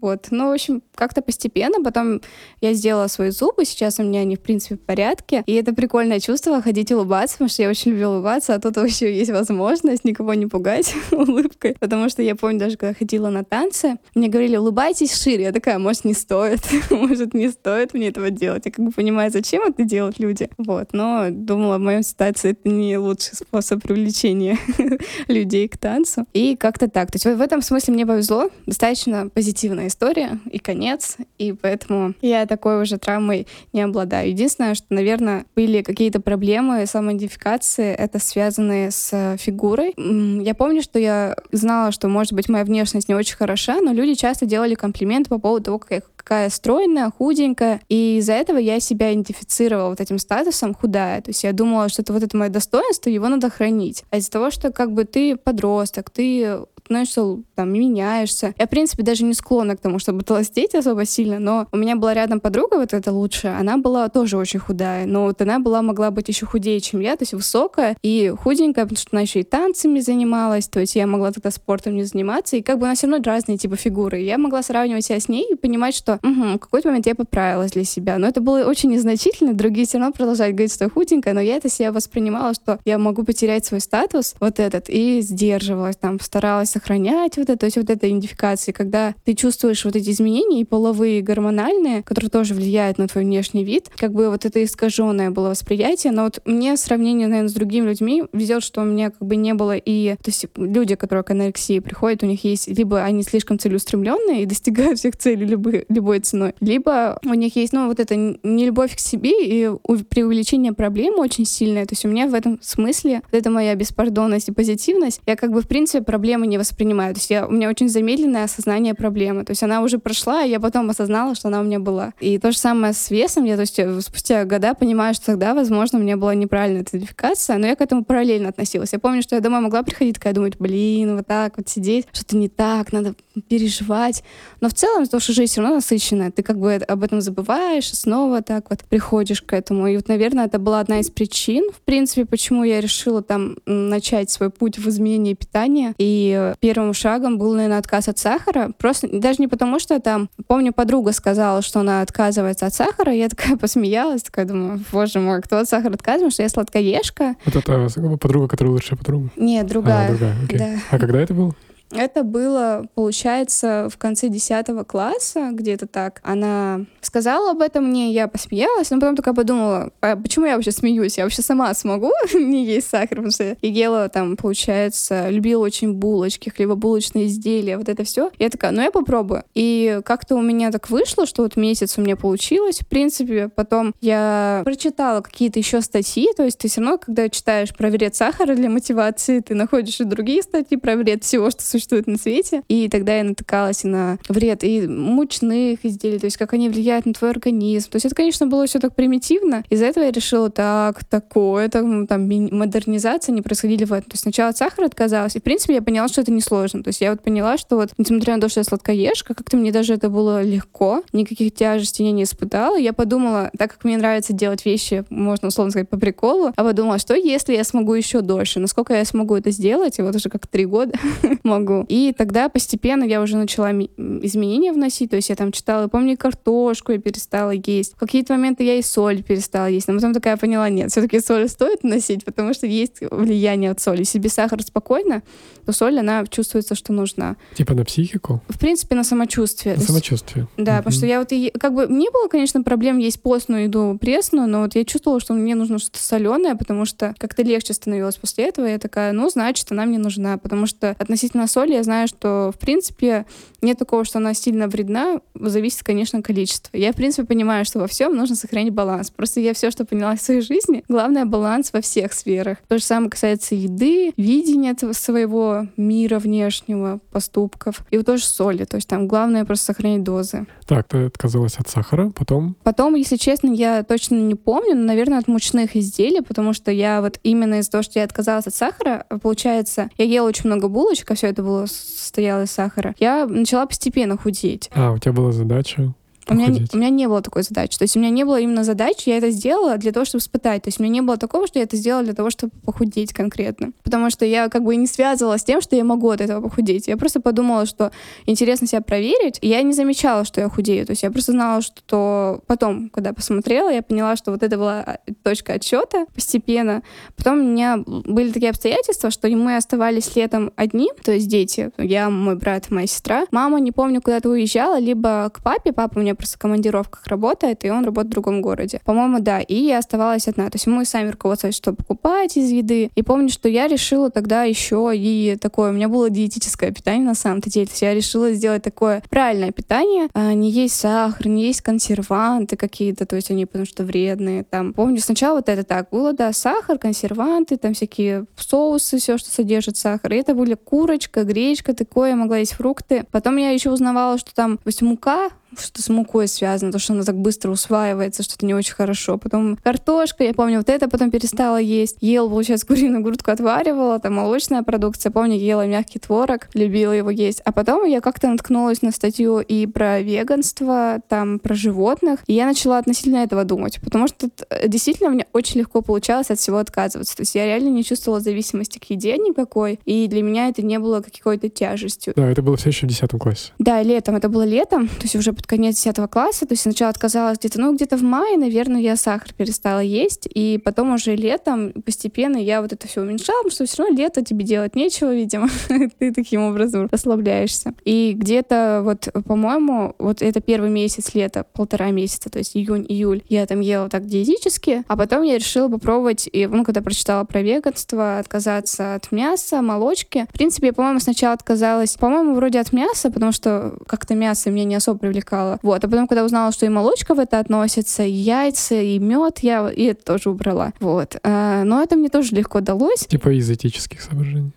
Вот. 0.00 0.28
Ну, 0.30 0.48
в 0.48 0.52
общем, 0.52 0.82
как-то 0.94 1.22
постепенно. 1.22 1.82
Потом 1.82 2.20
я 2.60 2.72
сделала 2.74 3.06
свои 3.06 3.30
зубы, 3.30 3.64
сейчас 3.64 3.98
у 3.98 4.02
меня 4.02 4.20
они, 4.20 4.36
в 4.36 4.40
принципе, 4.40 4.76
в 4.76 4.80
порядке. 4.80 5.42
И 5.46 5.54
это 5.54 5.74
прикольное 5.74 6.20
чувство 6.20 6.62
ходить 6.62 6.92
улыбаться, 6.92 7.34
потому 7.34 7.50
что 7.50 7.62
я 7.62 7.70
очень 7.70 7.92
люблю 7.92 8.10
улыбаться, 8.10 8.54
а 8.54 8.60
тут 8.60 8.76
вообще 8.76 9.16
есть 9.16 9.30
возможность 9.30 10.04
никого 10.04 10.34
не 10.34 10.46
пугать 10.46 10.94
улыбкой. 11.10 11.76
Потому 11.78 12.08
что 12.08 12.22
я 12.22 12.34
помню, 12.34 12.58
даже 12.58 12.76
когда 12.76 12.94
ходила 12.94 13.30
на 13.30 13.44
танцы, 13.44 13.96
мне 14.14 14.28
говорили, 14.28 14.56
улыбайтесь 14.56 15.14
шире. 15.14 15.44
Я 15.44 15.52
такая, 15.52 15.78
может, 15.78 16.04
не 16.04 16.14
стоит, 16.14 16.60
может, 16.90 17.34
не 17.34 17.48
стоит 17.48 17.94
мне 17.94 18.08
этого 18.08 18.30
делать. 18.30 18.66
Я 18.66 18.72
как 18.72 18.84
бы 18.84 18.92
понимаю, 18.92 19.30
зачем 19.30 19.62
это 19.62 19.84
делают 19.84 20.18
люди. 20.18 20.48
Вот. 20.58 20.92
Но 20.92 21.26
думала, 21.30 21.78
в 21.78 21.80
моем 21.80 22.02
ситуации 22.02 22.52
это 22.52 22.68
не 22.68 22.96
лучший 22.96 23.36
способ 23.36 23.82
привлечения 23.82 24.58
людей 25.28 25.68
к 25.68 25.76
танцу. 25.78 26.26
И 26.32 26.56
как-то 26.56 26.88
так. 26.88 27.10
То 27.10 27.16
есть 27.16 27.26
в 27.26 27.40
этом 27.40 27.62
смысле 27.62 27.94
мне 27.94 28.06
повезло. 28.06 28.50
Достаточно 28.66 29.28
позитивная 29.28 29.89
история 29.90 30.40
и 30.50 30.58
конец. 30.58 31.18
И 31.38 31.52
поэтому 31.52 32.14
я 32.22 32.46
такой 32.46 32.80
уже 32.80 32.96
травмой 32.96 33.46
не 33.72 33.82
обладаю. 33.82 34.30
Единственное, 34.30 34.74
что, 34.74 34.86
наверное, 34.88 35.44
были 35.54 35.82
какие-то 35.82 36.20
проблемы 36.20 36.86
самоидентификации, 36.86 37.92
это 37.92 38.18
связанные 38.18 38.90
с 38.90 39.36
фигурой. 39.38 39.94
Я 40.42 40.54
помню, 40.54 40.80
что 40.82 40.98
я 40.98 41.36
знала, 41.52 41.92
что, 41.92 42.08
может 42.08 42.32
быть, 42.32 42.48
моя 42.48 42.64
внешность 42.64 43.08
не 43.08 43.14
очень 43.14 43.36
хороша, 43.36 43.80
но 43.80 43.92
люди 43.92 44.14
часто 44.14 44.46
делали 44.46 44.74
комплименты 44.74 45.28
по 45.28 45.38
поводу 45.38 45.64
того, 45.64 45.78
как 45.78 45.90
я 45.90 46.00
какая 46.16 46.50
стройная, 46.50 47.10
худенькая. 47.10 47.80
И 47.88 48.18
из-за 48.18 48.34
этого 48.34 48.58
я 48.58 48.78
себя 48.78 49.12
идентифицировала 49.12 49.90
вот 49.90 50.00
этим 50.00 50.18
статусом 50.18 50.74
худая. 50.74 51.20
То 51.22 51.30
есть 51.30 51.42
я 51.44 51.52
думала, 51.52 51.88
что 51.88 52.02
это 52.02 52.12
вот 52.12 52.22
это 52.22 52.36
мое 52.36 52.50
достоинство, 52.50 53.10
его 53.10 53.28
надо 53.28 53.50
хранить. 53.50 54.04
А 54.10 54.18
из-за 54.18 54.30
того, 54.30 54.50
что 54.50 54.70
как 54.70 54.92
бы 54.92 55.04
ты 55.04 55.36
подросток, 55.36 56.10
ты 56.10 56.60
становишься, 56.90 57.42
там, 57.54 57.72
меняешься. 57.72 58.52
Я, 58.58 58.66
в 58.66 58.70
принципе, 58.70 59.02
даже 59.02 59.24
не 59.24 59.34
склонна 59.34 59.76
к 59.76 59.80
тому, 59.80 59.98
чтобы 59.98 60.22
толстеть 60.22 60.74
особо 60.74 61.04
сильно, 61.04 61.38
но 61.38 61.68
у 61.70 61.76
меня 61.76 61.94
была 61.94 62.14
рядом 62.14 62.40
подруга, 62.40 62.76
вот 62.76 62.92
эта 62.92 63.12
лучшая, 63.12 63.58
она 63.58 63.76
была 63.78 64.08
тоже 64.08 64.36
очень 64.36 64.58
худая, 64.58 65.06
но 65.06 65.24
вот 65.24 65.40
она 65.40 65.60
была, 65.60 65.82
могла 65.82 66.10
быть 66.10 66.28
еще 66.28 66.46
худее, 66.46 66.80
чем 66.80 67.00
я, 67.00 67.16
то 67.16 67.22
есть 67.22 67.32
высокая 67.32 67.96
и 68.02 68.32
худенькая, 68.36 68.84
потому 68.84 68.98
что 68.98 69.08
она 69.12 69.20
еще 69.20 69.40
и 69.40 69.44
танцами 69.44 70.00
занималась, 70.00 70.68
то 70.68 70.80
есть 70.80 70.96
я 70.96 71.06
могла 71.06 71.30
тогда 71.30 71.50
спортом 71.50 71.94
не 71.94 72.02
заниматься, 72.02 72.56
и 72.56 72.62
как 72.62 72.78
бы 72.78 72.86
она 72.86 72.94
все 72.96 73.06
равно 73.06 73.22
разные 73.24 73.56
типа 73.56 73.76
фигуры. 73.76 74.18
Я 74.20 74.38
могла 74.38 74.62
сравнивать 74.62 75.04
себя 75.04 75.20
с 75.20 75.28
ней 75.28 75.46
и 75.48 75.54
понимать, 75.54 75.94
что 75.94 76.18
угу, 76.22 76.54
в 76.54 76.58
какой-то 76.58 76.88
момент 76.88 77.06
я 77.06 77.14
поправилась 77.14 77.72
для 77.72 77.84
себя, 77.84 78.18
но 78.18 78.26
это 78.26 78.40
было 78.40 78.64
очень 78.64 78.90
незначительно, 78.90 79.54
другие 79.54 79.86
все 79.86 79.98
равно 79.98 80.12
продолжают 80.12 80.56
говорить, 80.56 80.74
что 80.74 80.84
я 80.84 80.90
худенькая, 80.90 81.34
но 81.34 81.40
я 81.40 81.56
это 81.56 81.68
себя 81.68 81.92
воспринимала, 81.92 82.52
что 82.54 82.80
я 82.84 82.98
могу 82.98 83.22
потерять 83.22 83.64
свой 83.64 83.80
статус, 83.80 84.34
вот 84.40 84.58
этот, 84.58 84.88
и 84.88 85.20
сдерживалась, 85.20 85.96
там, 85.96 86.18
старалась 86.18 86.79
сохранять 86.80 87.36
вот 87.36 87.50
это, 87.50 87.58
то 87.58 87.66
есть 87.66 87.76
вот 87.76 87.90
эта 87.90 88.08
идентификация, 88.08 88.72
когда 88.72 89.14
ты 89.24 89.34
чувствуешь 89.34 89.84
вот 89.84 89.96
эти 89.96 90.10
изменения 90.10 90.62
и 90.62 90.64
половые, 90.64 91.18
и 91.18 91.22
гормональные, 91.22 92.02
которые 92.02 92.30
тоже 92.30 92.54
влияют 92.54 92.98
на 92.98 93.06
твой 93.06 93.24
внешний 93.24 93.64
вид, 93.64 93.90
как 93.96 94.12
бы 94.12 94.30
вот 94.30 94.44
это 94.46 94.64
искаженное 94.64 95.30
было 95.30 95.50
восприятие, 95.50 96.12
но 96.12 96.24
вот 96.24 96.40
мне 96.46 96.74
в 96.74 96.78
сравнении, 96.78 97.26
наверное, 97.26 97.48
с 97.48 97.52
другими 97.52 97.88
людьми 97.88 98.24
везет, 98.32 98.62
что 98.62 98.80
у 98.80 98.84
меня 98.84 99.10
как 99.10 99.20
бы 99.20 99.36
не 99.36 99.52
было 99.54 99.76
и, 99.76 100.14
то 100.16 100.28
есть 100.28 100.46
люди, 100.56 100.94
которые 100.94 101.22
к 101.22 101.30
анорексии 101.30 101.80
приходят, 101.80 102.22
у 102.22 102.26
них 102.26 102.44
есть 102.44 102.68
либо 102.68 103.02
они 103.02 103.22
слишком 103.22 103.58
целеустремленные 103.58 104.42
и 104.42 104.46
достигают 104.46 104.98
всех 104.98 105.16
целей 105.16 105.44
любой, 105.44 105.84
любой 105.88 106.20
ценой, 106.20 106.54
либо 106.60 107.18
у 107.24 107.34
них 107.34 107.56
есть, 107.56 107.72
ну, 107.72 107.88
вот 107.88 108.00
это 108.00 108.16
не 108.16 108.66
любовь 108.66 108.96
к 108.96 108.98
себе 108.98 109.32
и 109.44 109.70
преувеличение 110.08 110.72
проблемы 110.72 111.18
очень 111.18 111.44
сильное, 111.44 111.84
то 111.84 111.92
есть 111.92 112.04
у 112.04 112.08
меня 112.08 112.26
в 112.26 112.34
этом 112.34 112.58
смысле 112.62 113.22
вот 113.30 113.38
это 113.38 113.50
моя 113.50 113.74
беспардонность 113.74 114.48
и 114.48 114.52
позитивность, 114.52 115.20
я 115.26 115.36
как 115.36 115.52
бы 115.52 115.60
в 115.60 115.68
принципе 115.68 116.02
проблемы 116.02 116.46
не 116.46 116.56
воспринимаю. 116.56 116.69
То 117.12 117.18
есть 117.18 117.30
я, 117.30 117.46
у 117.46 117.50
меня 117.50 117.68
очень 117.68 117.88
замедленное 117.88 118.44
осознание 118.44 118.94
проблемы. 118.94 119.44
То 119.44 119.50
есть 119.50 119.62
она 119.62 119.82
уже 119.82 119.98
прошла, 119.98 120.44
и 120.44 120.50
я 120.50 120.60
потом 120.60 120.90
осознала, 120.90 121.34
что 121.34 121.48
она 121.48 121.60
у 121.60 121.64
меня 121.64 121.78
была. 121.78 122.12
И 122.20 122.38
то 122.38 122.52
же 122.52 122.58
самое 122.58 122.92
с 122.92 123.10
весом. 123.10 123.44
Я 123.44 123.56
то 123.56 123.62
есть, 123.62 123.78
э, 123.78 124.00
спустя 124.00 124.44
года 124.44 124.74
понимаю, 124.74 125.14
что 125.14 125.26
тогда, 125.26 125.54
возможно, 125.54 125.98
у 125.98 126.02
меня 126.02 126.16
была 126.16 126.34
неправильная 126.34 126.82
идентификация, 126.82 127.58
но 127.58 127.66
я 127.66 127.76
к 127.76 127.80
этому 127.80 128.04
параллельно 128.04 128.48
относилась. 128.48 128.92
Я 128.92 128.98
помню, 128.98 129.22
что 129.22 129.34
я 129.34 129.40
домой 129.40 129.60
могла 129.60 129.82
приходить, 129.82 130.16
такая 130.16 130.32
думать, 130.32 130.56
блин, 130.58 131.16
вот 131.16 131.26
так 131.26 131.56
вот 131.56 131.68
сидеть, 131.68 132.06
что-то 132.12 132.36
не 132.36 132.48
так, 132.48 132.92
надо 132.92 133.14
переживать. 133.48 134.22
Но 134.60 134.68
в 134.68 134.74
целом, 134.74 135.06
то, 135.06 135.20
что 135.20 135.32
жизнь 135.32 135.52
все 135.52 135.60
равно 135.60 135.76
насыщенная, 135.76 136.30
ты 136.30 136.42
как 136.42 136.58
бы 136.58 136.74
об 136.74 137.02
этом 137.02 137.20
забываешь, 137.20 137.92
снова 137.92 138.42
так 138.42 138.70
вот 138.70 138.80
приходишь 138.88 139.42
к 139.42 139.52
этому. 139.52 139.86
И 139.86 139.96
вот, 139.96 140.08
наверное, 140.08 140.46
это 140.46 140.58
была 140.58 140.80
одна 140.80 141.00
из 141.00 141.10
причин, 141.10 141.70
в 141.72 141.80
принципе, 141.80 142.24
почему 142.24 142.64
я 142.64 142.80
решила 142.80 143.22
там 143.22 143.56
начать 143.66 144.30
свой 144.30 144.50
путь 144.50 144.78
в 144.78 144.88
изменении 144.88 145.34
питания. 145.34 145.94
И 145.98 146.49
первым 146.60 146.94
шагом 146.94 147.38
был, 147.38 147.54
наверное, 147.54 147.78
отказ 147.78 148.08
от 148.08 148.18
сахара. 148.18 148.72
Просто 148.78 149.08
даже 149.12 149.40
не 149.40 149.48
потому, 149.48 149.78
что 149.78 150.00
там, 150.00 150.28
помню, 150.46 150.72
подруга 150.72 151.12
сказала, 151.12 151.62
что 151.62 151.80
она 151.80 152.02
отказывается 152.02 152.66
от 152.66 152.74
сахара, 152.74 153.12
я 153.12 153.28
такая 153.28 153.56
посмеялась, 153.58 154.22
такая 154.22 154.46
думаю, 154.46 154.82
боже 154.92 155.20
мой, 155.20 155.40
кто 155.42 155.58
от 155.58 155.68
сахара 155.68 155.94
отказывается, 155.94 156.34
что 156.34 156.42
я 156.42 156.48
сладкоежка. 156.48 157.36
Вот 157.44 157.56
это 157.56 158.18
подруга, 158.18 158.48
которая 158.48 158.74
лучшая 158.74 158.98
подруга? 158.98 159.30
Нет, 159.36 159.66
другая. 159.66 160.06
А, 160.06 160.10
другая, 160.10 160.36
окей. 160.44 160.58
Да. 160.58 160.70
А 160.90 160.98
когда 160.98 161.20
это 161.20 161.34
было? 161.34 161.54
Это 161.92 162.22
было, 162.22 162.86
получается, 162.94 163.88
в 163.90 163.98
конце 163.98 164.28
10 164.28 164.86
класса, 164.86 165.50
где-то 165.52 165.86
так. 165.86 166.20
Она 166.22 166.86
сказала 167.00 167.50
об 167.50 167.60
этом 167.60 167.86
мне, 167.86 168.12
я 168.12 168.28
посмеялась, 168.28 168.90
но 168.90 169.00
потом 169.00 169.16
такая 169.16 169.34
подумала, 169.34 169.90
а 170.00 170.16
почему 170.16 170.46
я 170.46 170.54
вообще 170.54 170.72
смеюсь? 170.72 171.18
Я 171.18 171.24
вообще 171.24 171.42
сама 171.42 171.72
смогу 171.74 172.12
не 172.34 172.64
есть 172.64 172.88
сахар, 172.88 173.08
потому 173.08 173.30
что 173.30 173.56
я 173.60 173.68
ела 173.68 174.08
там, 174.08 174.36
получается, 174.36 175.28
любила 175.28 175.64
очень 175.64 175.92
булочки, 175.94 176.48
хлебобулочные 176.48 177.26
изделия, 177.26 177.76
вот 177.76 177.88
это 177.88 178.04
все. 178.04 178.30
Я 178.38 178.50
такая, 178.50 178.70
ну 178.70 178.82
я 178.82 178.90
попробую. 178.90 179.44
И 179.54 180.00
как-то 180.04 180.36
у 180.36 180.42
меня 180.42 180.70
так 180.70 180.90
вышло, 180.90 181.26
что 181.26 181.42
вот 181.42 181.56
месяц 181.56 181.98
у 181.98 182.02
меня 182.02 182.16
получилось. 182.16 182.80
В 182.80 182.86
принципе, 182.86 183.48
потом 183.48 183.94
я 184.00 184.62
прочитала 184.64 185.20
какие-то 185.20 185.58
еще 185.58 185.80
статьи, 185.80 186.28
то 186.36 186.44
есть 186.44 186.58
ты 186.58 186.68
все 186.68 186.80
равно, 186.80 186.98
когда 186.98 187.28
читаешь 187.28 187.74
про 187.74 187.88
вред 187.88 188.14
сахара 188.14 188.54
для 188.54 188.70
мотивации, 188.70 189.40
ты 189.40 189.54
находишь 189.54 190.00
и 190.00 190.04
другие 190.04 190.42
статьи 190.42 190.76
про 190.76 190.96
вред 190.96 191.24
всего, 191.24 191.50
что 191.50 191.62
существует 191.62 191.79
на 192.06 192.18
свете. 192.18 192.62
И 192.68 192.88
тогда 192.88 193.16
я 193.16 193.24
натыкалась 193.24 193.84
и 193.84 193.88
на 193.88 194.18
вред 194.28 194.64
и 194.64 194.86
мучных 194.86 195.84
изделий, 195.84 196.18
то 196.18 196.26
есть 196.26 196.36
как 196.36 196.52
они 196.52 196.68
влияют 196.68 197.06
на 197.06 197.12
твой 197.12 197.30
организм. 197.30 197.90
То 197.90 197.96
есть 197.96 198.06
это, 198.06 198.14
конечно, 198.14 198.46
было 198.46 198.66
все 198.66 198.78
так 198.78 198.94
примитивно. 198.94 199.64
Из-за 199.70 199.86
этого 199.86 200.04
я 200.04 200.10
решила, 200.10 200.50
так, 200.50 201.04
такое, 201.04 201.68
там, 201.68 202.06
там 202.06 202.22
модернизация 202.22 203.32
не 203.32 203.42
происходили 203.42 203.84
в 203.84 203.92
этом. 203.92 204.10
То 204.10 204.14
есть 204.14 204.22
сначала 204.22 204.50
от 204.50 204.56
сахара 204.56 204.86
отказалась, 204.86 205.36
и, 205.36 205.40
в 205.40 205.42
принципе, 205.42 205.74
я 205.74 205.82
поняла, 205.82 206.08
что 206.08 206.20
это 206.20 206.32
несложно. 206.32 206.82
То 206.82 206.88
есть 206.88 207.00
я 207.00 207.10
вот 207.10 207.22
поняла, 207.22 207.58
что 207.58 207.76
вот, 207.76 207.90
несмотря 207.98 208.34
на 208.36 208.40
то, 208.40 208.48
что 208.48 208.60
я 208.60 208.64
сладкоежка, 208.64 209.34
как-то 209.34 209.56
мне 209.56 209.72
даже 209.72 209.94
это 209.94 210.08
было 210.08 210.42
легко, 210.42 211.02
никаких 211.12 211.54
тяжестей 211.54 212.06
я 212.06 212.12
не 212.12 212.24
испытала. 212.24 212.76
Я 212.76 212.92
подумала, 212.92 213.50
так 213.56 213.72
как 213.72 213.84
мне 213.84 213.96
нравится 213.96 214.32
делать 214.32 214.64
вещи, 214.64 215.04
можно 215.10 215.48
условно 215.48 215.70
сказать, 215.70 215.88
по 215.88 215.98
приколу, 215.98 216.52
а 216.56 216.64
подумала, 216.64 216.98
что 216.98 217.14
если 217.14 217.54
я 217.54 217.64
смогу 217.64 217.94
еще 217.94 218.20
дольше, 218.20 218.60
насколько 218.60 218.94
я 218.94 219.04
смогу 219.04 219.36
это 219.36 219.50
сделать, 219.50 219.98
и 219.98 220.02
вот 220.02 220.14
уже 220.14 220.28
как 220.28 220.46
три 220.46 220.66
года 220.66 220.92
могу 221.42 221.69
могу. 221.70 221.86
И 221.88 222.12
тогда 222.16 222.48
постепенно 222.48 223.04
я 223.04 223.20
уже 223.20 223.36
начала 223.36 223.70
изменения 223.72 224.72
вносить, 224.72 225.10
то 225.10 225.16
есть 225.16 225.28
я 225.28 225.36
там 225.36 225.52
читала, 225.52 225.88
помню, 225.88 226.16
картошку 226.16 226.92
я 226.92 226.98
перестала 226.98 227.50
есть. 227.50 227.94
В 227.94 227.98
какие-то 227.98 228.34
моменты 228.34 228.64
я 228.64 228.76
и 228.76 228.82
соль 228.82 229.22
перестала 229.22 229.66
есть, 229.66 229.88
но 229.88 229.94
потом 229.94 230.12
такая 230.12 230.36
поняла, 230.36 230.68
нет, 230.68 230.90
все-таки 230.90 231.20
соль 231.20 231.48
стоит 231.48 231.84
носить, 231.84 232.24
потому 232.24 232.54
что 232.54 232.66
есть 232.66 233.00
влияние 233.10 233.70
от 233.70 233.80
соли. 233.80 234.00
Если 234.00 234.18
без 234.18 234.34
сахара 234.34 234.62
спокойно, 234.62 235.22
то 235.66 235.72
соль, 235.72 235.98
она 235.98 236.24
чувствуется, 236.26 236.74
что 236.74 236.92
нужна. 236.92 237.36
Типа 237.54 237.74
на 237.74 237.84
психику? 237.84 238.42
В 238.48 238.58
принципе, 238.58 238.94
на 238.94 239.04
самочувствие. 239.04 239.76
На 239.76 239.82
самочувствие. 239.82 240.48
Да, 240.56 240.72
mm-hmm. 240.72 240.76
потому 240.78 240.92
что 240.92 241.06
я 241.06 241.18
вот, 241.18 241.32
и, 241.32 241.52
как 241.58 241.74
бы, 241.74 241.86
не 241.88 242.10
было, 242.10 242.28
конечно, 242.28 242.62
проблем 242.62 242.98
есть 242.98 243.22
постную 243.22 243.64
еду 243.64 243.98
пресную, 244.00 244.48
но 244.48 244.62
вот 244.62 244.74
я 244.74 244.84
чувствовала, 244.84 245.20
что 245.20 245.34
мне 245.34 245.54
нужно 245.54 245.78
что-то 245.78 245.98
соленое, 245.98 246.54
потому 246.54 246.84
что 246.84 247.14
как-то 247.18 247.42
легче 247.42 247.74
становилось 247.74 248.16
после 248.16 248.48
этого. 248.48 248.66
Я 248.66 248.78
такая, 248.78 249.12
ну, 249.12 249.28
значит, 249.28 249.70
она 249.70 249.84
мне 249.84 249.98
нужна, 249.98 250.38
потому 250.38 250.66
что 250.66 250.94
относительно 250.98 251.46
соли 251.46 251.59
я 251.68 251.82
знаю, 251.82 252.08
что, 252.08 252.52
в 252.54 252.58
принципе, 252.58 253.26
нет 253.62 253.78
такого, 253.78 254.04
что 254.04 254.18
она 254.18 254.34
сильно 254.34 254.68
вредна, 254.68 255.20
зависит, 255.34 255.82
конечно, 255.82 256.22
количество. 256.22 256.76
Я, 256.76 256.92
в 256.92 256.96
принципе, 256.96 257.26
понимаю, 257.26 257.64
что 257.64 257.78
во 257.78 257.86
всем 257.86 258.16
нужно 258.16 258.36
сохранить 258.36 258.72
баланс. 258.72 259.10
Просто 259.10 259.40
я 259.40 259.54
все, 259.54 259.70
что 259.70 259.84
поняла 259.84 260.16
в 260.16 260.20
своей 260.20 260.40
жизни, 260.40 260.84
главное— 260.88 261.24
баланс 261.26 261.72
во 261.72 261.80
всех 261.80 262.12
сферах. 262.12 262.58
То 262.68 262.78
же 262.78 262.84
самое 262.84 263.10
касается 263.10 263.54
еды, 263.54 264.12
видения 264.16 264.70
этого 264.70 264.92
своего 264.92 265.66
мира 265.76 266.18
внешнего, 266.18 267.00
поступков. 267.10 267.84
И 267.90 267.96
вот 267.96 268.06
тоже 268.06 268.24
соли. 268.24 268.64
То 268.64 268.76
есть 268.76 268.88
там 268.88 269.08
главное 269.08 269.44
просто 269.44 269.66
сохранить 269.66 270.02
дозы. 270.02 270.46
Так, 270.66 270.88
ты 270.88 271.06
отказалась 271.06 271.56
от 271.58 271.68
сахара, 271.68 272.10
потом? 272.10 272.56
Потом, 272.62 272.94
если 272.94 273.16
честно, 273.16 273.52
я 273.52 273.82
точно 273.82 274.14
не 274.16 274.34
помню, 274.34 274.74
но, 274.74 274.84
наверное, 274.84 275.18
от 275.18 275.28
мучных 275.28 275.76
изделий, 275.76 276.22
потому 276.22 276.52
что 276.52 276.70
я 276.70 277.00
вот 277.00 277.18
именно 277.22 277.58
из-за 277.58 277.72
того, 277.72 277.82
что 277.82 277.98
я 277.98 278.04
отказалась 278.04 278.46
от 278.46 278.54
сахара, 278.54 279.06
получается, 279.22 279.90
я 279.98 280.04
ела 280.04 280.28
очень 280.28 280.46
много 280.46 280.68
булочек, 280.68 281.10
а 281.10 281.14
все 281.14 281.26
это 281.26 281.42
было 281.42 281.49
состояла 281.66 282.44
из 282.44 282.50
сахара, 282.50 282.94
я 282.98 283.26
начала 283.26 283.66
постепенно 283.66 284.16
худеть. 284.16 284.70
А, 284.74 284.92
у 284.92 284.98
тебя 284.98 285.12
была 285.12 285.32
задача 285.32 285.94
у 286.28 286.34
меня, 286.34 286.64
у 286.72 286.76
меня 286.76 286.90
не 286.90 287.08
было 287.08 287.22
такой 287.22 287.42
задачи. 287.42 287.78
То 287.78 287.82
есть 287.82 287.96
у 287.96 288.00
меня 288.00 288.10
не 288.10 288.24
было 288.24 288.38
именно 288.40 288.64
задачи, 288.64 289.08
я 289.08 289.18
это 289.18 289.30
сделала 289.30 289.76
для 289.76 289.92
того, 289.92 290.04
чтобы 290.04 290.20
испытать. 290.20 290.62
То 290.62 290.68
есть 290.68 290.78
у 290.78 290.82
меня 290.82 290.94
не 290.94 291.00
было 291.00 291.16
такого, 291.16 291.46
что 291.46 291.58
я 291.58 291.64
это 291.64 291.76
сделала 291.76 292.04
для 292.04 292.14
того, 292.14 292.30
чтобы 292.30 292.52
похудеть 292.64 293.12
конкретно. 293.12 293.72
Потому 293.82 294.10
что 294.10 294.24
я 294.24 294.48
как 294.48 294.62
бы 294.62 294.76
не 294.76 294.86
связывала 294.86 295.38
с 295.38 295.44
тем, 295.44 295.60
что 295.60 295.76
я 295.76 295.84
могу 295.84 296.10
от 296.10 296.20
этого 296.20 296.40
похудеть. 296.42 296.88
Я 296.88 296.96
просто 296.96 297.20
подумала, 297.20 297.66
что 297.66 297.90
интересно 298.26 298.66
себя 298.66 298.80
проверить. 298.80 299.38
И 299.40 299.48
я 299.48 299.62
не 299.62 299.72
замечала, 299.72 300.24
что 300.24 300.40
я 300.40 300.48
худею. 300.48 300.86
То 300.86 300.92
есть 300.92 301.02
я 301.02 301.10
просто 301.10 301.32
знала, 301.32 301.62
что 301.62 302.42
потом, 302.46 302.90
когда 302.90 303.12
посмотрела, 303.12 303.70
я 303.70 303.82
поняла, 303.82 304.16
что 304.16 304.30
вот 304.30 304.42
это 304.42 304.56
была 304.56 304.80
а, 304.80 304.98
точка 305.22 305.54
отсчета 305.54 306.06
постепенно. 306.14 306.82
Потом 307.16 307.40
у 307.40 307.42
меня 307.42 307.78
были 307.86 308.30
такие 308.30 308.50
обстоятельства, 308.50 309.10
что 309.10 309.28
мы 309.28 309.56
оставались 309.56 310.14
летом 310.16 310.52
одни, 310.56 310.90
то 311.02 311.12
есть 311.12 311.28
дети, 311.28 311.70
я, 311.78 312.10
мой 312.10 312.36
брат, 312.36 312.70
моя 312.70 312.86
сестра. 312.86 313.24
Мама, 313.30 313.60
не 313.60 313.72
помню, 313.72 314.00
куда-то 314.00 314.28
уезжала, 314.28 314.78
либо 314.78 315.30
к 315.32 315.42
папе. 315.42 315.72
Папа 315.72 315.98
у 315.98 316.02
меня 316.02 316.09
просто 316.14 316.36
в 316.36 316.40
командировках 316.40 317.06
работает, 317.06 317.64
и 317.64 317.70
он 317.70 317.84
работает 317.84 318.08
в 318.08 318.14
другом 318.14 318.42
городе. 318.42 318.80
По-моему, 318.84 319.20
да. 319.20 319.40
И 319.40 319.54
я 319.54 319.78
оставалась 319.78 320.28
одна. 320.28 320.50
То 320.50 320.56
есть 320.56 320.66
мы 320.66 320.84
сами 320.84 321.10
руководствовались, 321.10 321.56
что 321.56 321.72
покупать 321.72 322.36
из 322.36 322.50
еды. 322.50 322.90
И 322.94 323.02
помню, 323.02 323.28
что 323.28 323.48
я 323.48 323.68
решила 323.68 324.10
тогда 324.10 324.44
еще 324.44 324.92
и 324.94 325.36
такое, 325.40 325.70
у 325.70 325.72
меня 325.72 325.88
было 325.88 326.10
диетическое 326.10 326.70
питание 326.72 327.04
на 327.04 327.14
самом-то 327.14 327.50
деле. 327.50 327.66
То 327.66 327.72
есть 327.72 327.82
я 327.82 327.94
решила 327.94 328.32
сделать 328.32 328.62
такое 328.62 329.02
правильное 329.10 329.52
питание, 329.52 330.08
а 330.14 330.34
не 330.34 330.50
есть 330.50 330.76
сахар, 330.76 331.26
не 331.26 331.46
есть 331.46 331.62
консерванты 331.62 332.56
какие-то, 332.56 333.06
то 333.06 333.16
есть 333.16 333.30
они 333.30 333.46
потому 333.46 333.66
что 333.66 333.84
вредные. 333.84 334.44
Там, 334.44 334.72
помню, 334.72 335.00
сначала 335.00 335.36
вот 335.36 335.48
это 335.48 335.64
так 335.64 335.90
было, 335.90 336.12
да, 336.12 336.32
сахар, 336.32 336.78
консерванты, 336.78 337.56
там 337.56 337.74
всякие 337.74 338.26
соусы, 338.36 338.98
все, 338.98 339.18
что 339.18 339.30
содержит 339.30 339.76
сахар. 339.76 340.12
И 340.12 340.16
это 340.16 340.34
были 340.34 340.54
курочка, 340.54 341.24
гречка, 341.24 341.74
такое, 341.74 342.10
я 342.10 342.16
могла 342.16 342.38
есть 342.38 342.52
фрукты. 342.52 343.04
Потом 343.10 343.36
я 343.36 343.50
еще 343.50 343.70
узнавала, 343.70 344.18
что 344.18 344.34
там, 344.34 344.58
то 344.58 344.66
есть 344.66 344.82
мука, 344.82 345.30
что 345.58 345.82
с 345.82 345.88
мукой 345.88 346.28
связано, 346.28 346.72
то, 346.72 346.78
что 346.78 346.92
она 346.92 347.04
так 347.04 347.16
быстро 347.16 347.50
усваивается, 347.50 348.22
что 348.22 348.34
это 348.36 348.46
не 348.46 348.54
очень 348.54 348.74
хорошо. 348.74 349.18
Потом 349.18 349.56
картошка, 349.56 350.24
я 350.24 350.34
помню, 350.34 350.58
вот 350.58 350.68
это 350.68 350.88
потом 350.88 351.10
перестала 351.10 351.58
есть. 351.58 351.96
Ел, 352.00 352.28
получается, 352.28 352.66
куриную 352.66 353.02
грудку 353.02 353.30
отваривала, 353.30 353.98
там 353.98 354.14
молочная 354.14 354.62
продукция. 354.62 355.10
Помню, 355.10 355.36
ела 355.36 355.66
мягкий 355.66 355.98
творог, 355.98 356.48
любила 356.54 356.92
его 356.92 357.10
есть. 357.10 357.40
А 357.44 357.52
потом 357.52 357.84
я 357.84 358.00
как-то 358.00 358.28
наткнулась 358.28 358.82
на 358.82 358.92
статью 358.92 359.40
и 359.40 359.66
про 359.66 360.00
веганство, 360.00 361.00
там, 361.08 361.38
про 361.38 361.54
животных, 361.54 362.20
и 362.26 362.34
я 362.34 362.46
начала 362.46 362.78
относительно 362.78 363.18
этого 363.18 363.44
думать, 363.44 363.80
потому 363.82 364.08
что 364.08 364.28
э, 364.50 364.68
действительно 364.68 365.10
мне 365.10 365.26
очень 365.32 365.60
легко 365.60 365.82
получалось 365.82 366.30
от 366.30 366.38
всего 366.38 366.58
отказываться. 366.58 367.16
То 367.16 367.22
есть 367.22 367.34
я 367.34 367.44
реально 367.46 367.68
не 367.68 367.84
чувствовала 367.84 368.20
зависимости 368.20 368.78
к 368.78 368.84
еде 368.84 369.16
никакой, 369.18 369.80
и 369.84 370.06
для 370.08 370.22
меня 370.22 370.48
это 370.48 370.62
не 370.62 370.78
было 370.78 371.00
какой-то 371.00 371.48
тяжестью. 371.48 372.12
Да, 372.16 372.30
это 372.30 372.42
было 372.42 372.56
все 372.56 372.70
еще 372.70 372.86
в 372.86 372.88
10 372.88 373.10
классе. 373.18 373.52
Да, 373.58 373.82
летом. 373.82 374.16
Это 374.16 374.28
было 374.28 374.44
летом, 374.44 374.88
то 374.88 375.02
есть 375.02 375.16
уже 375.16 375.32
под 375.40 375.46
конец 375.46 375.82
10 375.82 376.10
класса, 376.10 376.46
то 376.46 376.52
есть 376.52 376.62
сначала 376.62 376.90
отказалась 376.90 377.38
где-то, 377.38 377.60
ну, 377.60 377.74
где-то 377.74 377.96
в 377.96 378.02
мае, 378.02 378.36
наверное, 378.36 378.80
я 378.80 378.96
сахар 378.96 379.32
перестала 379.32 379.80
есть, 379.80 380.28
и 380.32 380.60
потом 380.62 380.92
уже 380.92 381.16
летом 381.16 381.72
постепенно 381.82 382.36
я 382.36 382.60
вот 382.60 382.74
это 382.74 382.86
все 382.86 383.00
уменьшала, 383.00 383.38
потому 383.38 383.50
что 383.50 383.64
все 383.64 383.82
равно 383.82 383.96
лето 383.96 384.22
тебе 384.22 384.44
делать 384.44 384.76
нечего, 384.76 385.14
видимо, 385.14 385.48
ты 385.98 386.12
таким 386.12 386.42
образом 386.42 386.88
расслабляешься. 386.92 387.72
И 387.84 388.12
где-то 388.14 388.82
вот, 388.84 389.08
по-моему, 389.24 389.94
вот 389.98 390.20
это 390.20 390.40
первый 390.40 390.68
месяц 390.68 391.14
лета, 391.14 391.46
полтора 391.54 391.90
месяца, 391.90 392.28
то 392.28 392.38
есть 392.38 392.54
июнь-июль, 392.56 393.22
я 393.28 393.46
там 393.46 393.60
ела 393.60 393.88
так 393.88 394.06
диетически, 394.06 394.84
а 394.88 394.96
потом 394.96 395.22
я 395.22 395.38
решила 395.38 395.68
попробовать, 395.68 396.28
и, 396.30 396.46
ну, 396.46 396.64
когда 396.64 396.82
прочитала 396.82 397.24
про 397.24 397.40
веганство, 397.40 398.18
отказаться 398.18 398.94
от 398.94 399.10
мяса, 399.10 399.62
молочки. 399.62 400.26
В 400.28 400.34
принципе, 400.34 400.68
я, 400.68 400.72
по-моему, 400.74 401.00
сначала 401.00 401.32
отказалась, 401.32 401.96
по-моему, 401.96 402.34
вроде 402.34 402.60
от 402.60 402.74
мяса, 402.74 403.10
потому 403.10 403.32
что 403.32 403.78
как-то 403.86 404.14
мясо 404.14 404.50
меня 404.50 404.64
не 404.64 404.74
особо 404.74 404.98
привлекало 404.98 405.29
привлекало. 405.30 405.58
Вот. 405.62 405.84
А 405.84 405.88
потом, 405.88 406.06
когда 406.06 406.24
узнала, 406.24 406.52
что 406.52 406.66
и 406.66 406.68
молочка 406.68 407.14
в 407.14 407.18
это 407.18 407.38
относится, 407.38 408.02
и 408.02 408.10
яйца, 408.10 408.74
и 408.74 408.98
мед, 408.98 409.40
я 409.40 409.70
и 409.70 409.84
это 409.84 410.04
тоже 410.04 410.30
убрала. 410.30 410.72
Вот. 410.80 411.16
А, 411.22 411.64
но 411.64 411.82
это 411.82 411.96
мне 411.96 412.08
тоже 412.08 412.34
легко 412.34 412.60
далось. 412.60 413.06
Типа 413.06 413.30
из 413.30 413.50
этических 413.50 414.00
соображений. 414.00 414.52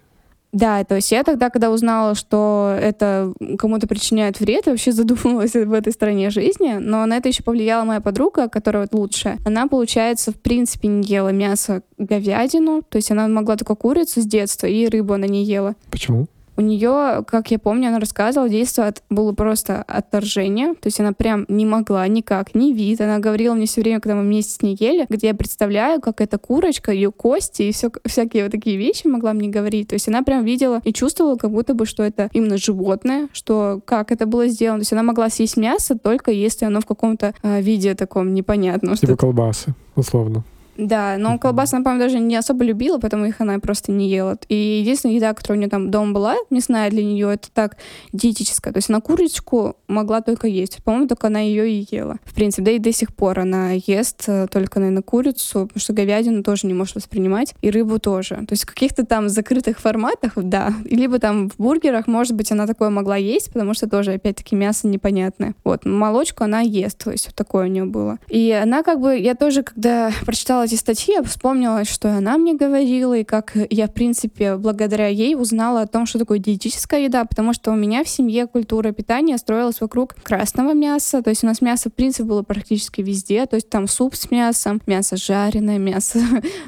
Да, 0.52 0.84
то 0.84 0.94
есть 0.96 1.12
я 1.12 1.24
тогда, 1.24 1.50
когда 1.50 1.72
узнала, 1.72 2.14
что 2.14 2.78
это 2.80 3.34
кому-то 3.58 3.88
причиняет 3.88 4.40
вред, 4.40 4.68
вообще 4.68 4.92
задумалась 4.92 5.54
в 5.54 5.74
этой 5.74 5.92
стране 5.92 6.30
жизни, 6.30 6.74
но 6.80 7.08
на 7.08 7.18
это 7.18 7.28
еще 7.28 7.42
повлияла 7.42 7.86
моя 7.86 8.02
подруга, 8.02 8.48
которая 8.50 8.84
вот 8.84 8.94
лучшая. 8.94 9.40
Она, 9.46 9.66
получается, 9.68 10.32
в 10.32 10.36
принципе 10.36 10.90
не 10.90 11.08
ела 11.08 11.30
мясо, 11.30 11.82
говядину, 11.98 12.84
то 12.84 12.98
есть 12.98 13.10
она 13.10 13.28
могла 13.28 13.56
только 13.56 13.74
курицу 13.74 14.22
с 14.22 14.26
детства, 14.26 14.68
и 14.68 14.86
рыбу 14.88 15.16
она 15.16 15.26
не 15.26 15.44
ела. 15.44 15.74
Почему? 15.90 16.28
У 16.56 16.62
нее, 16.62 17.24
как 17.28 17.52
я 17.52 17.60
помню, 17.60 17.90
она 17.90 18.00
рассказывала, 18.00 18.50
действие 18.50 18.88
от, 18.88 19.04
было 19.10 19.34
просто 19.34 19.82
отторжение. 19.82 20.76
То 20.76 20.88
есть 20.88 21.00
она 21.00 21.14
прям 21.14 21.46
не 21.48 21.66
могла 21.66 22.08
никак, 22.08 22.54
ни 22.54 22.74
вид. 22.74 23.02
Она 23.02 23.20
говорила 23.20 23.56
мне 23.56 23.66
все 23.66 23.82
время, 23.82 24.00
когда 24.00 24.16
мы 24.16 24.22
вместе 24.22 24.54
с 24.54 24.62
ней 24.62 24.76
ели, 24.80 25.06
где 25.10 25.28
я 25.28 25.34
представляю, 25.34 26.02
как 26.02 26.22
эта 26.22 26.38
курочка, 26.38 26.92
ее 26.92 27.12
кости 27.12 27.64
и 27.64 27.72
все, 27.72 27.92
всякие 28.06 28.44
вот 28.44 28.52
такие 28.52 28.78
вещи 28.78 29.08
могла 29.08 29.34
мне 29.34 29.50
говорить. 29.50 29.88
То 29.90 29.96
есть 29.96 30.08
она 30.08 30.22
прям 30.22 30.44
видела 30.44 30.82
и 30.84 30.94
чувствовала, 30.94 31.38
как 31.38 31.52
будто 31.52 31.74
бы, 31.74 31.86
что 31.86 32.04
это 32.04 32.30
именно 32.34 32.58
животное, 32.58 33.30
что 33.34 33.82
как 33.86 34.12
это 34.12 34.26
было 34.26 34.48
сделано. 34.48 34.80
То 34.80 34.84
есть 34.84 34.94
она 34.94 35.04
могла 35.04 35.30
съесть 35.30 35.58
мясо 35.58 35.98
только 35.98 36.32
если 36.32 36.66
оно 36.66 36.82
в 36.82 36.86
каком-то 36.86 37.34
э, 37.42 37.62
виде 37.62 37.96
таком 37.96 38.34
непонятном. 38.34 38.96
Типа 38.96 39.16
колбасы, 39.16 39.74
условно. 39.96 40.44
Да, 40.78 41.18
но 41.18 41.38
колбасы, 41.38 41.76
она, 41.76 41.84
по-моему, 41.84 42.04
даже 42.04 42.20
не 42.20 42.36
особо 42.36 42.64
любила, 42.64 42.98
поэтому 42.98 43.26
их 43.26 43.42
она 43.42 43.60
просто 43.60 43.92
не 43.92 44.10
ела. 44.10 44.38
И 44.50 44.56
единственная 44.56 45.16
еда, 45.16 45.34
которая 45.34 45.58
у 45.58 45.62
нее 45.62 45.70
там 45.70 45.92
дома 45.92 46.14
была, 46.14 46.36
мясная 46.50 46.90
для 46.90 47.04
нее, 47.04 47.34
это 47.34 47.50
так 47.52 47.78
диетическая. 48.12 48.74
То 48.74 48.78
есть 48.78 48.90
она 48.90 49.02
курочку 49.02 49.76
могла 49.88 50.22
только 50.22 50.48
есть. 50.48 50.84
По-моему, 50.84 51.08
только 51.08 51.28
она 51.28 51.40
ее 51.40 51.70
и 51.70 51.88
ела. 51.90 52.18
В 52.24 52.34
принципе, 52.34 52.64
да 52.64 52.72
и 52.72 52.80
до 52.80 52.92
сих 52.92 53.16
пор 53.16 53.40
она 53.40 53.72
ест 53.72 54.24
э, 54.28 54.48
только, 54.50 54.80
наверное, 54.80 55.04
курицу, 55.04 55.68
потому 55.68 55.80
что 55.80 55.94
говядину 55.94 56.44
тоже 56.44 56.68
не 56.68 56.74
может 56.74 56.96
воспринимать, 56.96 57.54
и 57.62 57.70
рыбу 57.70 58.00
тоже. 58.00 58.36
То 58.36 58.52
есть 58.52 58.64
в 58.64 58.68
каких-то 58.68 59.06
там 59.06 59.30
закрытых 59.30 59.80
форматах, 59.80 60.34
да. 60.36 60.74
Либо 60.86 61.20
там 61.20 61.50
в 61.50 61.58
бургерах, 61.58 62.08
может 62.08 62.36
быть, 62.36 62.52
она 62.52 62.68
такое 62.68 62.90
могла 62.90 63.18
есть, 63.18 63.52
потому 63.54 63.74
что 63.74 63.90
тоже, 63.90 64.14
опять-таки, 64.14 64.56
мясо 64.56 64.88
непонятное. 64.88 65.54
Вот, 65.64 65.86
молочку 65.86 66.44
она 66.44 66.62
ест, 66.62 67.04
то 67.04 67.12
есть 67.12 67.28
вот 67.28 67.36
такое 67.36 67.66
у 67.66 67.70
нее 67.70 67.86
было. 67.86 68.18
И 68.28 68.52
она 68.52 68.84
как 68.84 69.00
бы, 69.00 69.18
я 69.18 69.36
тоже, 69.36 69.64
когда 69.64 70.12
прочитала 70.26 70.63
читала 70.64 70.66
эти 70.66 70.76
статьи, 70.76 71.14
я 71.14 71.24
вспомнила, 71.24 71.84
что 71.86 72.16
она 72.16 72.38
мне 72.38 72.54
говорила, 72.54 73.14
и 73.14 73.24
как 73.24 73.54
я, 73.70 73.88
в 73.88 73.94
принципе, 73.94 74.56
благодаря 74.56 75.08
ей 75.08 75.36
узнала 75.36 75.82
о 75.82 75.88
том, 75.88 76.06
что 76.06 76.20
такое 76.20 76.40
диетическая 76.40 77.02
еда, 77.02 77.26
потому 77.26 77.54
что 77.54 77.72
у 77.72 77.76
меня 77.76 78.04
в 78.04 78.10
семье 78.10 78.48
культура 78.48 78.92
питания 78.92 79.38
строилась 79.38 79.82
вокруг 79.82 80.16
красного 80.24 80.74
мяса, 80.74 81.22
то 81.22 81.30
есть 81.30 81.44
у 81.44 81.48
нас 81.48 81.62
мясо, 81.62 81.90
в 81.90 81.94
принципе, 81.94 82.24
было 82.24 82.44
практически 82.44 83.02
везде, 83.02 83.46
то 83.46 83.56
есть 83.56 83.70
там 83.70 83.88
суп 83.88 84.16
с 84.16 84.32
мясом, 84.32 84.82
мясо 84.88 85.18
жареное, 85.18 85.78
мясо 85.80 86.20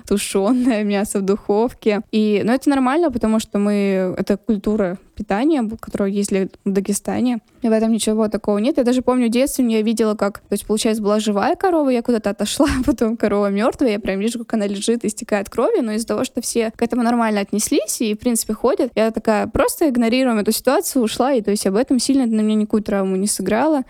тушеное, 0.08 0.84
мясо 0.84 1.20
в 1.20 1.22
духовке. 1.22 2.02
И, 2.12 2.42
ну, 2.44 2.54
это 2.54 2.70
нормально, 2.70 3.12
потому 3.12 3.40
что 3.40 3.60
мы, 3.60 4.16
это 4.18 4.38
культура 4.38 4.98
питания, 5.16 5.68
которое 5.80 6.12
есть 6.12 6.32
в 6.32 6.50
Дагестане. 6.66 7.40
И 7.62 7.70
в 7.70 7.72
этом 7.72 7.92
ничего 7.92 8.28
такого 8.28 8.58
нет. 8.60 8.78
Я 8.78 8.84
даже 8.84 9.02
помню 9.02 9.28
в 9.28 9.32
детстве 9.32 9.66
я 9.66 9.82
видела, 9.82 10.16
как, 10.16 10.40
то 10.40 10.54
есть, 10.54 10.68
получается, 10.68 11.02
была 11.02 11.20
живая 11.20 11.56
корова, 11.56 11.90
я 11.90 12.02
куда-то 12.02 12.30
отошла, 12.30 12.68
потом 12.86 13.18
корова 13.18 13.50
мертвая, 13.50 13.92
я 13.92 14.00
прям 14.00 14.20
вижу, 14.20 14.40
как 14.40 14.54
она 14.54 14.68
лежит 14.68 15.04
и 15.04 15.08
истекает 15.08 15.50
кровью, 15.50 15.84
но 15.84 15.94
из-за 15.94 16.08
того, 16.08 16.24
что 16.24 16.42
все 16.42 16.72
к 16.72 16.82
этому 16.82 17.04
нормально 17.04 17.42
отнеслись 17.42 18.02
и, 18.02 18.14
в 18.14 18.20
принципе, 18.20 18.54
ходят, 18.54 18.92
я 18.96 19.12
такая 19.12 19.48
просто 19.48 19.90
игнорируем 19.90 20.38
эту 20.38 20.52
ситуацию, 20.52 21.04
ушла, 21.04 21.34
и 21.34 21.42
то 21.42 21.52
есть 21.52 21.66
об 21.66 21.76
этом 21.76 22.00
сильно 22.00 22.26
на 22.26 22.42
меня 22.42 22.56
никакую 22.56 22.84
травму 22.84 23.16
не 23.16 23.28
сыграла. 23.28 23.84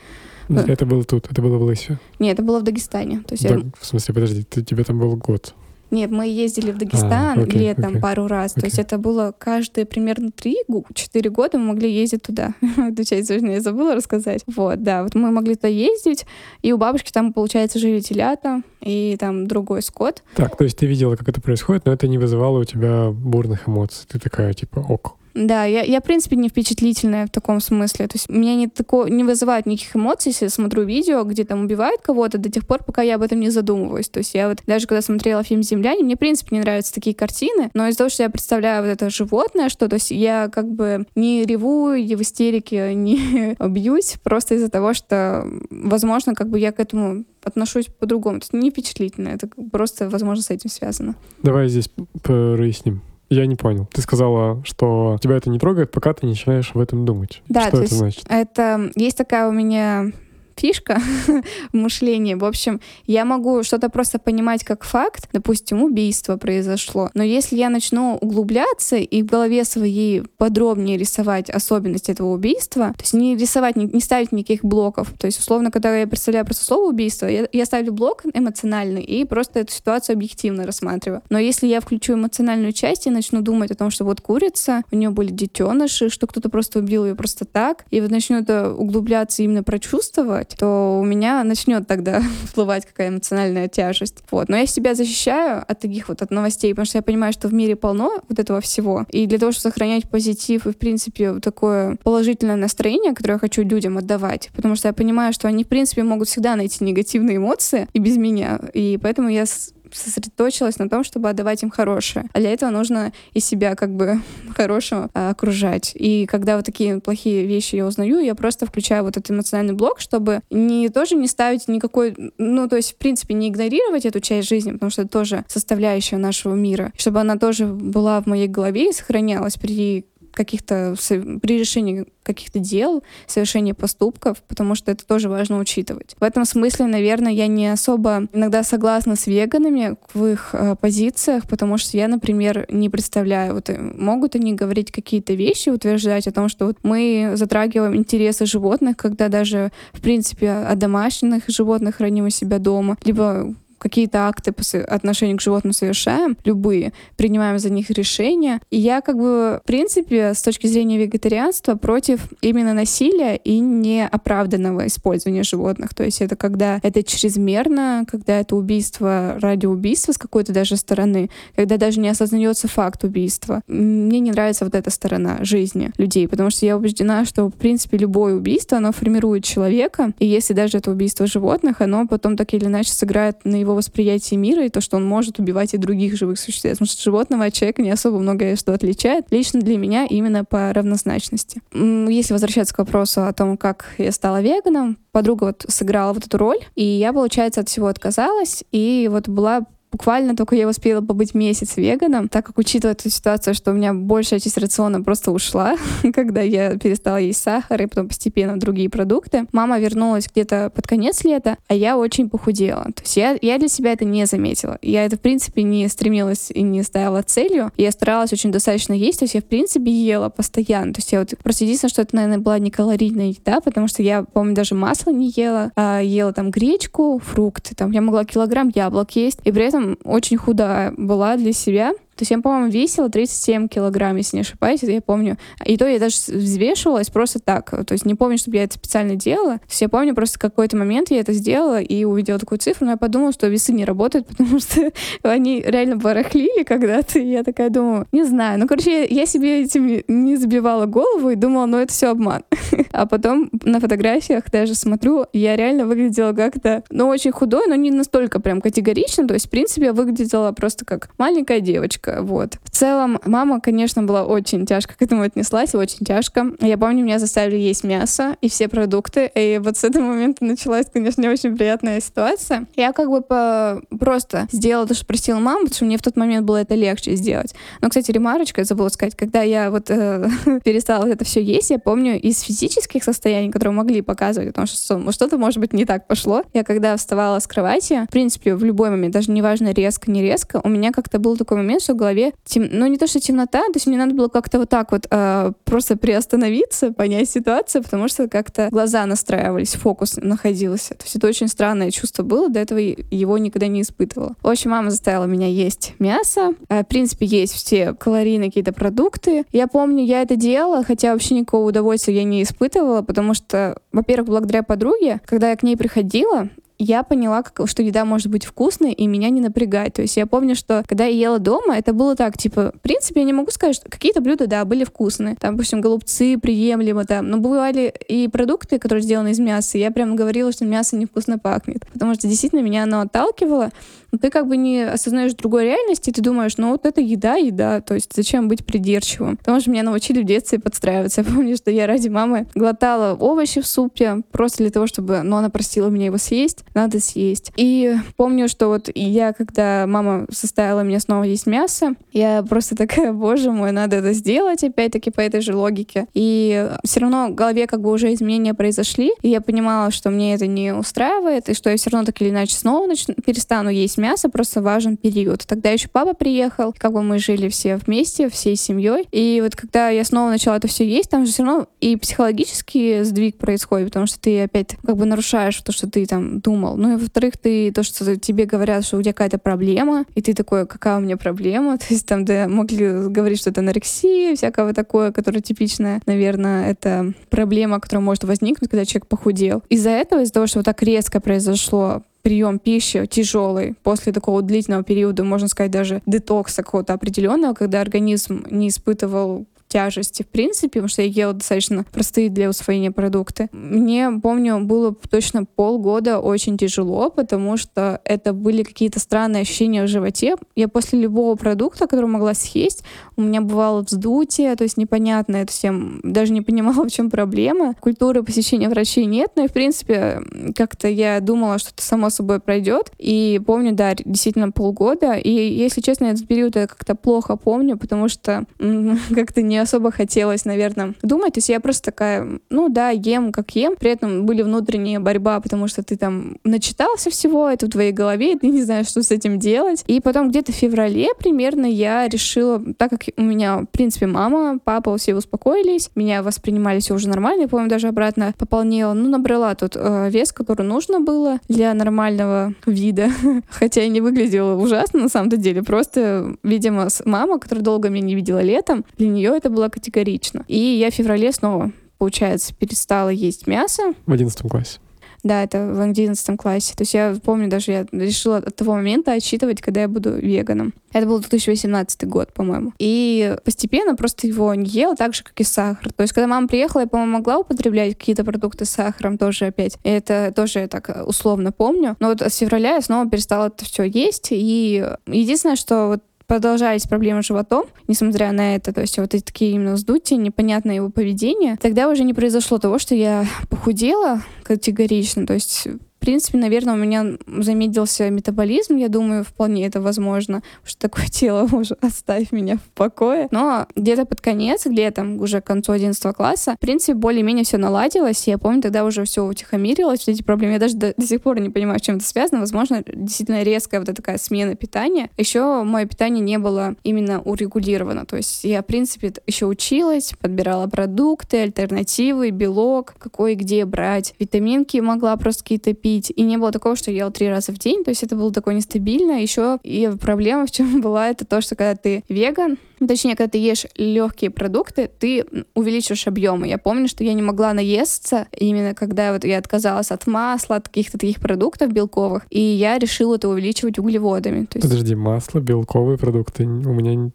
Это 0.48 0.86
было 0.86 1.04
тут, 1.04 1.32
это 1.32 1.42
было 1.42 1.58
в 1.58 1.64
Лысе? 1.64 2.00
Нет, 2.20 2.36
это 2.36 2.44
было 2.44 2.60
в 2.60 2.64
Дагестане. 2.64 3.24
То 3.28 3.34
есть 3.34 3.48
да, 3.48 3.56
я... 3.56 3.62
В 3.80 3.86
смысле, 3.86 4.14
подожди, 4.14 4.44
ты, 4.44 4.64
тебе 4.64 4.84
там 4.84 5.00
был 5.00 5.16
год? 5.16 5.56
Нет, 5.92 6.12
мы 6.12 6.28
ездили 6.28 6.72
в 6.72 6.78
Дагестан 6.78 7.40
а, 7.40 7.44
окей, 7.44 7.60
летом 7.60 7.92
окей. 7.92 8.02
пару 8.02 8.28
раз. 8.28 8.52
Окей. 8.52 8.62
То 8.62 8.68
есть 8.68 8.80
это 8.80 8.98
было 8.98 9.34
каждые 9.38 9.86
примерно 9.86 10.30
3-4 10.30 11.30
года 11.30 11.58
мы 11.58 11.68
могли 11.68 11.92
ездить 11.92 12.24
туда. 12.24 12.54
Эту 12.78 13.04
часть 13.04 13.30
я 13.30 13.62
забыла 13.62 13.96
рассказать. 13.96 14.44
Вот, 14.48 14.84
да, 14.84 15.04
вот 15.04 15.16
мы 15.16 15.32
могли 15.32 15.56
туда 15.56 15.68
ездить, 15.68 16.26
и 16.62 16.74
у 16.74 16.78
бабушки 16.78 17.12
там, 17.12 17.34
получается, 17.34 17.80
жили 17.80 18.00
телята 18.00 18.62
и 18.82 19.16
там 19.20 19.48
другой 19.48 19.82
скот. 19.82 20.24
Так, 20.36 20.58
то 20.58 20.64
есть 20.64 20.78
ты 20.78 20.86
видела, 20.86 21.16
как 21.16 21.30
это 21.30 21.42
происходит, 21.42 21.86
но 21.86 21.94
это 21.94 22.08
не 22.08 22.18
вызывало 22.18 22.60
у 22.60 22.64
тебя 22.64 23.12
бурных 23.12 23.68
эмоций. 23.68 24.06
Ты 24.08 24.20
такая, 24.20 24.54
типа, 24.54 24.80
ок, 24.80 25.18
да, 25.36 25.66
я, 25.66 25.84
я, 25.84 26.00
в 26.00 26.04
принципе, 26.04 26.38
не 26.38 26.48
впечатлительная 26.48 27.28
в 27.28 27.30
таком 27.30 27.60
смысле. 27.60 28.08
То 28.08 28.16
есть 28.16 28.30
меня 28.30 28.56
не, 28.56 28.70
тако, 28.70 29.08
не 29.10 29.26
вызывает 29.26 29.66
никаких 29.66 29.94
эмоций, 29.96 30.30
если 30.30 30.46
я 30.46 30.50
смотрю 30.50 30.84
видео, 30.84 31.24
где 31.24 31.44
там 31.44 31.66
убивают 31.66 32.02
кого-то, 32.02 32.38
до 32.38 32.50
тех 32.50 32.66
пор, 32.66 32.84
пока 32.84 33.02
я 33.02 33.16
об 33.16 33.22
этом 33.22 33.42
не 33.42 33.50
задумываюсь. 33.50 34.08
То 34.08 34.20
есть 34.20 34.34
я 34.34 34.48
вот 34.48 34.60
даже 34.66 34.88
когда 34.88 35.02
смотрела 35.02 35.44
фильм 35.44 35.62
«Земляне», 35.62 36.04
мне, 36.04 36.16
в 36.16 36.20
принципе, 36.20 36.56
не 36.56 36.62
нравятся 36.62 36.94
такие 36.94 37.14
картины, 37.14 37.70
но 37.74 37.88
из-за 37.88 37.98
того, 37.98 38.10
что 38.10 38.24
я 38.24 38.30
представляю 38.30 38.82
вот 38.84 38.90
это 38.90 39.10
животное, 39.10 39.68
что 39.68 39.90
то 39.90 39.96
есть 39.96 40.12
я 40.12 40.48
как 40.48 40.72
бы 40.72 41.06
не 41.16 41.44
реву, 41.44 41.92
и 41.92 42.16
в 42.16 42.22
истерике 42.22 42.94
не 42.96 43.58
бьюсь, 43.60 44.16
просто 44.24 44.56
из-за 44.56 44.70
того, 44.70 44.94
что, 44.94 45.46
возможно, 45.70 46.34
как 46.34 46.50
бы 46.50 46.60
я 46.60 46.72
к 46.72 46.80
этому 46.80 47.26
отношусь 47.44 47.88
по-другому. 47.88 48.40
То 48.40 48.46
есть 48.46 48.54
не 48.54 48.72
впечатлительно, 48.72 49.28
это 49.30 49.50
просто, 49.70 50.10
возможно, 50.10 50.44
с 50.44 50.50
этим 50.50 50.70
связано. 50.70 51.16
Давай 51.44 51.68
здесь 51.68 51.90
проясним. 52.24 53.02
Я 53.30 53.46
не 53.46 53.56
понял. 53.56 53.88
Ты 53.92 54.02
сказала, 54.02 54.62
что 54.66 55.18
тебя 55.22 55.36
это 55.36 55.50
не 55.50 55.60
трогает, 55.60 55.92
пока 55.92 56.14
ты 56.14 56.26
не 56.26 56.34
начинаешь 56.34 56.72
в 56.74 56.80
этом 56.80 57.06
думать. 57.06 57.42
Да, 57.50 57.62
что 57.62 57.72
то 57.72 57.78
это 57.78 57.84
есть 57.84 57.98
значит? 57.98 58.26
Это 58.30 58.92
есть 58.96 59.18
такая 59.18 59.48
у 59.48 59.52
меня 59.52 60.12
фишка 60.56 61.00
в 61.74 61.76
мышлении. 61.76 62.36
В 62.36 62.46
общем, 62.46 62.80
я 63.06 63.26
могу 63.26 63.64
что-то 63.64 63.90
просто 63.90 64.20
понимать 64.20 64.64
как 64.64 64.84
факт, 64.84 65.30
допустим, 65.34 65.84
убийство 65.84 66.38
произошло, 66.38 67.10
но 67.14 67.24
если 67.24 67.56
я 67.56 67.70
начну 67.70 68.18
углубляться 68.22 68.98
и 68.98 69.22
в 69.22 69.26
голове 69.26 69.64
своей 69.66 70.24
подробнее 70.38 70.98
рисовать 70.98 71.50
особенности 71.50 72.12
этого 72.12 72.34
убийства, 72.34 72.94
то 72.96 73.02
есть 73.02 73.14
не 73.14 73.36
рисовать, 73.36 73.76
не, 73.76 73.86
не 73.86 74.02
ставить 74.02 74.32
никаких 74.32 74.64
блоков, 74.64 75.14
то 75.18 75.28
есть 75.28 75.40
условно, 75.40 75.72
когда 75.72 75.96
я 75.96 76.08
представляю 76.08 76.46
просто 76.46 76.66
слово 76.66 76.90
убийство, 76.90 77.26
я, 77.28 77.48
я 77.52 77.66
ставлю 77.66 77.94
блок 77.94 78.24
эмоциональный 78.34 79.04
и 79.04 79.26
просто 79.26 79.60
эту 79.60 79.72
ситуацию 79.72 80.16
объективно 80.16 80.66
рассматриваю. 80.66 81.22
Но 81.30 81.40
если 81.40 81.68
я 81.68 81.82
включу 81.82 82.14
эмоциональную 82.14 82.74
часть 82.74 83.08
и 83.08 83.10
начну 83.10 83.42
думать 83.42 83.72
о 83.72 83.76
том, 83.76 83.92
что 83.92 84.06
вот 84.06 84.22
курица, 84.22 84.84
у 84.92 84.96
нее 84.96 85.10
были 85.10 85.32
детеныши, 85.32 86.10
что 86.10 86.28
кто-то 86.28 86.50
просто 86.50 86.80
убил 86.80 87.06
ее 87.06 87.16
просто 87.16 87.46
так, 87.46 87.86
и 87.92 88.02
вот 88.02 88.12
начну 88.12 88.38
это 88.38 88.74
углубляться 88.74 89.44
именно 89.44 89.64
прочувствовать, 89.64 90.45
то 90.58 91.00
у 91.00 91.06
меня 91.06 91.44
начнет 91.44 91.88
тогда 91.88 92.22
всплывать 92.46 92.86
какая 92.86 93.10
эмоциональная 93.10 93.68
тяжесть. 93.68 94.24
Вот. 94.32 94.50
Но 94.50 94.58
я 94.58 94.66
себя 94.66 94.94
защищаю 94.96 95.64
от 95.68 95.80
таких 95.80 96.10
вот 96.10 96.22
от 96.22 96.32
новостей, 96.32 96.74
потому 96.74 96.86
что 96.86 96.98
я 96.98 97.02
понимаю, 97.02 97.34
что 97.34 97.48
в 97.48 97.54
мире 97.54 97.76
полно 97.76 98.12
вот 98.30 98.40
этого 98.40 98.62
всего. 98.62 99.06
И 99.10 99.26
для 99.26 99.38
того, 99.40 99.52
чтобы 99.52 99.64
сохранять 99.64 100.10
позитив 100.10 100.68
и, 100.68 100.72
в 100.72 100.78
принципе, 100.78 101.40
такое 101.40 101.98
положительное 102.04 102.56
настроение, 102.56 103.14
которое 103.14 103.34
я 103.34 103.40
хочу 103.40 103.64
людям 103.64 103.98
отдавать, 103.98 104.50
потому 104.56 104.76
что 104.76 104.88
я 104.88 104.94
понимаю, 104.94 105.34
что 105.34 105.48
они, 105.48 105.64
в 105.64 105.68
принципе, 105.68 106.04
могут 106.04 106.28
всегда 106.28 106.56
найти 106.56 106.84
негативные 106.84 107.38
эмоции 107.38 107.88
и 107.94 108.00
без 108.00 108.18
меня. 108.18 108.60
И 108.74 109.00
поэтому 109.02 109.30
я 109.30 109.46
сосредоточилась 109.92 110.78
на 110.80 110.90
том, 110.90 111.04
чтобы 111.04 111.30
отдавать 111.30 111.64
им 111.64 111.70
хорошее. 111.70 112.26
А 112.34 112.40
для 112.40 112.52
этого 112.52 112.70
нужно 112.70 113.14
и 113.34 113.40
себя 113.40 113.76
как 113.76 113.92
бы 113.96 114.22
хорошим 114.56 115.10
а, 115.14 115.30
окружать. 115.30 115.92
И 115.96 116.26
когда 116.26 116.56
вот 116.56 116.66
такие 116.66 117.00
плохие 117.00 117.46
вещи 117.46 117.76
я 117.76 117.86
узнаю, 117.86 118.20
я 118.20 118.36
просто 118.36 118.66
включаю 118.66 119.04
вот 119.04 119.18
этот 119.18 119.32
эмоциональный 119.32 119.74
блок, 119.74 120.00
чтобы 120.00 120.42
не 120.50 120.90
тоже 120.90 121.16
не 121.16 121.28
ставить 121.28 121.68
никакой, 121.68 122.16
ну, 122.38 122.68
то 122.68 122.76
есть, 122.76 122.94
в 122.94 122.98
принципе, 122.98 123.34
не 123.34 123.50
игнорировать 123.50 124.06
эту 124.06 124.20
часть 124.20 124.48
жизни, 124.48 124.72
потому 124.72 124.90
что 124.90 125.04
это 125.04 125.12
тоже 125.12 125.46
составляющая 125.48 126.18
нашего 126.18 126.56
мира, 126.56 126.92
чтобы 126.98 127.20
она 127.20 127.38
тоже 127.38 127.66
была 127.66 128.22
в 128.22 128.28
моей 128.28 128.48
голове 128.48 128.90
и 128.90 128.94
сохранялась 128.94 129.58
при 129.58 130.06
каких-то 130.36 130.96
при 131.42 131.58
решении 131.60 132.06
каких-то 132.26 132.60
дел, 132.60 133.04
совершении 133.28 133.72
поступков, 133.72 134.42
потому 134.48 134.76
что 134.76 134.92
это 134.92 135.06
тоже 135.06 135.30
важно 135.30 135.60
учитывать. 135.60 136.16
В 136.20 136.24
этом 136.24 136.44
смысле, 136.44 136.88
наверное, 136.88 137.32
я 137.32 137.48
не 137.48 137.68
особо 137.68 138.28
иногда 138.34 138.64
согласна 138.64 139.16
с 139.16 139.28
веганами 139.28 139.96
в 140.14 140.26
их 140.26 140.50
э, 140.54 140.76
позициях, 140.80 141.48
потому 141.48 141.78
что 141.78 141.98
я, 141.98 142.08
например, 142.08 142.66
не 142.70 142.90
представляю, 142.90 143.54
вот 143.54 143.70
э, 143.70 143.80
могут 143.80 144.36
они 144.36 144.54
говорить 144.54 144.92
какие-то 144.92 145.34
вещи, 145.34 145.70
утверждать 145.70 146.28
о 146.28 146.32
том, 146.32 146.50
что 146.50 146.66
вот 146.66 146.78
мы 146.82 147.34
затрагиваем 147.36 147.96
интересы 147.96 148.46
животных, 148.46 148.98
когда 148.98 149.30
даже, 149.30 149.72
в 149.94 150.02
принципе, 150.02 150.50
о 150.50 150.76
домашних 150.76 151.44
животных 151.48 151.98
храним 151.98 152.26
у 152.26 152.30
себя 152.32 152.58
дома, 152.58 152.98
либо 153.06 153.54
какие-то 153.86 154.28
акты 154.28 154.52
по 154.52 154.64
отношению 154.88 155.38
к 155.38 155.42
животным 155.42 155.72
совершаем, 155.72 156.36
любые, 156.44 156.92
принимаем 157.18 157.60
за 157.60 157.70
них 157.70 157.92
решения. 157.92 158.60
И 158.72 158.80
я 158.80 159.02
как 159.02 159.16
бы, 159.16 159.62
в 159.64 159.68
принципе, 159.68 160.34
с 160.34 160.42
точки 160.42 160.66
зрения 160.66 160.98
вегетарианства 160.98 161.76
против 161.76 162.22
именно 162.42 162.74
насилия 162.74 163.36
и 163.36 163.60
неоправданного 163.60 164.88
использования 164.88 165.44
животных. 165.44 165.94
То 165.94 166.04
есть 166.04 166.20
это 166.20 166.36
когда 166.36 166.80
это 166.82 167.04
чрезмерно, 167.04 168.06
когда 168.10 168.40
это 168.40 168.56
убийство 168.56 169.38
ради 169.40 169.68
убийства 169.68 170.14
с 170.14 170.18
какой-то 170.18 170.52
даже 170.52 170.78
стороны, 170.78 171.30
когда 171.56 171.78
даже 171.78 172.00
не 172.00 172.10
осознается 172.10 172.68
факт 172.68 173.04
убийства. 173.04 173.62
Мне 173.68 174.20
не 174.20 174.32
нравится 174.32 174.66
вот 174.66 174.74
эта 174.74 174.90
сторона 174.90 175.38
жизни 175.42 175.92
людей, 176.00 176.28
потому 176.28 176.50
что 176.50 176.66
я 176.66 176.76
убеждена, 176.76 177.24
что, 177.26 177.50
в 177.50 177.54
принципе, 177.54 177.98
любое 177.98 178.34
убийство, 178.34 178.80
оно 178.80 178.92
формирует 178.92 179.44
человека, 179.44 180.14
и 180.18 180.26
если 180.26 180.56
даже 180.56 180.80
это 180.80 180.90
убийство 180.90 181.28
животных, 181.28 181.82
оно 181.82 182.08
потом 182.08 182.36
так 182.36 182.52
или 182.56 182.66
иначе 182.66 182.92
сыграет 182.92 183.46
на 183.46 183.58
его 183.58 183.75
восприятие 183.76 184.40
мира 184.40 184.66
и 184.66 184.70
то, 184.70 184.82
что 184.82 184.98
он 184.98 185.06
может 185.06 185.40
убивать 185.40 185.74
и 185.74 185.78
других 185.78 186.16
живых 186.18 186.40
существ. 186.40 186.64
Потому 186.64 186.88
что 186.88 187.02
животного 187.02 187.46
от 187.46 187.54
человека 187.54 187.82
не 187.82 187.92
особо 187.92 188.20
многое 188.20 188.56
что 188.56 188.74
отличает. 188.74 189.26
Лично 189.32 189.62
для 189.62 189.78
меня 189.78 190.06
именно 190.06 190.46
по 190.46 190.74
равнозначности. 190.74 191.62
Если 191.74 192.34
возвращаться 192.34 192.74
к 192.74 192.80
вопросу 192.80 193.26
о 193.26 193.34
том, 193.34 193.58
как 193.58 193.94
я 193.98 194.12
стала 194.12 194.42
веганом, 194.42 194.98
подруга 195.12 195.46
вот 195.46 195.66
сыграла 195.68 196.14
вот 196.14 196.26
эту 196.26 196.38
роль, 196.38 196.60
и 196.76 196.84
я, 196.84 197.14
получается, 197.14 197.62
от 197.62 197.70
всего 197.70 197.88
отказалась, 197.88 198.64
и 198.72 199.08
вот 199.12 199.28
была 199.30 199.66
буквально 199.96 200.36
только 200.36 200.58
я 200.58 200.68
успела 200.68 201.00
побыть 201.00 201.34
месяц 201.34 201.78
веганом, 201.78 202.28
так 202.28 202.46
как 202.46 202.58
учитывая 202.58 202.96
эту 202.96 203.10
ситуацию, 203.10 203.54
что 203.54 203.72
у 203.72 203.74
меня 203.74 203.94
большая 203.94 204.42
часть 204.42 204.58
рациона 204.58 205.02
просто 205.02 205.32
ушла, 205.32 205.78
когда 206.14 206.42
я 206.42 206.78
перестала 206.78 207.16
есть 207.16 207.42
сахар 207.42 207.82
и 207.82 207.86
потом 207.86 208.10
постепенно 208.10 208.60
другие 208.60 208.90
продукты. 208.90 209.46
Мама 209.54 209.80
вернулась 209.80 210.28
где-то 210.28 210.70
под 210.76 210.86
конец 210.86 211.24
лета, 211.24 211.58
а 211.70 211.74
я 211.74 211.98
очень 211.98 212.30
похудела. 212.30 212.84
То 212.84 213.04
есть 213.04 213.16
я, 213.16 213.38
я 213.42 213.58
для 213.58 213.70
себя 213.70 213.94
это 213.94 214.04
не 214.04 214.26
заметила. 214.26 214.78
Я 214.82 215.06
это, 215.06 215.16
в 215.16 215.22
принципе, 215.22 215.64
не 215.64 215.88
стремилась 215.88 216.52
и 216.52 216.62
не 216.62 216.84
ставила 216.84 217.22
целью. 217.22 217.72
Я 217.78 217.92
старалась 217.92 218.34
очень 218.34 218.52
достаточно 218.52 218.92
есть, 218.92 219.20
то 219.20 219.24
есть 219.24 219.36
я, 219.36 219.42
в 219.42 219.46
принципе, 219.46 219.90
ела 219.90 220.28
постоянно. 220.28 220.94
То 220.94 221.00
есть 221.00 221.14
я 221.14 221.20
вот 221.20 221.34
просто 221.42 221.64
единственное, 221.64 221.92
что 221.92 222.02
это, 222.02 222.18
наверное, 222.18 222.40
была 222.40 222.60
не 222.60 222.70
калорийная 222.70 223.28
еда, 223.28 223.62
потому 223.62 223.88
что 223.88 224.04
я, 224.04 224.24
помню, 224.24 224.56
даже 224.56 224.76
масло 224.76 225.12
не 225.12 225.32
ела, 225.34 225.72
а 225.78 226.02
ела 226.02 226.34
там 226.34 226.52
гречку, 226.52 227.22
фрукты, 227.26 227.76
там 227.76 227.92
я 227.92 228.02
могла 228.02 228.26
килограмм 228.26 228.74
яблок 228.76 229.12
есть, 229.12 229.40
и 229.46 229.54
при 229.54 229.64
этом 229.64 229.85
очень 230.04 230.38
худая 230.38 230.94
была 230.98 231.38
для 231.38 231.54
себя. 231.54 231.94
То 232.16 232.22
есть 232.22 232.32
я, 232.32 232.40
по-моему, 232.40 232.70
весила 232.70 233.10
37 233.10 233.68
килограмм, 233.68 234.16
если 234.16 234.38
не 234.38 234.42
ошибаюсь, 234.42 234.84
это 234.84 234.94
я 234.94 235.02
помню. 235.02 235.38
И 235.66 235.76
то 235.76 235.86
я 235.86 236.00
даже 236.00 236.16
взвешивалась 236.28 237.10
просто 237.10 237.40
так. 237.40 237.70
То 237.70 237.92
есть 237.92 238.06
не 238.06 238.16
помню, 238.16 238.38
чтобы 238.38 238.56
я 238.56 238.64
это 238.64 238.76
специально 238.76 239.16
делала. 239.16 239.58
То 239.58 239.66
есть 239.70 239.82
я 239.82 239.90
помню 239.90 240.16
просто 240.16 240.40
какой-то 240.40 240.78
момент 240.78 241.12
я 241.12 241.20
это 241.20 241.34
сделала 241.34 241.82
и 241.82 242.06
увидела 242.06 242.40
такую 242.40 242.60
цифру, 242.60 242.86
но 242.86 242.92
я 242.92 242.98
подумала, 242.98 243.34
что 243.34 243.48
весы 243.48 243.74
не 243.74 243.84
работают, 243.84 244.28
потому 244.38 244.60
что 244.60 244.92
они 245.24 245.62
реально 245.62 245.98
барахлили 245.98 246.64
когда-то. 246.64 247.20
И 247.20 247.28
я 247.28 247.44
такая 247.44 247.70
думаю, 247.70 248.08
не 248.14 248.24
знаю. 248.24 248.60
Ну, 248.60 248.68
короче, 248.68 249.06
я 249.06 249.26
себе 249.26 249.64
этим 249.64 250.02
не 250.08 250.38
забивала 250.38 250.86
голову 250.86 251.32
и 251.32 251.36
думала, 251.36 251.66
ну, 251.66 251.78
это 251.78 251.92
все 251.92 252.08
обман. 252.08 252.44
А 252.92 253.06
потом 253.08 253.50
на 253.64 253.82
фотографиях 253.82 254.50
даже 254.50 254.74
смотрю, 254.74 255.26
я 255.34 255.58
реально 255.58 255.86
выглядела 255.86 256.32
как-то, 256.32 256.84
ну, 256.90 257.08
очень 257.08 257.32
худой, 257.32 257.68
но 257.68 257.76
не 257.76 257.92
настолько 257.92 258.40
прям 258.40 258.62
категорично. 258.62 259.28
То 259.28 259.34
есть, 259.34 259.48
в 259.48 259.50
принципе, 259.50 259.88
я 259.88 259.94
выглядела 259.94 260.54
просто 260.54 260.86
как 260.86 261.10
маленькая 261.18 261.60
девочка 261.60 262.05
девочка, 262.06 262.22
вот. 262.22 262.58
В 262.64 262.70
целом, 262.70 263.20
мама, 263.26 263.60
конечно, 263.60 264.04
была 264.04 264.24
очень 264.24 264.66
тяжко 264.66 264.96
к 264.96 265.02
этому 265.02 265.24
отнеслась, 265.24 265.76
очень 265.76 266.06
тяжко. 266.06 266.52
Я 266.62 266.78
помню, 266.78 267.04
меня 267.04 267.20
заставили 267.20 267.58
есть 267.58 267.84
мясо 267.84 268.36
и 268.42 268.50
все 268.50 268.68
продукты, 268.68 269.32
и 269.34 269.60
вот 269.64 269.78
с 269.78 269.84
этого 269.84 270.04
момента 270.04 270.44
началась, 270.44 270.88
конечно, 270.92 271.22
не 271.22 271.30
очень 271.30 271.56
приятная 271.56 272.00
ситуация. 272.02 272.68
Я 272.76 272.94
как 272.94 273.10
бы 273.10 273.22
по... 273.22 273.82
просто 273.98 274.48
сделала 274.52 274.88
то, 274.88 274.94
что 274.94 275.06
просила 275.06 275.40
мама, 275.40 275.62
потому 275.62 275.76
что 275.76 275.86
мне 275.86 275.98
в 275.98 276.02
тот 276.02 276.18
момент 276.18 276.46
было 276.46 276.58
это 276.58 276.76
легче 276.76 277.16
сделать. 277.16 277.54
Но, 277.82 277.90
кстати, 277.90 278.12
ремарочка, 278.12 278.62
я 278.62 278.66
забыла 278.66 278.90
сказать, 278.90 279.16
когда 279.16 279.42
я 279.42 279.72
вот 279.72 279.90
э, 279.90 280.30
перестала 280.64 281.06
это 281.06 281.26
все 281.26 281.42
есть, 281.42 281.70
я 281.70 281.80
помню 281.80 282.20
из 282.20 282.42
физических 282.42 283.04
состояний, 283.04 283.52
которые 283.52 283.74
могли 283.74 284.02
показывать, 284.02 284.50
потому 284.50 284.68
что 284.68 285.12
что-то, 285.12 285.38
может 285.38 285.60
быть, 285.60 285.74
не 285.74 285.86
так 285.86 286.08
пошло. 286.08 286.44
Я 286.54 286.64
когда 286.64 286.96
вставала 286.98 287.40
с 287.40 287.48
кровати, 287.48 288.06
в 288.08 288.12
принципе, 288.12 288.56
в 288.56 288.64
любой 288.64 288.90
момент, 288.90 289.14
даже 289.14 289.32
неважно, 289.32 289.72
резко, 289.72 290.12
не 290.12 290.22
резко, 290.22 290.62
у 290.64 290.70
меня 290.70 290.92
как-то 290.92 291.20
был 291.20 291.38
такой 291.38 291.58
момент, 291.58 291.82
что 291.82 291.95
в 291.96 291.98
голове, 291.98 292.34
тем... 292.44 292.68
ну 292.72 292.86
не 292.88 292.98
то, 292.98 293.08
что 293.08 293.20
темнота, 293.20 293.64
то 293.64 293.76
есть 293.76 293.88
мне 293.88 293.98
надо 293.98 294.14
было 294.14 294.28
как-то 294.28 294.60
вот 294.60 294.70
так 294.70 294.92
вот 294.92 295.08
э, 295.10 295.52
просто 295.64 295.98
приостановиться, 295.98 296.92
понять 296.92 297.30
ситуацию, 297.30 297.84
потому 297.84 298.08
что 298.08 298.28
как-то 298.28 298.70
глаза 298.72 299.06
настраивались, 299.06 299.74
фокус 299.74 300.18
находился. 300.18 300.96
То 300.96 301.04
есть 301.04 301.16
это 301.16 301.28
очень 301.28 301.48
странное 301.48 301.92
чувство 301.92 302.24
было, 302.24 302.50
до 302.50 302.60
этого 302.60 302.78
его 302.78 303.38
никогда 303.38 303.68
не 303.68 303.82
испытывала. 303.82 304.36
В 304.42 304.50
общем, 304.50 304.72
мама 304.72 304.92
заставила 304.92 305.26
меня 305.26 305.48
есть 305.48 305.94
мясо, 306.00 306.54
э, 306.70 306.84
в 306.84 306.88
принципе, 306.88 307.26
есть 307.26 307.54
все 307.54 307.94
калорийные 307.94 308.50
какие-то 308.50 308.74
продукты. 308.74 309.46
Я 309.52 309.68
помню, 309.68 310.04
я 310.04 310.22
это 310.22 310.36
делала, 310.36 310.84
хотя 310.84 311.14
вообще 311.14 311.36
никакого 311.36 311.70
удовольствия 311.70 312.16
я 312.16 312.24
не 312.24 312.44
испытывала, 312.44 313.02
потому 313.02 313.34
что, 313.34 313.80
во-первых, 313.92 314.30
благодаря 314.30 314.64
подруге, 314.64 315.22
когда 315.26 315.50
я 315.50 315.56
к 315.56 315.64
ней 315.64 315.78
приходила, 315.78 316.50
я 316.78 317.04
поняла, 317.04 317.44
что 317.66 317.84
еда 317.84 318.06
может 318.06 318.28
быть 318.28 318.46
вкусной 318.46 318.92
и 318.94 319.08
меня 319.08 319.30
не 319.30 319.42
напрягать. 319.42 319.94
То 319.94 320.02
есть 320.02 320.18
я 320.18 320.26
помню, 320.26 320.56
что 320.56 320.84
когда 320.88 321.06
я 321.06 321.16
ела 321.16 321.40
дома, 321.40 321.78
это 321.78 321.94
было 321.94 322.16
так, 322.16 322.38
типа, 322.38 322.74
в 322.76 322.80
принципе, 322.82 323.22
я 323.22 323.26
не 323.26 323.34
могу 323.34 323.52
сказать, 323.52 323.76
что 323.76 323.90
какие-то 323.90 324.22
блюда, 324.22 324.48
да, 324.48 324.66
были 324.66 324.84
вкусные. 324.84 325.36
Там, 325.36 325.56
допустим, 325.56 325.82
голубцы 325.82 326.38
приемлемо 326.38 327.06
там. 327.06 327.30
Но 327.30 327.38
бывали 327.38 327.94
и 328.08 328.28
продукты, 328.28 328.80
которые 328.80 329.04
сделаны 329.04 329.32
из 329.32 329.40
мяса. 329.40 329.78
Я 329.78 329.92
прям 329.92 330.16
говорила, 330.16 330.52
что 330.52 330.66
мясо 330.66 330.96
невкусно 330.96 331.40
пахнет. 331.40 331.86
Потому 331.94 332.14
что 332.16 332.28
действительно 332.28 332.62
меня 332.62 332.84
оно 332.84 333.02
отталкивало. 333.02 333.72
Но 334.16 334.20
ты 334.20 334.30
как 334.30 334.48
бы 334.48 334.56
не 334.56 334.84
осознаешь 334.84 335.34
другой 335.34 335.66
реальности, 335.66 336.10
ты 336.10 336.22
думаешь, 336.22 336.56
ну 336.56 336.72
вот 336.72 336.86
это 336.86 337.02
еда, 337.02 337.36
еда, 337.36 337.82
то 337.82 337.96
есть 337.96 338.12
зачем 338.16 338.48
быть 338.48 338.66
придирчивым? 338.66 339.36
Потому 339.36 339.60
что 339.60 339.72
меня 339.72 339.84
научили 339.84 340.22
в 340.22 340.26
детстве 340.26 340.58
подстраиваться. 340.58 341.22
Я 341.28 341.28
помню, 341.28 341.58
что 341.58 341.70
я 341.70 341.86
ради 341.86 342.08
мамы 342.08 342.48
глотала 342.56 343.16
овощи 343.16 343.60
в 343.60 343.68
супе, 343.68 344.22
просто 344.32 344.60
для 344.60 344.70
того, 344.70 344.88
чтобы, 344.88 345.22
ну, 345.24 345.36
она 345.36 345.50
просила 345.50 345.90
меня 345.90 346.06
его 346.06 346.18
съесть, 346.18 346.64
надо 346.74 347.02
съесть. 347.02 347.52
И 347.58 347.96
помню, 348.16 348.48
что 348.48 348.68
вот 348.68 348.90
я, 348.96 349.34
когда 349.34 349.86
мама 349.86 350.28
составила 350.32 350.80
меня 350.80 351.02
снова 351.02 351.24
есть 351.24 351.46
мясо, 351.46 351.96
я 352.14 352.42
просто 352.44 352.78
такая, 352.78 353.12
боже 353.14 353.52
мой, 353.52 353.74
надо 353.74 353.98
это 353.98 354.14
сделать, 354.14 354.64
опять-таки 354.64 355.12
по 355.12 355.20
этой 355.20 355.42
же 355.42 355.58
логике. 355.58 356.08
И 356.14 356.70
все 356.86 357.02
равно 357.02 357.28
в 357.28 357.36
голове 357.36 357.68
как 357.68 357.82
бы 357.82 357.92
уже 357.92 358.14
изменения 358.14 358.54
произошли, 358.54 359.12
и 359.22 359.28
я 359.28 359.42
понимала, 359.42 359.92
что 359.92 360.10
мне 360.10 360.36
это 360.36 360.48
не 360.48 360.74
устраивает, 360.74 361.50
и 361.50 361.54
что 361.54 361.70
я 361.70 361.76
все 361.76 361.90
равно 361.90 362.06
так 362.06 362.22
или 362.22 362.30
иначе 362.30 362.56
снова 362.56 362.88
нач... 362.88 363.06
перестану 363.26 363.70
есть 363.70 363.98
мясо, 363.98 364.05
просто 364.30 364.62
важен 364.62 364.98
период. 364.98 365.46
Тогда 365.48 365.70
еще 365.70 365.88
папа 365.88 366.14
приехал, 366.14 366.74
как 366.78 366.94
бы 366.94 367.02
мы 367.02 367.20
жили 367.20 367.50
все 367.50 367.78
вместе, 367.78 368.30
всей 368.30 368.56
семьей. 368.56 369.08
И 369.12 369.40
вот 369.44 369.56
когда 369.56 369.90
я 369.90 370.04
снова 370.04 370.30
начала 370.30 370.58
это 370.58 370.68
все 370.68 370.88
есть, 370.88 371.10
там 371.10 371.26
же 371.26 371.32
все 371.32 371.44
равно 371.44 371.68
и 371.82 371.96
психологический 371.96 373.04
сдвиг 373.04 373.38
происходит, 373.38 373.90
потому 373.90 374.08
что 374.08 374.20
ты 374.20 374.44
опять 374.44 374.76
как 374.86 374.98
бы 374.98 375.06
нарушаешь 375.06 375.60
то, 375.62 375.72
что 375.72 375.90
ты 375.90 376.06
там 376.06 376.40
думал. 376.40 376.78
Ну 376.78 376.94
и 376.94 376.96
во-вторых, 376.98 377.38
ты 377.38 377.72
то, 377.72 377.84
что 377.84 378.16
тебе 378.18 378.46
говорят, 378.46 378.86
что 378.86 378.98
у 378.98 379.02
тебя 379.02 379.14
какая-то 379.14 379.38
проблема, 379.38 380.06
и 380.16 380.22
ты 380.22 380.34
такой, 380.34 380.66
какая 380.68 380.98
у 380.98 381.02
меня 381.02 381.18
проблема? 381.18 381.78
То 381.78 381.86
есть 381.90 382.06
там 382.06 382.26
да, 382.26 382.48
могли 382.48 383.10
говорить, 383.10 383.40
что 383.40 383.50
это 383.50 383.62
анорексия, 383.62 384.36
всякого 384.36 384.74
такое, 384.74 385.12
которое 385.12 385.42
типичное, 385.42 386.02
наверное, 386.06 386.70
это 386.70 387.14
проблема, 387.30 387.80
которая 387.80 388.04
может 388.04 388.24
возникнуть, 388.24 388.70
когда 388.70 388.86
человек 388.86 389.08
похудел. 389.08 389.64
Из-за 389.70 389.92
этого, 389.92 390.22
из-за 390.22 390.34
того, 390.34 390.48
что 390.48 390.60
вот 390.60 390.66
так 390.66 390.82
резко 390.82 391.20
произошло 391.20 392.04
прием 392.26 392.58
пищи 392.58 393.06
тяжелый 393.06 393.76
после 393.84 394.12
такого 394.12 394.42
длительного 394.42 394.84
периода, 394.84 395.24
можно 395.24 395.48
сказать, 395.48 395.70
даже 395.70 396.02
детокса 396.08 396.64
какого-то 396.64 396.94
определенного, 396.94 397.54
когда 397.54 397.82
организм 397.82 398.44
не 398.50 398.70
испытывал 398.70 399.46
тяжести, 399.76 400.24
в 400.24 400.28
принципе, 400.28 400.80
потому 400.80 400.88
что 400.88 401.02
я 401.02 401.10
ела 401.10 401.34
достаточно 401.34 401.84
простые 401.92 402.30
для 402.30 402.48
усвоения 402.48 402.92
продукты. 402.92 403.50
Мне, 403.52 404.10
помню, 404.24 404.62
было 404.62 404.96
точно 404.96 405.44
полгода 405.44 406.22
очень 406.22 406.58
тяжело, 406.58 407.10
потому 407.10 407.58
что 407.58 408.00
это 408.06 408.32
были 408.32 408.64
какие-то 408.64 409.02
странные 409.02 409.42
ощущения 409.42 409.84
в 409.84 409.90
животе. 409.90 410.36
Я 410.56 410.70
после 410.70 411.02
любого 411.02 411.36
продукта, 411.36 411.88
который 411.88 412.06
могла 412.06 412.34
съесть, 412.34 412.86
у 413.18 413.22
меня 413.22 413.42
бывало 413.42 413.82
вздутие, 413.82 414.56
то 414.56 414.64
есть 414.64 414.78
непонятно, 414.78 415.36
это 415.36 415.52
всем 415.52 416.00
даже 416.04 416.32
не 416.32 416.40
понимала, 416.40 416.84
в 416.88 416.90
чем 416.90 417.10
проблема. 417.10 417.74
Культуры 417.74 418.24
посещения 418.24 418.70
врачей 418.70 419.04
нет, 419.04 419.32
но 419.36 419.44
и, 419.44 419.50
в 419.50 419.52
принципе, 419.52 420.22
как-то 420.56 420.88
я 420.88 421.20
думала, 421.20 421.60
что 421.60 421.72
это 421.72 421.84
само 421.84 422.10
собой 422.10 422.40
пройдет. 422.40 422.94
И 422.98 423.42
помню, 423.46 423.74
да, 423.74 423.94
действительно 423.94 424.52
полгода. 424.52 425.16
И, 425.16 425.30
если 425.30 425.82
честно, 425.82 426.06
этот 426.06 426.26
период 426.30 426.56
я 426.56 426.66
как-то 426.66 426.96
плохо 426.96 427.36
помню, 427.36 427.78
потому 427.78 428.08
что 428.08 428.46
как-то 429.14 429.42
не 429.42 429.65
особо 429.66 429.92
хотелось, 429.92 430.46
наверное, 430.46 430.94
думать. 431.02 431.34
То 431.34 431.40
есть 431.40 431.50
я 431.50 431.60
просто 431.60 431.92
такая, 431.92 432.40
ну 432.50 432.70
да, 432.70 432.90
ем 432.90 433.32
как 433.32 433.56
ем. 433.56 433.76
При 433.78 433.92
этом 433.92 434.26
были 434.26 434.42
внутренняя 434.42 435.00
борьба, 435.00 435.40
потому 435.40 435.68
что 435.68 435.84
ты 435.84 435.98
там 435.98 436.38
начитался 436.44 437.10
всего, 437.10 437.50
это 437.50 437.66
в 437.66 437.70
твоей 437.70 437.92
голове, 437.92 438.34
и 438.34 438.38
ты 438.38 438.48
не 438.48 438.64
знаешь, 438.64 438.88
что 438.88 439.04
с 439.04 439.12
этим 439.12 439.40
делать. 439.40 439.84
И 439.88 440.00
потом 440.00 440.30
где-то 440.30 440.52
в 440.52 440.56
феврале 440.56 441.10
примерно 441.18 441.66
я 441.66 442.08
решила, 442.08 442.62
так 442.78 442.90
как 442.92 443.02
у 443.18 443.22
меня, 443.22 443.62
в 443.62 443.66
принципе, 443.66 444.08
мама, 444.08 444.60
папа 444.64 444.96
все 444.98 445.16
успокоились, 445.16 445.90
меня 445.96 446.24
воспринимали 446.24 446.80
все 446.80 446.94
уже 446.94 447.10
нормально, 447.10 447.44
я 447.44 447.48
помню, 447.48 447.70
даже 447.70 447.88
обратно 447.88 448.34
пополнела, 448.38 448.94
ну, 448.94 449.10
набрала 449.10 449.56
тут 449.56 449.76
э, 449.76 450.10
вес, 450.10 450.32
который 450.32 450.66
нужно 450.66 451.00
было 451.00 451.40
для 451.50 451.74
нормального 451.74 452.54
вида. 452.66 453.10
Хотя 453.50 453.84
и 453.84 453.90
не 453.90 454.02
выглядела 454.02 454.56
ужасно 454.56 455.02
на 455.02 455.10
самом-то 455.10 455.38
деле, 455.38 455.64
просто, 455.64 456.36
видимо, 456.44 456.88
мама, 457.06 457.40
которая 457.40 457.64
долго 457.64 457.90
меня 457.90 458.06
не 458.06 458.16
видела 458.16 458.42
летом, 458.42 458.86
для 458.98 459.10
нее 459.10 459.34
это 459.36 459.50
было 459.56 459.70
категорично. 459.70 460.46
И 460.48 460.60
я 460.60 460.92
в 460.92 460.94
феврале 460.94 461.32
снова 461.32 461.72
получается, 461.98 462.54
перестала 462.54 463.10
есть 463.10 463.48
мясо. 463.48 463.94
В 464.06 464.12
одиннадцатом 464.12 464.50
классе. 464.50 464.80
Да, 465.24 465.42
это 465.42 465.72
в 465.74 465.82
одиннадцатом 465.82 466.38
классе. 466.38 466.76
То 466.76 466.84
есть 466.84 466.94
я 466.94 467.18
помню, 467.24 467.50
даже 467.50 467.72
я 467.72 467.86
решила 467.92 468.38
от 468.38 468.56
того 468.56 468.76
момента 468.76 469.12
отсчитывать, 469.12 469.60
когда 469.60 469.82
я 469.82 469.88
буду 469.88 470.12
веганом. 470.12 470.76
Это 470.94 471.08
был 471.08 471.20
2018 471.20 472.08
год, 472.08 472.32
по-моему. 472.32 472.74
И 472.78 473.36
постепенно 473.44 473.96
просто 473.96 474.28
его 474.28 474.54
не 474.54 474.70
ела 474.70 474.96
так 474.96 475.16
же, 475.16 475.24
как 475.24 475.42
и 475.42 475.44
сахар. 475.44 475.92
То 475.94 476.04
есть, 476.04 476.14
когда 476.14 476.28
мама 476.28 476.48
приехала, 476.48 476.82
я, 476.82 476.88
по-моему, 476.88 477.14
могла 477.14 477.40
употреблять 477.40 477.98
какие-то 477.98 478.24
продукты 478.24 478.66
с 478.66 478.70
сахаром 478.70 479.18
тоже 479.18 479.48
опять. 479.48 479.80
И 479.84 479.90
это 479.90 480.32
тоже 480.36 480.60
я 480.60 480.68
так 480.68 480.96
условно 481.08 481.52
помню. 481.52 481.98
Но 482.00 482.10
вот 482.10 482.22
с 482.22 482.38
февраля 482.38 482.76
я 482.76 482.82
снова 482.82 483.10
перестала 483.10 483.48
это 483.48 483.66
все 483.66 483.82
есть. 483.82 484.28
И 484.30 484.86
единственное, 485.08 485.56
что 485.56 485.88
вот 485.88 486.04
продолжались 486.28 486.88
проблемы 486.88 487.24
с 487.24 487.28
животом, 487.28 487.66
несмотря 487.88 488.32
на 488.32 488.56
это, 488.56 488.74
то 488.74 488.82
есть 488.82 488.98
вот 488.98 489.14
эти 489.14 489.24
такие 489.24 489.52
именно 489.52 489.74
вздутия, 489.74 490.16
непонятное 490.16 490.76
его 490.76 490.90
поведение, 490.90 491.58
тогда 491.58 491.90
уже 491.90 492.04
не 492.04 492.14
произошло 492.14 492.58
того, 492.58 492.80
что 492.80 492.96
я 492.96 493.26
похудела 493.50 494.22
категорично, 494.44 495.26
то 495.26 495.34
есть 495.34 495.68
принципе, 496.06 496.38
наверное, 496.38 496.76
у 496.76 496.78
меня 496.78 497.18
замедлился 497.28 498.10
метаболизм. 498.10 498.76
Я 498.76 498.90
думаю, 498.90 499.24
вполне 499.24 499.66
это 499.66 499.82
возможно, 499.82 500.44
что 500.64 500.80
такое 500.88 501.08
тело 501.08 501.48
уже 501.52 501.76
оставь 501.82 502.32
меня 502.32 502.58
в 502.58 502.70
покое. 502.74 503.28
Но 503.32 503.68
где-то 503.76 504.06
под 504.06 504.22
конец, 504.22 504.66
летом, 504.66 505.20
уже 505.20 505.42
к 505.42 505.46
концу 505.46 505.72
11 505.72 506.16
класса, 506.16 506.56
в 506.56 506.60
принципе, 506.60 506.94
более-менее 506.94 507.44
все 507.44 507.58
наладилось. 507.58 508.28
Я 508.28 508.38
помню, 508.38 508.62
тогда 508.62 508.86
уже 508.86 509.04
все 509.06 509.26
утихомирилось, 509.26 510.02
все 510.02 510.12
эти 510.12 510.22
проблемы. 510.22 510.54
Я 510.54 510.60
даже 510.60 510.76
до, 510.76 510.94
до 510.96 511.06
сих 511.06 511.22
пор 511.22 511.40
не 511.40 511.50
понимаю, 511.50 511.80
с 511.80 511.82
чем 511.82 511.98
это 511.98 512.06
связано. 512.06 512.40
Возможно, 512.40 512.84
действительно 512.86 513.44
резкая 513.44 513.82
вот 513.82 513.94
такая 513.96 514.18
смена 514.18 514.56
питания. 514.56 515.10
Еще 515.18 515.64
мое 515.64 515.86
питание 515.86 516.24
не 516.24 516.38
было 516.38 516.76
именно 516.84 517.22
урегулировано. 517.22 518.06
То 518.06 518.18
есть 518.18 518.44
я, 518.44 518.62
в 518.62 518.66
принципе, 518.66 519.14
еще 519.26 519.48
училась, 519.48 520.14
подбирала 520.20 520.68
продукты, 520.68 521.38
альтернативы, 521.38 522.30
белок, 522.30 522.96
какой 523.00 523.36
где 523.36 523.66
брать. 523.66 524.14
Витаминки 524.20 524.78
могла 524.78 525.16
просто 525.18 525.44
какие-то 525.44 525.74
пить 525.74 525.95
пить. 525.96 526.12
И 526.16 526.24
не 526.24 526.38
было 526.38 526.52
такого, 526.52 526.76
что 526.76 526.92
я 526.92 526.98
ела 526.98 527.12
три 527.12 527.30
раза 527.30 527.52
в 527.52 527.58
день. 527.58 527.84
То 527.84 527.92
есть 527.92 528.04
это 528.04 528.16
было 528.16 528.32
такое 528.32 528.56
нестабильно. 528.56 529.22
Еще 529.22 529.60
и 529.64 529.90
проблема 530.00 530.46
в 530.46 530.52
чем 530.52 530.82
была, 530.82 531.10
это 531.10 531.26
то, 531.26 531.42
что 531.42 531.56
когда 531.56 531.76
ты 531.76 532.04
веган, 532.10 532.58
ну, 532.80 532.88
точнее, 532.88 533.16
когда 533.16 533.30
ты 533.30 533.38
ешь 533.38 533.66
легкие 533.78 534.32
продукты, 534.32 534.90
ты 535.00 535.26
увеличиваешь 535.54 536.08
объемы. 536.08 536.48
Я 536.48 536.58
помню, 536.58 536.88
что 536.88 537.04
я 537.04 537.14
не 537.14 537.22
могла 537.22 537.54
наесться 537.54 538.28
именно 538.38 538.74
когда 538.74 539.14
вот 539.14 539.24
я 539.24 539.38
отказалась 539.38 539.92
от 539.92 540.08
масла, 540.08 540.58
от 540.58 540.68
каких-то 540.68 540.98
таких 540.98 541.20
продуктов 541.20 541.72
белковых, 541.72 542.26
и 542.30 542.40
я 542.40 542.78
решила 542.78 543.16
это 543.16 543.30
увеличивать 543.30 543.80
углеводами. 543.80 544.46
То 544.46 544.58
есть... 544.58 544.68
Подожди, 544.68 544.96
масло, 544.96 545.40
белковые 545.40 545.98
продукты 545.98 546.46
у 546.46 546.74
меня 546.74 546.96
не... 546.96 547.12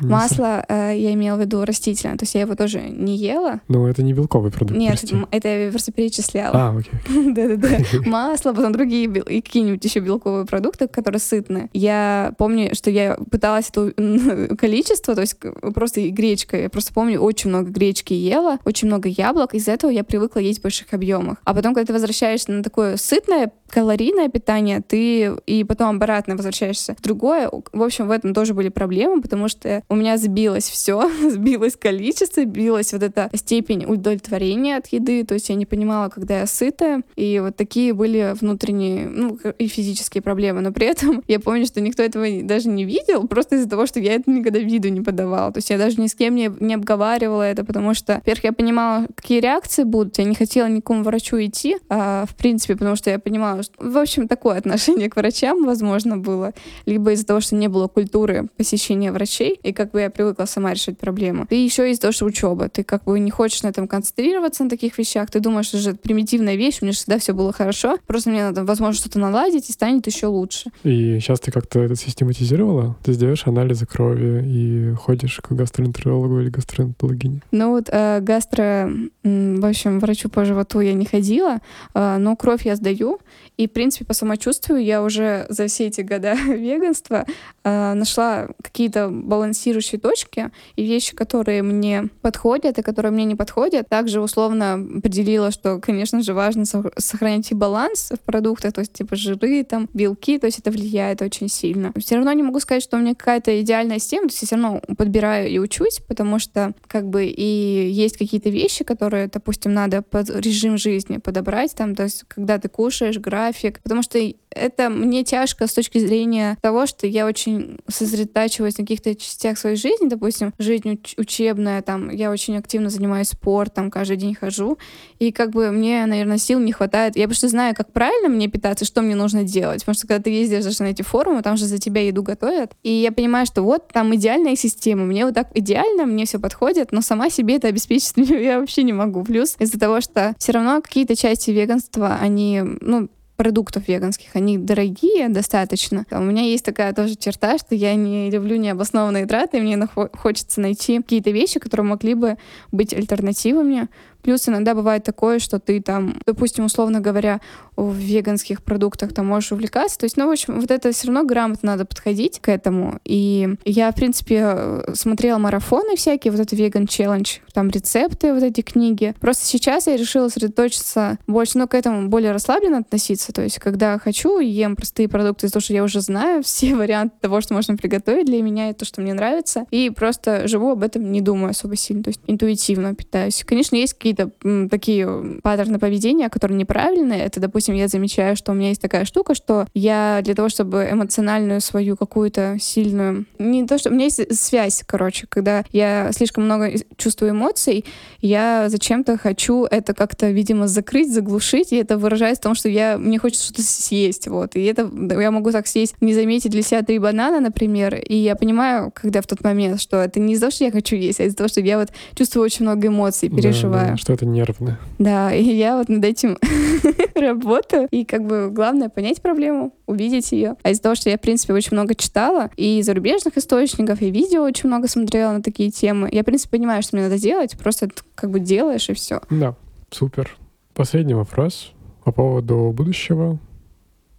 Масло, 0.00 0.64
э, 0.68 0.94
я 0.96 1.12
имела 1.14 1.36
в 1.36 1.40
виду 1.40 1.64
растительное, 1.64 2.16
то 2.16 2.24
есть 2.24 2.34
я 2.34 2.42
его 2.42 2.54
тоже 2.54 2.80
не 2.80 3.16
ела. 3.16 3.60
Но 3.68 3.88
это 3.88 4.02
не 4.02 4.12
белковый 4.12 4.50
продукт, 4.50 4.78
Нет, 4.78 4.98
прости. 4.98 5.16
это 5.30 5.48
я 5.48 5.70
просто 5.70 5.92
перечисляла. 5.92 6.56
А, 6.56 6.76
окей. 6.76 7.32
Да-да-да. 7.32 7.78
Масло, 8.06 8.52
потом 8.52 8.72
другие 8.72 9.06
и 9.06 9.40
какие-нибудь 9.40 9.84
еще 9.84 10.00
белковые 10.00 10.46
продукты, 10.46 10.88
которые 10.88 11.20
сытные. 11.20 11.68
Я 11.72 12.32
помню, 12.38 12.74
что 12.74 12.90
я 12.90 13.16
пыталась 13.30 13.70
это 13.70 13.92
количество 14.56 15.14
то 15.14 15.22
есть 15.22 15.36
просто 15.74 16.08
гречка. 16.10 16.60
Я 16.60 16.70
просто 16.70 16.92
помню, 16.92 17.20
очень 17.20 17.50
много 17.50 17.70
гречки 17.70 18.12
ела, 18.12 18.58
очень 18.64 18.88
много 18.88 19.08
яблок. 19.08 19.54
Из-за 19.54 19.72
этого 19.72 19.90
я 19.90 20.04
привыкла 20.04 20.40
есть 20.40 20.60
в 20.60 20.62
больших 20.62 20.92
объемах. 20.92 21.38
А 21.44 21.54
потом, 21.54 21.74
когда 21.74 21.88
ты 21.88 21.92
возвращаешься 21.92 22.52
на 22.52 22.62
такое 22.62 22.96
сытное, 22.96 23.52
калорийное 23.68 24.28
питание, 24.28 24.82
ты 24.86 25.34
и 25.46 25.64
потом 25.64 25.96
обратно 25.96 26.36
возвращаешься 26.36 26.96
другое. 27.02 27.50
В 27.72 27.82
общем, 27.82 28.06
в 28.06 28.10
этом 28.10 28.34
тоже 28.34 28.54
были 28.54 28.68
проблемы, 28.68 29.22
потому 29.22 29.48
что 29.48 29.82
у 29.88 29.96
меня 29.96 30.18
сбилось 30.18 30.68
все, 30.68 31.10
сбилось 31.30 31.76
количество, 31.76 32.42
сбилась 32.42 32.92
вот 32.92 33.02
эта 33.02 33.30
степень 33.34 33.84
удовлетворения 33.86 34.76
от 34.76 34.86
еды, 34.88 35.24
то 35.24 35.34
есть 35.34 35.48
я 35.48 35.54
не 35.54 35.66
понимала, 35.66 36.08
когда 36.08 36.40
я 36.40 36.46
сытая, 36.46 37.02
и 37.16 37.40
вот 37.40 37.56
такие 37.56 37.92
были 37.96 38.34
внутренние, 38.40 39.08
ну, 39.08 39.38
и 39.58 39.66
физические 39.66 40.22
проблемы, 40.22 40.60
но 40.60 40.72
при 40.72 40.86
этом 40.86 41.22
я 41.28 41.40
помню, 41.40 41.66
что 41.66 41.80
никто 41.80 42.02
этого 42.02 42.26
даже 42.42 42.68
не 42.68 42.84
видел, 42.84 43.26
просто 43.26 43.56
из-за 43.56 43.68
того, 43.68 43.86
что 43.86 44.00
я 44.00 44.14
это 44.14 44.30
никогда 44.30 44.58
виду 44.58 44.88
не 44.88 45.00
подавала. 45.00 45.52
То 45.52 45.58
есть 45.58 45.70
я 45.70 45.78
даже 45.78 46.00
ни 46.00 46.06
с 46.06 46.14
кем 46.14 46.34
не, 46.34 46.50
не 46.60 46.74
обговаривала 46.74 47.42
это, 47.42 47.64
потому 47.64 47.94
что, 47.94 48.14
во-первых, 48.14 48.44
я 48.44 48.52
понимала, 48.52 49.06
какие 49.14 49.40
реакции 49.40 49.84
будут. 49.84 50.18
Я 50.18 50.24
не 50.24 50.34
хотела 50.34 50.66
никому 50.66 51.02
врачу 51.02 51.36
идти, 51.38 51.76
а, 51.88 52.26
в 52.26 52.34
принципе, 52.34 52.74
потому 52.74 52.96
что 52.96 53.10
я 53.10 53.18
понимала, 53.18 53.62
что, 53.62 53.74
в 53.78 53.96
общем, 53.96 54.28
такое 54.28 54.58
отношение 54.58 55.08
к 55.08 55.16
врачам, 55.16 55.64
возможно, 55.64 56.18
было. 56.18 56.52
Либо 56.84 57.12
из-за 57.12 57.26
того, 57.26 57.40
что 57.40 57.56
не 57.56 57.68
было 57.68 57.88
культуры 57.88 58.48
посещения 58.56 59.12
врачей, 59.12 59.58
и 59.62 59.72
как 59.72 59.92
бы 59.92 60.00
я 60.00 60.10
привыкла 60.10 60.44
сама 60.44 60.74
решать 60.74 60.98
проблему. 60.98 61.46
И 61.50 61.56
еще 61.56 61.90
из-за 61.90 62.02
того, 62.02 62.12
что 62.12 62.26
учеба. 62.26 62.68
Ты 62.68 62.84
как 62.84 63.04
бы 63.04 63.18
не 63.18 63.30
хочешь 63.30 63.62
на 63.62 63.68
этом 63.68 63.88
концентрироваться, 63.88 64.64
на 64.64 64.70
таких 64.70 64.98
вещах. 64.98 65.30
Ты 65.30 65.40
думаешь, 65.40 65.66
что 65.66 65.78
это 65.78 65.96
примитивная 65.96 66.56
вещь, 66.56 66.78
у 66.80 66.84
меня 66.84 66.92
всегда 66.92 67.18
все 67.18 67.32
было 67.32 67.52
хорошо, 67.52 67.85
хорошо. 67.86 68.02
Просто 68.06 68.30
мне 68.30 68.42
надо, 68.42 68.64
возможно, 68.64 68.94
что-то 68.94 69.18
наладить, 69.18 69.68
и 69.68 69.72
станет 69.72 70.06
еще 70.06 70.26
лучше. 70.26 70.70
И 70.84 71.18
сейчас 71.20 71.40
ты 71.40 71.50
как-то 71.50 71.80
это 71.80 71.96
систематизировала? 71.96 72.96
Ты 73.04 73.12
сделаешь 73.12 73.46
анализы 73.46 73.86
крови 73.86 74.44
и 74.46 74.94
ходишь 74.94 75.40
к 75.40 75.52
гастроэнтерологу 75.52 76.40
или 76.40 76.50
гастроэнтерологине? 76.50 77.42
Ну 77.50 77.70
вот 77.70 77.88
э, 77.90 78.20
гастро, 78.20 78.90
в 79.22 79.66
общем, 79.66 79.98
врачу 80.00 80.28
по 80.28 80.44
животу 80.44 80.80
я 80.80 80.92
не 80.92 81.04
ходила, 81.04 81.58
э, 81.94 82.16
но 82.18 82.36
кровь 82.36 82.66
я 82.66 82.76
сдаю. 82.76 83.18
И, 83.56 83.66
в 83.66 83.72
принципе, 83.72 84.04
по 84.04 84.12
самочувствию 84.12 84.84
я 84.84 85.02
уже 85.02 85.46
за 85.48 85.66
все 85.66 85.86
эти 85.86 86.02
года 86.02 86.34
веганства 86.46 87.24
э, 87.64 87.94
нашла 87.94 88.48
какие-то 88.62 89.08
балансирующие 89.08 89.98
точки 89.98 90.50
и 90.76 90.84
вещи, 90.84 91.14
которые 91.14 91.62
мне 91.62 92.08
подходят 92.20 92.78
и 92.78 92.82
которые 92.82 93.12
мне 93.12 93.24
не 93.24 93.34
подходят. 93.34 93.88
Также 93.88 94.20
условно 94.20 94.74
определила, 94.74 95.50
что, 95.50 95.78
конечно 95.78 96.22
же, 96.22 96.34
важно 96.34 96.64
сохранять 96.66 97.50
и 97.50 97.54
баланс 97.54 97.75
в 98.10 98.20
продуктах, 98.20 98.72
то 98.72 98.80
есть 98.80 98.92
типа 98.92 99.16
жиры, 99.16 99.64
там, 99.64 99.88
белки, 99.94 100.38
то 100.38 100.46
есть 100.46 100.58
это 100.58 100.70
влияет 100.70 101.22
очень 101.22 101.48
сильно. 101.48 101.92
Все 101.96 102.16
равно 102.16 102.32
не 102.32 102.42
могу 102.42 102.60
сказать, 102.60 102.82
что 102.82 102.96
у 102.96 103.00
меня 103.00 103.14
какая-то 103.14 103.60
идеальная 103.60 103.98
система, 103.98 104.28
то 104.28 104.32
есть 104.32 104.42
я 104.42 104.46
все 104.46 104.56
равно 104.56 104.80
подбираю 104.96 105.48
и 105.48 105.58
учусь, 105.58 106.00
потому 106.06 106.38
что 106.38 106.74
как 106.86 107.08
бы 107.08 107.26
и 107.26 107.90
есть 107.90 108.16
какие-то 108.16 108.50
вещи, 108.50 108.84
которые, 108.84 109.28
допустим, 109.28 109.74
надо 109.74 110.02
под 110.02 110.30
режим 110.30 110.78
жизни 110.78 111.18
подобрать, 111.18 111.74
там, 111.74 111.94
то 111.94 112.04
есть 112.04 112.24
когда 112.28 112.58
ты 112.58 112.68
кушаешь, 112.68 113.18
график, 113.18 113.80
потому 113.82 114.02
что 114.02 114.18
это 114.56 114.88
мне 114.88 115.24
тяжко 115.24 115.66
с 115.66 115.72
точки 115.72 115.98
зрения 115.98 116.56
того, 116.62 116.86
что 116.86 117.06
я 117.06 117.26
очень 117.26 117.78
сосредотачиваюсь 117.88 118.78
на 118.78 118.84
каких-то 118.84 119.14
частях 119.14 119.58
своей 119.58 119.76
жизни, 119.76 120.08
допустим, 120.08 120.52
жизнь 120.58 120.88
уч- 120.92 121.14
учебная, 121.16 121.82
там, 121.82 122.10
я 122.10 122.30
очень 122.30 122.56
активно 122.56 122.90
занимаюсь 122.90 123.28
спортом, 123.28 123.90
каждый 123.90 124.16
день 124.16 124.34
хожу, 124.34 124.78
и 125.18 125.32
как 125.32 125.50
бы 125.50 125.70
мне, 125.70 126.06
наверное, 126.06 126.38
сил 126.38 126.58
не 126.58 126.72
хватает. 126.72 127.16
Я 127.16 127.26
просто 127.26 127.48
знаю, 127.48 127.74
как 127.74 127.92
правильно 127.92 128.28
мне 128.28 128.48
питаться, 128.48 128.84
что 128.84 129.02
мне 129.02 129.14
нужно 129.14 129.44
делать, 129.44 129.80
потому 129.80 129.94
что 129.94 130.06
когда 130.06 130.22
ты 130.22 130.30
ездишь 130.30 130.64
даже 130.64 130.82
на 130.82 130.88
эти 130.88 131.02
форумы, 131.02 131.42
там 131.42 131.56
же 131.56 131.66
за 131.66 131.78
тебя 131.78 132.02
еду 132.02 132.22
готовят, 132.22 132.72
и 132.82 132.90
я 132.90 133.12
понимаю, 133.12 133.46
что 133.46 133.62
вот 133.62 133.88
там 133.92 134.14
идеальная 134.14 134.56
система, 134.56 135.04
мне 135.04 135.24
вот 135.24 135.34
так 135.34 135.48
идеально, 135.54 136.06
мне 136.06 136.24
все 136.24 136.38
подходит, 136.38 136.92
но 136.92 137.00
сама 137.00 137.30
себе 137.30 137.56
это 137.56 137.68
обеспечить 137.68 138.12
я 138.16 138.60
вообще 138.60 138.82
не 138.82 138.92
могу. 138.92 139.24
Плюс 139.24 139.56
из-за 139.58 139.78
того, 139.78 140.00
что 140.00 140.34
все 140.38 140.52
равно 140.52 140.80
какие-то 140.80 141.16
части 141.16 141.50
веганства, 141.50 142.16
они, 142.20 142.62
ну, 142.80 143.08
продуктов 143.36 143.88
веганских. 143.88 144.34
Они 144.34 144.58
дорогие 144.58 145.28
достаточно. 145.28 146.06
У 146.10 146.20
меня 146.20 146.42
есть 146.42 146.64
такая 146.64 146.92
тоже 146.92 147.16
черта, 147.16 147.58
что 147.58 147.74
я 147.74 147.94
не 147.94 148.30
люблю 148.30 148.56
необоснованные 148.56 149.26
траты, 149.26 149.60
мне 149.60 149.78
хочется 149.86 150.60
найти 150.60 150.98
какие-то 150.98 151.30
вещи, 151.30 151.60
которые 151.60 151.86
могли 151.86 152.14
бы 152.14 152.36
быть 152.72 152.94
альтернативами. 152.94 153.88
Плюс 154.26 154.48
иногда 154.48 154.74
бывает 154.74 155.04
такое, 155.04 155.38
что 155.38 155.60
ты 155.60 155.80
там, 155.80 156.16
допустим, 156.26 156.64
условно 156.64 156.98
говоря, 156.98 157.40
в 157.76 157.94
веганских 157.94 158.60
продуктах 158.64 159.12
там 159.12 159.26
можешь 159.26 159.52
увлекаться. 159.52 159.98
То 159.98 160.04
есть, 160.04 160.16
ну, 160.16 160.26
в 160.26 160.30
общем, 160.32 160.58
вот 160.60 160.72
это 160.72 160.90
все 160.90 161.06
равно 161.06 161.22
грамотно 161.22 161.72
надо 161.72 161.84
подходить 161.84 162.40
к 162.40 162.48
этому. 162.48 162.98
И 163.04 163.54
я, 163.64 163.92
в 163.92 163.94
принципе, 163.94 164.82
смотрела 164.94 165.38
марафоны 165.38 165.94
всякие, 165.94 166.32
вот 166.32 166.40
это 166.40 166.56
веган 166.56 166.88
челлендж, 166.88 167.36
там 167.52 167.70
рецепты, 167.70 168.34
вот 168.34 168.42
эти 168.42 168.62
книги. 168.62 169.14
Просто 169.20 169.44
сейчас 169.46 169.86
я 169.86 169.96
решила 169.96 170.28
сосредоточиться 170.28 171.18
больше, 171.28 171.58
ну, 171.58 171.68
к 171.68 171.74
этому 171.74 172.08
более 172.08 172.32
расслабленно 172.32 172.78
относиться. 172.78 173.32
То 173.32 173.42
есть, 173.42 173.60
когда 173.60 173.96
хочу, 174.00 174.40
ем 174.40 174.74
простые 174.74 175.08
продукты 175.08 175.46
из 175.46 175.52
того, 175.52 175.60
что 175.60 175.72
я 175.72 175.84
уже 175.84 176.00
знаю 176.00 176.42
все 176.44 176.74
варианты 176.74 177.14
того, 177.20 177.40
что 177.40 177.54
можно 177.54 177.76
приготовить 177.76 178.26
для 178.26 178.42
меня, 178.42 178.70
и 178.70 178.72
то, 178.72 178.84
что 178.84 179.00
мне 179.02 179.14
нравится. 179.14 179.66
И 179.70 179.90
просто 179.90 180.48
живу 180.48 180.72
об 180.72 180.82
этом, 180.82 181.12
не 181.12 181.20
думаю 181.20 181.50
особо 181.50 181.76
сильно. 181.76 182.02
То 182.02 182.10
есть, 182.10 182.20
интуитивно 182.26 182.96
питаюсь. 182.96 183.44
Конечно, 183.46 183.76
есть 183.76 183.94
какие-то 183.94 184.15
какие-то 184.16 184.68
такие 184.68 185.40
паттерны 185.42 185.78
поведения, 185.78 186.28
которые 186.28 186.58
неправильные. 186.58 187.24
Это, 187.24 187.40
допустим, 187.40 187.74
я 187.74 187.88
замечаю, 187.88 188.36
что 188.36 188.52
у 188.52 188.54
меня 188.54 188.68
есть 188.68 188.80
такая 188.80 189.04
штука, 189.04 189.34
что 189.34 189.66
я 189.74 190.20
для 190.22 190.34
того, 190.34 190.48
чтобы 190.48 190.88
эмоциональную 190.90 191.60
свою 191.60 191.96
какую-то 191.96 192.56
сильную... 192.60 193.26
Не 193.38 193.66
то, 193.66 193.78
что... 193.78 193.90
У 193.90 193.92
меня 193.92 194.04
есть 194.04 194.36
связь, 194.38 194.82
короче, 194.86 195.26
когда 195.28 195.64
я 195.72 196.10
слишком 196.12 196.44
много 196.44 196.72
чувствую 196.96 197.32
эмоций, 197.32 197.84
я 198.20 198.66
зачем-то 198.68 199.18
хочу 199.18 199.64
это 199.64 199.94
как-то, 199.94 200.30
видимо, 200.30 200.68
закрыть, 200.68 201.12
заглушить, 201.12 201.72
и 201.72 201.76
это 201.76 201.98
выражается 201.98 202.40
в 202.42 202.44
том, 202.44 202.54
что 202.54 202.68
я... 202.68 202.98
мне 202.98 203.18
хочется 203.18 203.44
что-то 203.46 203.62
съесть, 203.62 204.28
вот. 204.28 204.56
И 204.56 204.64
это 204.64 204.90
я 205.20 205.30
могу 205.30 205.50
так 205.50 205.66
съесть, 205.66 205.94
не 206.00 206.14
заметить 206.14 206.50
для 206.50 206.62
себя 206.62 206.82
три 206.82 206.98
банана, 206.98 207.40
например, 207.40 207.94
и 207.96 208.16
я 208.16 208.36
понимаю, 208.36 208.92
когда 208.94 209.20
в 209.20 209.26
тот 209.26 209.42
момент, 209.42 209.80
что 209.80 209.98
это 209.98 210.20
не 210.20 210.34
из-за 210.34 210.42
того, 210.42 210.50
что 210.50 210.64
я 210.64 210.70
хочу 210.70 210.96
есть, 210.96 211.20
а 211.20 211.24
из-за 211.24 211.36
того, 211.36 211.48
что 211.48 211.60
я 211.60 211.78
вот 211.78 211.88
чувствую 212.14 212.44
очень 212.44 212.64
много 212.64 212.88
эмоций, 212.88 213.28
переживаю. 213.28 213.86
Да, 213.86 213.90
да, 213.92 213.96
что 214.06 214.12
это 214.12 214.24
нервно. 214.24 214.78
Да, 215.00 215.34
и 215.34 215.42
я 215.42 215.78
вот 215.78 215.88
над 215.88 216.04
этим 216.04 216.38
работаю. 217.16 217.88
И 217.90 218.04
как 218.04 218.24
бы 218.24 218.50
главное 218.52 218.88
понять 218.88 219.20
проблему, 219.20 219.74
увидеть 219.86 220.30
ее. 220.30 220.54
А 220.62 220.70
из-за 220.70 220.82
того, 220.82 220.94
что 220.94 221.10
я, 221.10 221.18
в 221.18 221.20
принципе, 221.20 221.52
очень 221.52 221.72
много 221.72 221.96
читала 221.96 222.50
и 222.56 222.80
зарубежных 222.82 223.36
источников, 223.36 224.00
и 224.02 224.12
видео 224.12 224.44
очень 224.44 224.68
много 224.68 224.86
смотрела 224.86 225.32
на 225.32 225.42
такие 225.42 225.72
темы, 225.72 226.08
я, 226.12 226.22
в 226.22 226.24
принципе, 226.24 226.56
понимаю, 226.56 226.84
что 226.84 226.94
мне 226.94 227.08
надо 227.08 227.18
делать, 227.20 227.58
просто 227.58 227.88
как 228.14 228.30
бы 228.30 228.38
делаешь, 228.38 228.88
и 228.88 228.94
все. 228.94 229.22
Да, 229.28 229.56
супер. 229.90 230.36
Последний 230.72 231.14
вопрос 231.14 231.72
по 232.04 232.12
поводу 232.12 232.72
будущего. 232.72 233.40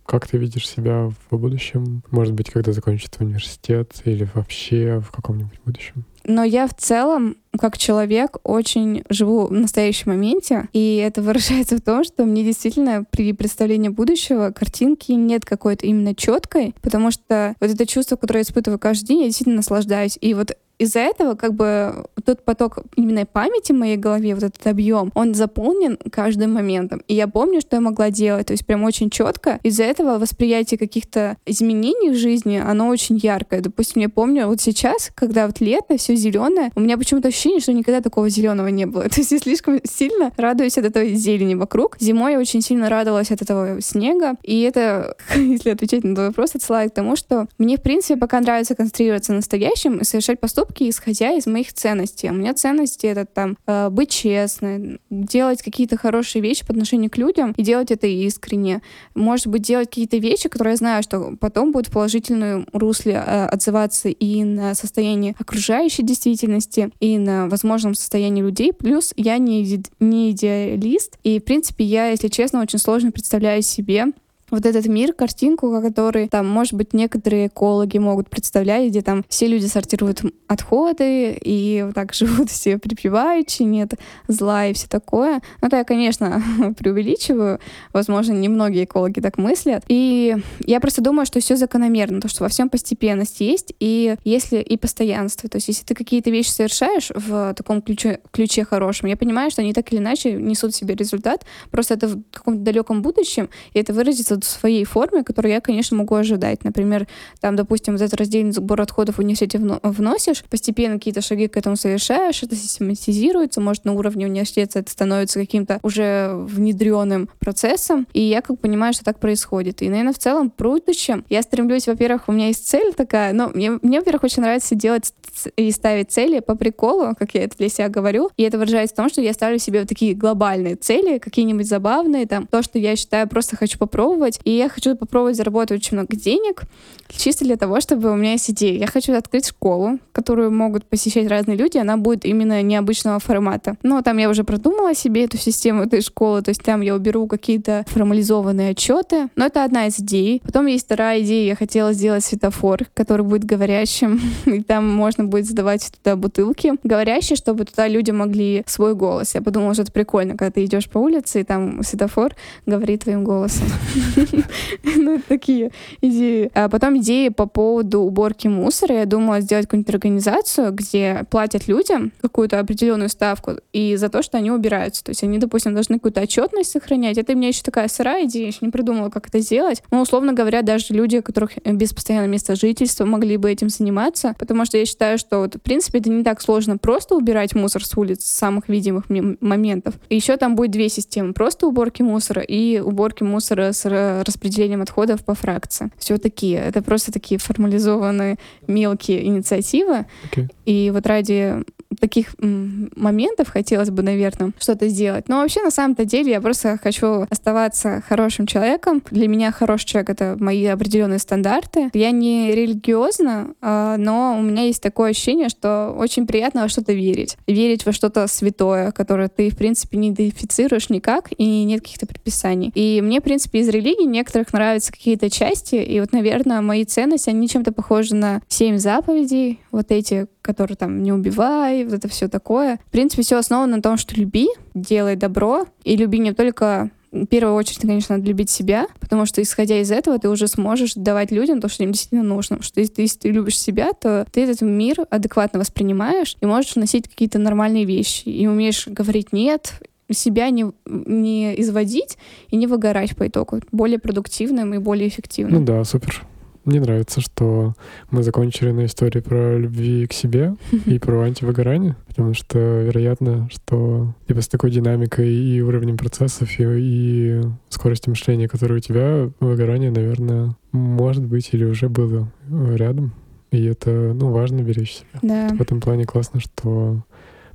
Как 0.07 0.25
ты 0.25 0.37
видишь 0.37 0.69
себя 0.69 1.11
в 1.29 1.37
будущем? 1.37 2.01
Может 2.11 2.33
быть, 2.33 2.49
когда 2.49 2.71
закончится 2.71 3.23
университет 3.23 3.91
или 4.05 4.25
вообще 4.33 5.01
в 5.05 5.11
каком-нибудь 5.11 5.59
будущем? 5.65 6.05
Но 6.23 6.45
я 6.45 6.65
в 6.67 6.73
целом 6.73 7.35
как 7.59 7.77
человек 7.77 8.37
очень 8.43 9.03
живу 9.09 9.47
в 9.47 9.51
настоящем 9.51 10.11
моменте, 10.11 10.69
и 10.71 10.95
это 10.95 11.21
выражается 11.23 11.75
в 11.75 11.81
том, 11.81 12.05
что 12.05 12.23
мне 12.23 12.45
действительно 12.45 13.03
при 13.09 13.33
представлении 13.33 13.89
будущего 13.89 14.51
картинки 14.51 15.11
нет 15.11 15.43
какой-то 15.43 15.85
именно 15.85 16.15
четкой, 16.15 16.73
потому 16.81 17.11
что 17.11 17.55
вот 17.59 17.69
это 17.69 17.85
чувство, 17.85 18.15
которое 18.15 18.39
я 18.39 18.43
испытываю 18.43 18.79
каждый 18.79 19.07
день, 19.07 19.19
я 19.19 19.25
действительно 19.25 19.57
наслаждаюсь. 19.57 20.17
И 20.21 20.33
вот 20.33 20.55
из-за 20.79 20.99
этого 20.99 21.35
как 21.35 21.53
бы 21.53 22.05
тот 22.25 22.43
поток 22.43 22.79
именно 22.95 23.25
памяти 23.25 23.71
в 23.71 23.75
моей 23.75 23.97
голове, 23.97 24.35
вот 24.35 24.43
этот 24.43 24.65
объем, 24.67 25.11
он 25.15 25.33
заполнен 25.33 25.97
каждым 26.11 26.53
моментом. 26.53 27.01
И 27.07 27.15
я 27.15 27.27
помню, 27.27 27.61
что 27.61 27.77
я 27.77 27.81
могла 27.81 28.09
делать, 28.09 28.47
то 28.47 28.53
есть 28.53 28.65
прям 28.65 28.83
очень 28.83 29.09
четко. 29.09 29.59
Из-за 29.63 29.83
этого 29.83 30.19
восприятие 30.19 30.77
каких-то 30.77 31.37
изменений 31.45 32.11
в 32.11 32.15
жизни, 32.15 32.57
оно 32.57 32.89
очень 32.89 33.17
яркое. 33.17 33.61
Допустим, 33.61 34.01
я 34.01 34.09
помню 34.09 34.47
вот 34.47 34.61
сейчас, 34.61 35.11
когда 35.15 35.47
вот 35.47 35.59
лето, 35.61 35.97
все 35.97 36.15
зеленое, 36.15 36.71
у 36.75 36.79
меня 36.79 36.97
почему-то 36.97 37.29
ощущение, 37.29 37.59
что 37.59 37.73
никогда 37.73 38.01
такого 38.01 38.29
зеленого 38.29 38.67
не 38.67 38.85
было. 38.85 39.03
То 39.09 39.21
есть 39.21 39.31
я 39.31 39.39
слишком 39.39 39.79
сильно 39.83 40.31
радуюсь 40.37 40.77
от 40.77 40.85
этой 40.85 41.13
зелени 41.15 41.55
вокруг. 41.55 41.97
Зимой 41.99 42.33
я 42.33 42.39
очень 42.39 42.61
сильно 42.61 42.89
радовалась 42.89 43.31
от 43.31 43.41
этого 43.41 43.81
снега. 43.81 44.35
И 44.43 44.61
это, 44.61 45.15
если 45.35 45.71
отвечать 45.71 46.03
на 46.03 46.13
твой 46.13 46.27
вопрос, 46.27 46.55
отсылает 46.55 46.91
к 46.91 46.95
тому, 46.95 47.15
что 47.15 47.47
мне, 47.57 47.77
в 47.77 47.81
принципе, 47.81 48.17
пока 48.17 48.39
нравится 48.39 48.75
концентрироваться 48.75 49.31
на 49.31 49.37
настоящем 49.37 49.97
и 49.97 50.03
совершать 50.03 50.39
поступки, 50.39 50.66
поступки, 50.67 50.89
исходя 50.89 51.31
из 51.33 51.45
моих 51.45 51.73
ценностей. 51.73 52.29
У 52.29 52.33
меня 52.33 52.53
ценности— 52.53 53.05
это 53.07 53.25
там 53.25 53.57
э, 53.65 53.89
быть 53.89 54.09
честной, 54.09 54.99
делать 55.09 55.61
какие-то 55.61 55.97
хорошие 55.97 56.41
вещи 56.41 56.65
по 56.65 56.73
отношению 56.73 57.09
к 57.09 57.17
людям 57.17 57.53
и 57.57 57.63
делать 57.63 57.91
это 57.91 58.07
искренне. 58.07 58.81
Может 59.15 59.47
быть, 59.47 59.61
делать 59.61 59.89
какие-то 59.89 60.17
вещи, 60.17 60.49
которые 60.49 60.73
я 60.73 60.77
знаю, 60.77 61.03
что 61.03 61.35
потом 61.39 61.71
будут 61.71 61.87
в 61.87 61.91
положительном 61.91 62.67
русле 62.73 63.13
э, 63.13 63.45
отзываться 63.45 64.09
и 64.09 64.43
на 64.43 64.75
состояние 64.75 65.35
окружающей 65.39 66.03
действительности, 66.03 66.89
и 66.99 67.17
на 67.17 67.47
возможном 67.47 67.95
состоянии 67.95 68.41
людей. 68.41 68.73
Плюс 68.73 69.13
я 69.17 69.37
не, 69.37 69.81
не 69.99 70.31
идеалист, 70.31 71.17
и, 71.23 71.39
в 71.39 71.43
принципе, 71.43 71.83
я, 71.83 72.09
если 72.09 72.27
честно, 72.27 72.61
очень 72.61 72.79
сложно 72.79 73.11
представляю 73.11 73.61
себе 73.61 74.07
вот 74.49 74.65
этот 74.65 74.85
мир, 74.87 75.13
картинку, 75.13 75.81
который 75.81 76.29
там, 76.29 76.47
может 76.47 76.73
быть, 76.73 76.93
некоторые 76.93 77.47
экологи 77.47 77.97
могут 77.97 78.29
представлять, 78.29 78.89
где 78.89 79.01
там 79.01 79.25
все 79.27 79.47
люди 79.47 79.65
сортируют 79.65 80.21
отходы 80.47 81.33
и 81.33 81.83
вот 81.85 81.95
так 81.95 82.13
живут 82.13 82.49
все 82.49 82.77
припеваючи, 82.77 83.63
нет 83.63 83.95
зла 84.27 84.67
и 84.67 84.73
все 84.73 84.87
такое. 84.87 85.41
Ну, 85.61 85.67
это 85.67 85.77
я, 85.77 85.83
конечно, 85.83 86.41
преувеличиваю. 86.77 87.59
Возможно, 87.93 88.33
немногие 88.33 88.85
экологи 88.85 89.19
так 89.19 89.37
мыслят. 89.37 89.83
И 89.87 90.37
я 90.65 90.79
просто 90.79 91.01
думаю, 91.01 91.25
что 91.25 91.39
все 91.39 91.55
закономерно, 91.55 92.21
то, 92.21 92.29
что 92.29 92.43
во 92.43 92.49
всем 92.49 92.69
постепенность 92.69 93.41
есть, 93.41 93.73
и 93.79 94.15
если 94.23 94.59
и 94.59 94.77
постоянство. 94.77 95.49
То 95.49 95.57
есть, 95.57 95.67
если 95.67 95.83
ты 95.83 95.93
какие-то 95.93 96.29
вещи 96.29 96.49
совершаешь 96.49 97.11
в 97.13 97.53
таком 97.53 97.81
ключе, 97.81 98.19
ключе 98.31 98.63
хорошем, 98.63 99.09
я 99.09 99.17
понимаю, 99.17 99.51
что 99.51 99.61
они 99.61 99.73
так 99.73 99.91
или 99.91 99.99
иначе 99.99 100.33
несут 100.33 100.73
в 100.73 100.77
себе 100.77 100.95
результат, 100.95 101.45
просто 101.69 101.95
это 101.95 102.07
в 102.07 102.23
каком-то 102.31 102.61
далеком 102.61 103.01
будущем, 103.01 103.49
и 103.73 103.79
это 103.79 103.93
выразится 103.93 104.36
своей 104.45 104.83
форме, 104.85 105.23
которую 105.23 105.51
я, 105.51 105.61
конечно, 105.61 105.97
могу 105.97 106.15
ожидать. 106.15 106.63
Например, 106.63 107.07
там, 107.39 107.55
допустим, 107.55 107.93
вот 107.93 108.01
этот 108.01 108.19
раздельный 108.19 108.51
сбор 108.51 108.81
отходов 108.81 109.15
в 109.15 109.19
университете 109.19 109.59
вносишь, 109.83 110.43
постепенно 110.43 110.95
какие-то 110.95 111.21
шаги 111.21 111.47
к 111.47 111.57
этому 111.57 111.75
совершаешь, 111.75 112.43
это 112.43 112.55
систематизируется, 112.55 113.61
может, 113.61 113.85
на 113.85 113.93
уровне 113.93 114.25
университета 114.25 114.79
это 114.79 114.91
становится 114.91 115.39
каким-то 115.39 115.79
уже 115.83 116.31
внедренным 116.33 117.29
процессом, 117.39 118.07
и 118.13 118.21
я 118.21 118.41
как 118.41 118.59
понимаю, 118.59 118.93
что 118.93 119.03
так 119.05 119.19
происходит. 119.19 119.81
И, 119.81 119.89
наверное, 119.89 120.13
в 120.13 120.19
целом, 120.19 120.51
в 120.55 120.61
будущем 120.61 121.25
я 121.29 121.41
стремлюсь, 121.41 121.87
во-первых, 121.87 122.23
у 122.27 122.31
меня 122.31 122.47
есть 122.47 122.67
цель 122.67 122.93
такая, 122.93 123.33
но 123.33 123.49
мне, 123.49 123.71
мне 123.81 123.99
во-первых, 123.99 124.23
очень 124.23 124.41
нравится 124.41 124.75
делать 124.75 125.13
и 125.55 125.71
ставить 125.71 126.11
цели 126.11 126.39
по 126.39 126.55
приколу, 126.55 127.15
как 127.17 127.35
я 127.35 127.43
это 127.43 127.57
для 127.57 127.69
себя 127.69 127.89
говорю, 127.89 128.29
и 128.37 128.43
это 128.43 128.57
выражается 128.57 128.95
в 128.95 128.97
том, 128.97 129.09
что 129.09 129.21
я 129.21 129.33
ставлю 129.33 129.59
себе 129.59 129.79
вот 129.79 129.89
такие 129.89 130.13
глобальные 130.13 130.75
цели, 130.75 131.19
какие-нибудь 131.19 131.67
забавные, 131.67 132.25
там, 132.25 132.47
то, 132.47 132.61
что 132.63 132.79
я 132.79 132.95
считаю, 132.95 133.27
просто 133.27 133.55
хочу 133.55 133.77
попробовать, 133.77 134.26
и 134.43 134.51
я 134.51 134.69
хочу 134.69 134.95
попробовать 134.95 135.35
заработать 135.35 135.79
очень 135.79 135.97
много 135.97 136.15
денег, 136.15 136.63
чисто 137.09 137.45
для 137.45 137.57
того, 137.57 137.79
чтобы 137.81 138.11
у 138.11 138.15
меня 138.15 138.33
есть 138.33 138.49
идея. 138.51 138.79
Я 138.79 138.87
хочу 138.87 139.13
открыть 139.13 139.47
школу, 139.47 139.99
которую 140.11 140.51
могут 140.51 140.85
посещать 140.85 141.27
разные 141.27 141.57
люди, 141.57 141.77
она 141.77 141.97
будет 141.97 142.25
именно 142.25 142.61
необычного 142.61 143.19
формата. 143.19 143.77
Но 143.83 144.01
там 144.01 144.17
я 144.17 144.29
уже 144.29 144.43
продумала 144.43 144.93
себе 144.93 145.25
эту 145.25 145.37
систему 145.37 145.83
этой 145.83 146.01
школы, 146.01 146.41
то 146.41 146.49
есть 146.49 146.63
там 146.63 146.81
я 146.81 146.95
уберу 146.95 147.27
какие-то 147.27 147.85
формализованные 147.87 148.71
отчеты, 148.71 149.29
но 149.35 149.45
это 149.45 149.63
одна 149.63 149.87
из 149.87 149.99
идей. 149.99 150.41
Потом 150.45 150.65
есть 150.65 150.85
вторая 150.85 151.21
идея, 151.21 151.47
я 151.47 151.55
хотела 151.55 151.93
сделать 151.93 152.23
светофор, 152.23 152.85
который 152.93 153.25
будет 153.25 153.45
говорящим, 153.45 154.19
и 154.45 154.61
там 154.61 154.87
можно 154.87 155.23
будет 155.23 155.45
задавать 155.45 155.91
туда 155.91 156.15
бутылки 156.15 156.73
говорящие, 156.83 157.35
чтобы 157.35 157.65
туда 157.65 157.87
люди 157.87 158.11
могли 158.11 158.63
свой 158.65 158.95
голос. 158.95 159.35
Я 159.35 159.41
подумала, 159.41 159.73
что 159.73 159.83
это 159.83 159.91
прикольно, 159.91 160.37
когда 160.37 160.51
ты 160.51 160.65
идешь 160.65 160.89
по 160.89 160.97
улице, 160.97 161.41
и 161.41 161.43
там 161.43 161.83
светофор 161.83 162.35
говорит 162.65 163.03
твоим 163.03 163.23
голосом. 163.23 163.67
Ну, 164.97 165.21
такие 165.27 165.71
идеи. 166.01 166.49
А 166.53 166.69
потом 166.69 166.97
идеи 166.97 167.29
по 167.29 167.45
поводу 167.45 168.01
уборки 168.01 168.47
мусора. 168.47 168.95
Я 168.95 169.05
думала 169.05 169.41
сделать 169.41 169.65
какую-нибудь 169.65 169.93
организацию, 169.93 170.71
где 170.71 171.25
платят 171.29 171.67
людям 171.67 172.11
какую-то 172.21 172.59
определенную 172.59 173.09
ставку 173.09 173.53
и 173.73 173.95
за 173.95 174.09
то, 174.09 174.21
что 174.21 174.37
они 174.37 174.51
убираются. 174.51 175.03
То 175.03 175.11
есть 175.11 175.23
они, 175.23 175.37
допустим, 175.37 175.73
должны 175.73 175.95
какую-то 175.95 176.21
отчетность 176.21 176.71
сохранять. 176.71 177.17
Это 177.17 177.33
у 177.33 177.35
меня 177.35 177.49
еще 177.49 177.61
такая 177.61 177.87
сырая 177.87 178.25
идея, 178.25 178.47
еще 178.47 178.59
не 178.61 178.69
придумала, 178.69 179.09
как 179.09 179.27
это 179.27 179.39
сделать. 179.39 179.83
Но, 179.91 180.01
условно 180.01 180.33
говоря, 180.33 180.61
даже 180.61 180.93
люди, 180.93 181.17
у 181.17 181.21
которых 181.21 181.51
без 181.65 181.93
постоянного 181.93 182.31
места 182.31 182.55
жительства, 182.55 183.05
могли 183.05 183.37
бы 183.37 183.51
этим 183.51 183.69
заниматься, 183.69 184.35
потому 184.39 184.65
что 184.65 184.77
я 184.77 184.85
считаю, 184.85 185.17
что, 185.17 185.39
вот, 185.39 185.55
в 185.55 185.61
принципе, 185.61 185.99
это 185.99 186.09
не 186.09 186.23
так 186.23 186.41
сложно 186.41 186.77
просто 186.77 187.15
убирать 187.15 187.55
мусор 187.55 187.85
с 187.85 187.95
улиц 187.97 188.23
с 188.23 188.37
самых 188.37 188.69
видимых 188.69 189.05
моментов. 189.09 189.95
И 190.09 190.15
еще 190.15 190.37
там 190.37 190.55
будет 190.55 190.71
две 190.71 190.89
системы. 190.89 191.33
Просто 191.33 191.67
уборки 191.67 192.01
мусора 192.01 192.41
и 192.41 192.79
уборки 192.79 193.23
мусора 193.23 193.71
с 193.71 193.85
распределением 194.25 194.81
отходов 194.81 195.23
по 195.23 195.33
фракции. 195.33 195.91
Все 195.97 196.17
такие. 196.17 196.59
Это 196.59 196.81
просто 196.81 197.11
такие 197.11 197.39
формализованные 197.39 198.37
мелкие 198.67 199.25
инициативы. 199.25 200.05
Okay. 200.31 200.49
И 200.67 200.91
вот 200.93 201.07
ради 201.07 201.63
таких 201.99 202.35
моментов 202.39 203.49
хотелось 203.49 203.89
бы, 203.89 204.03
наверное, 204.03 204.51
что-то 204.59 204.89
сделать. 204.89 205.29
Но 205.29 205.37
вообще, 205.37 205.63
на 205.63 205.71
самом-то 205.71 206.03
деле, 206.03 206.31
я 206.31 206.41
просто 206.41 206.77
хочу 206.81 207.25
оставаться 207.29 208.03
хорошим 208.07 208.45
человеком. 208.45 209.01
Для 209.09 209.29
меня 209.29 209.51
хороший 209.53 209.85
человек— 209.85 210.09
это 210.11 210.35
мои 210.37 210.65
определенные 210.65 211.19
стандарты. 211.19 211.89
Я 211.93 212.11
не 212.11 212.51
религиозна, 212.51 213.53
а, 213.61 213.95
но 213.97 214.37
у 214.37 214.41
меня 214.41 214.63
есть 214.63 214.83
такое 214.83 215.11
ощущение, 215.11 215.47
что 215.47 215.95
очень 215.97 216.27
приятно 216.27 216.63
во 216.63 216.69
что-то 216.69 216.91
верить. 216.91 217.37
Верить 217.47 217.85
во 217.85 217.93
что-то 217.93 218.27
святое, 218.27 218.91
которое 218.91 219.29
ты, 219.29 219.49
в 219.49 219.57
принципе, 219.57 219.97
не 219.97 220.09
идентифицируешь 220.09 220.89
никак, 220.89 221.29
и 221.37 221.63
нет 221.63 221.81
каких-то 221.81 222.05
предписаний. 222.07 222.71
И 222.75 223.01
мне, 223.01 223.21
в 223.21 223.23
принципе, 223.23 223.59
из 223.59 223.69
религии 223.69 224.05
некоторых 224.05 224.51
нравятся 224.51 224.91
какие-то 224.91 225.29
части, 225.29 225.75
и 225.75 225.99
вот, 226.01 226.11
наверное, 226.11 226.59
мои 226.59 226.83
ценности, 226.83 227.29
они 227.29 227.47
чем-то 227.47 227.71
похожи 227.71 228.13
на 228.13 228.41
семь 228.49 228.77
заповедей, 228.77 229.61
вот 229.71 229.91
эти, 229.91 230.27
которые 230.47 230.77
там 230.77 231.03
не 231.03 231.11
убивай, 231.11 231.83
вот 231.83 231.93
это 231.93 232.07
все 232.07 232.27
такое. 232.27 232.79
В 232.87 232.91
принципе, 232.91 233.21
все 233.21 233.37
основано 233.37 233.75
на 233.75 233.81
том, 233.81 233.97
что 233.97 234.15
люби, 234.15 234.47
делай 234.73 235.15
добро, 235.15 235.67
и 235.83 235.95
люби 235.95 236.17
не 236.17 236.33
только 236.33 236.89
в 237.11 237.25
первую 237.25 237.55
очередь, 237.55 237.81
конечно, 237.81 238.17
надо 238.17 238.27
любить 238.27 238.49
себя, 238.49 238.87
потому 238.99 239.25
что, 239.25 239.41
исходя 239.41 239.79
из 239.79 239.91
этого, 239.91 240.19
ты 240.19 240.29
уже 240.29 240.47
сможешь 240.47 240.93
давать 240.95 241.31
людям 241.31 241.61
то, 241.61 241.69
что 241.69 241.83
им 241.83 241.91
действительно 241.91 242.23
нужно. 242.23 242.57
Потому 242.57 242.63
что 242.63 242.79
если 242.79 243.01
если 243.01 243.19
ты 243.19 243.29
любишь 243.29 243.59
себя, 243.59 243.93
то 243.93 244.25
ты 244.31 244.43
этот 244.43 244.61
мир 244.61 244.97
адекватно 245.09 245.59
воспринимаешь 245.59 246.35
и 246.41 246.45
можешь 246.45 246.75
носить 246.75 247.07
какие-то 247.07 247.39
нормальные 247.39 247.85
вещи. 247.85 248.27
И 248.27 248.47
умеешь 248.47 248.87
говорить 248.87 249.31
«нет», 249.31 249.81
себя 250.09 250.49
не, 250.49 250.71
не 250.85 251.59
изводить 251.61 252.17
и 252.49 252.55
не 252.55 252.65
выгорать 252.65 253.15
по 253.17 253.27
итогу. 253.27 253.59
Более 253.73 253.99
продуктивным 253.99 254.73
и 254.73 254.77
более 254.77 255.09
эффективным. 255.09 255.59
Ну 255.59 255.65
да, 255.65 255.83
супер. 255.83 256.25
Мне 256.67 256.81
нравится, 256.81 257.21
что 257.21 257.75
мы 258.11 258.23
закончили 258.23 258.71
на 258.71 258.87
истории 258.87 259.21
про 259.21 259.57
любви 259.57 260.05
к 260.05 260.11
себе 260.11 260.55
и 260.85 260.99
про 260.99 261.21
антивыгорание, 261.21 261.95
потому 262.07 262.33
что 262.33 262.59
вероятно, 262.81 263.47
что 263.49 264.13
типа 264.27 264.41
с 264.41 264.49
такой 264.49 264.69
динамикой 264.69 265.33
и 265.33 265.61
уровнем 265.61 265.95
процессов 265.95 266.59
и, 266.59 266.63
и 266.63 267.41
скоростью 267.69 268.11
мышления, 268.11 268.49
которая 268.49 268.79
у 268.79 268.81
тебя, 268.81 269.31
выгорание, 269.39 269.91
наверное, 269.91 270.57
может 270.73 271.23
быть 271.23 271.49
или 271.53 271.63
уже 271.63 271.87
было 271.87 272.29
рядом. 272.49 273.13
И 273.51 273.63
это, 273.63 274.11
ну, 274.13 274.31
важно 274.31 274.61
беречь 274.61 274.97
себя. 274.97 275.19
Да. 275.21 275.55
В 275.55 275.61
этом 275.61 275.79
плане 275.79 276.03
классно, 276.03 276.41
что 276.41 277.01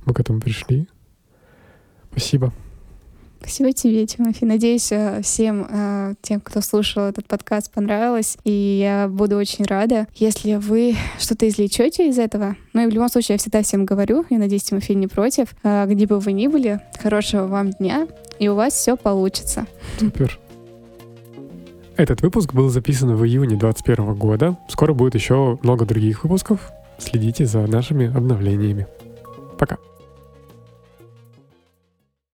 мы 0.05 0.13
к 0.15 0.19
этому 0.19 0.41
пришли. 0.41 0.87
Спасибо. 2.09 2.51
Спасибо 3.43 3.73
тебе, 3.73 4.05
Тимофей. 4.05 4.47
Надеюсь, 4.47 4.89
э, 4.93 5.21
всем 5.21 5.67
э, 5.69 6.13
тем, 6.21 6.39
кто 6.39 6.61
слушал 6.61 7.03
этот 7.03 7.27
подкаст, 7.27 7.73
понравилось. 7.73 8.37
И 8.45 8.79
я 8.81 9.09
буду 9.09 9.35
очень 9.35 9.65
рада, 9.65 10.07
если 10.15 10.55
вы 10.55 10.95
что-то 11.19 11.45
извлечете 11.49 12.07
из 12.07 12.19
этого. 12.19 12.55
Ну 12.71 12.83
и 12.83 12.89
в 12.89 12.93
любом 12.93 13.09
случае, 13.09 13.33
я 13.33 13.39
всегда 13.39 13.61
всем 13.61 13.83
говорю, 13.83 14.25
я 14.29 14.37
надеюсь, 14.37 14.63
Тимофей 14.63 14.95
не 14.95 15.07
против, 15.07 15.49
э, 15.63 15.85
где 15.87 16.07
бы 16.07 16.21
вы 16.21 16.31
ни 16.31 16.47
были, 16.47 16.79
хорошего 17.01 17.45
вам 17.47 17.71
дня, 17.71 18.07
и 18.39 18.47
у 18.47 18.55
вас 18.55 18.75
все 18.75 18.95
получится. 18.95 19.67
Супер. 19.99 20.39
Этот 21.97 22.21
выпуск 22.21 22.53
был 22.53 22.69
записан 22.69 23.13
в 23.13 23.25
июне 23.25 23.57
2021 23.57 24.13
года. 24.15 24.57
Скоро 24.69 24.93
будет 24.93 25.15
еще 25.15 25.59
много 25.63 25.85
других 25.85 26.23
выпусков. 26.23 26.71
Следите 26.97 27.45
за 27.45 27.67
нашими 27.67 28.07
обновлениями. 28.07 28.87
Пока. 29.59 29.77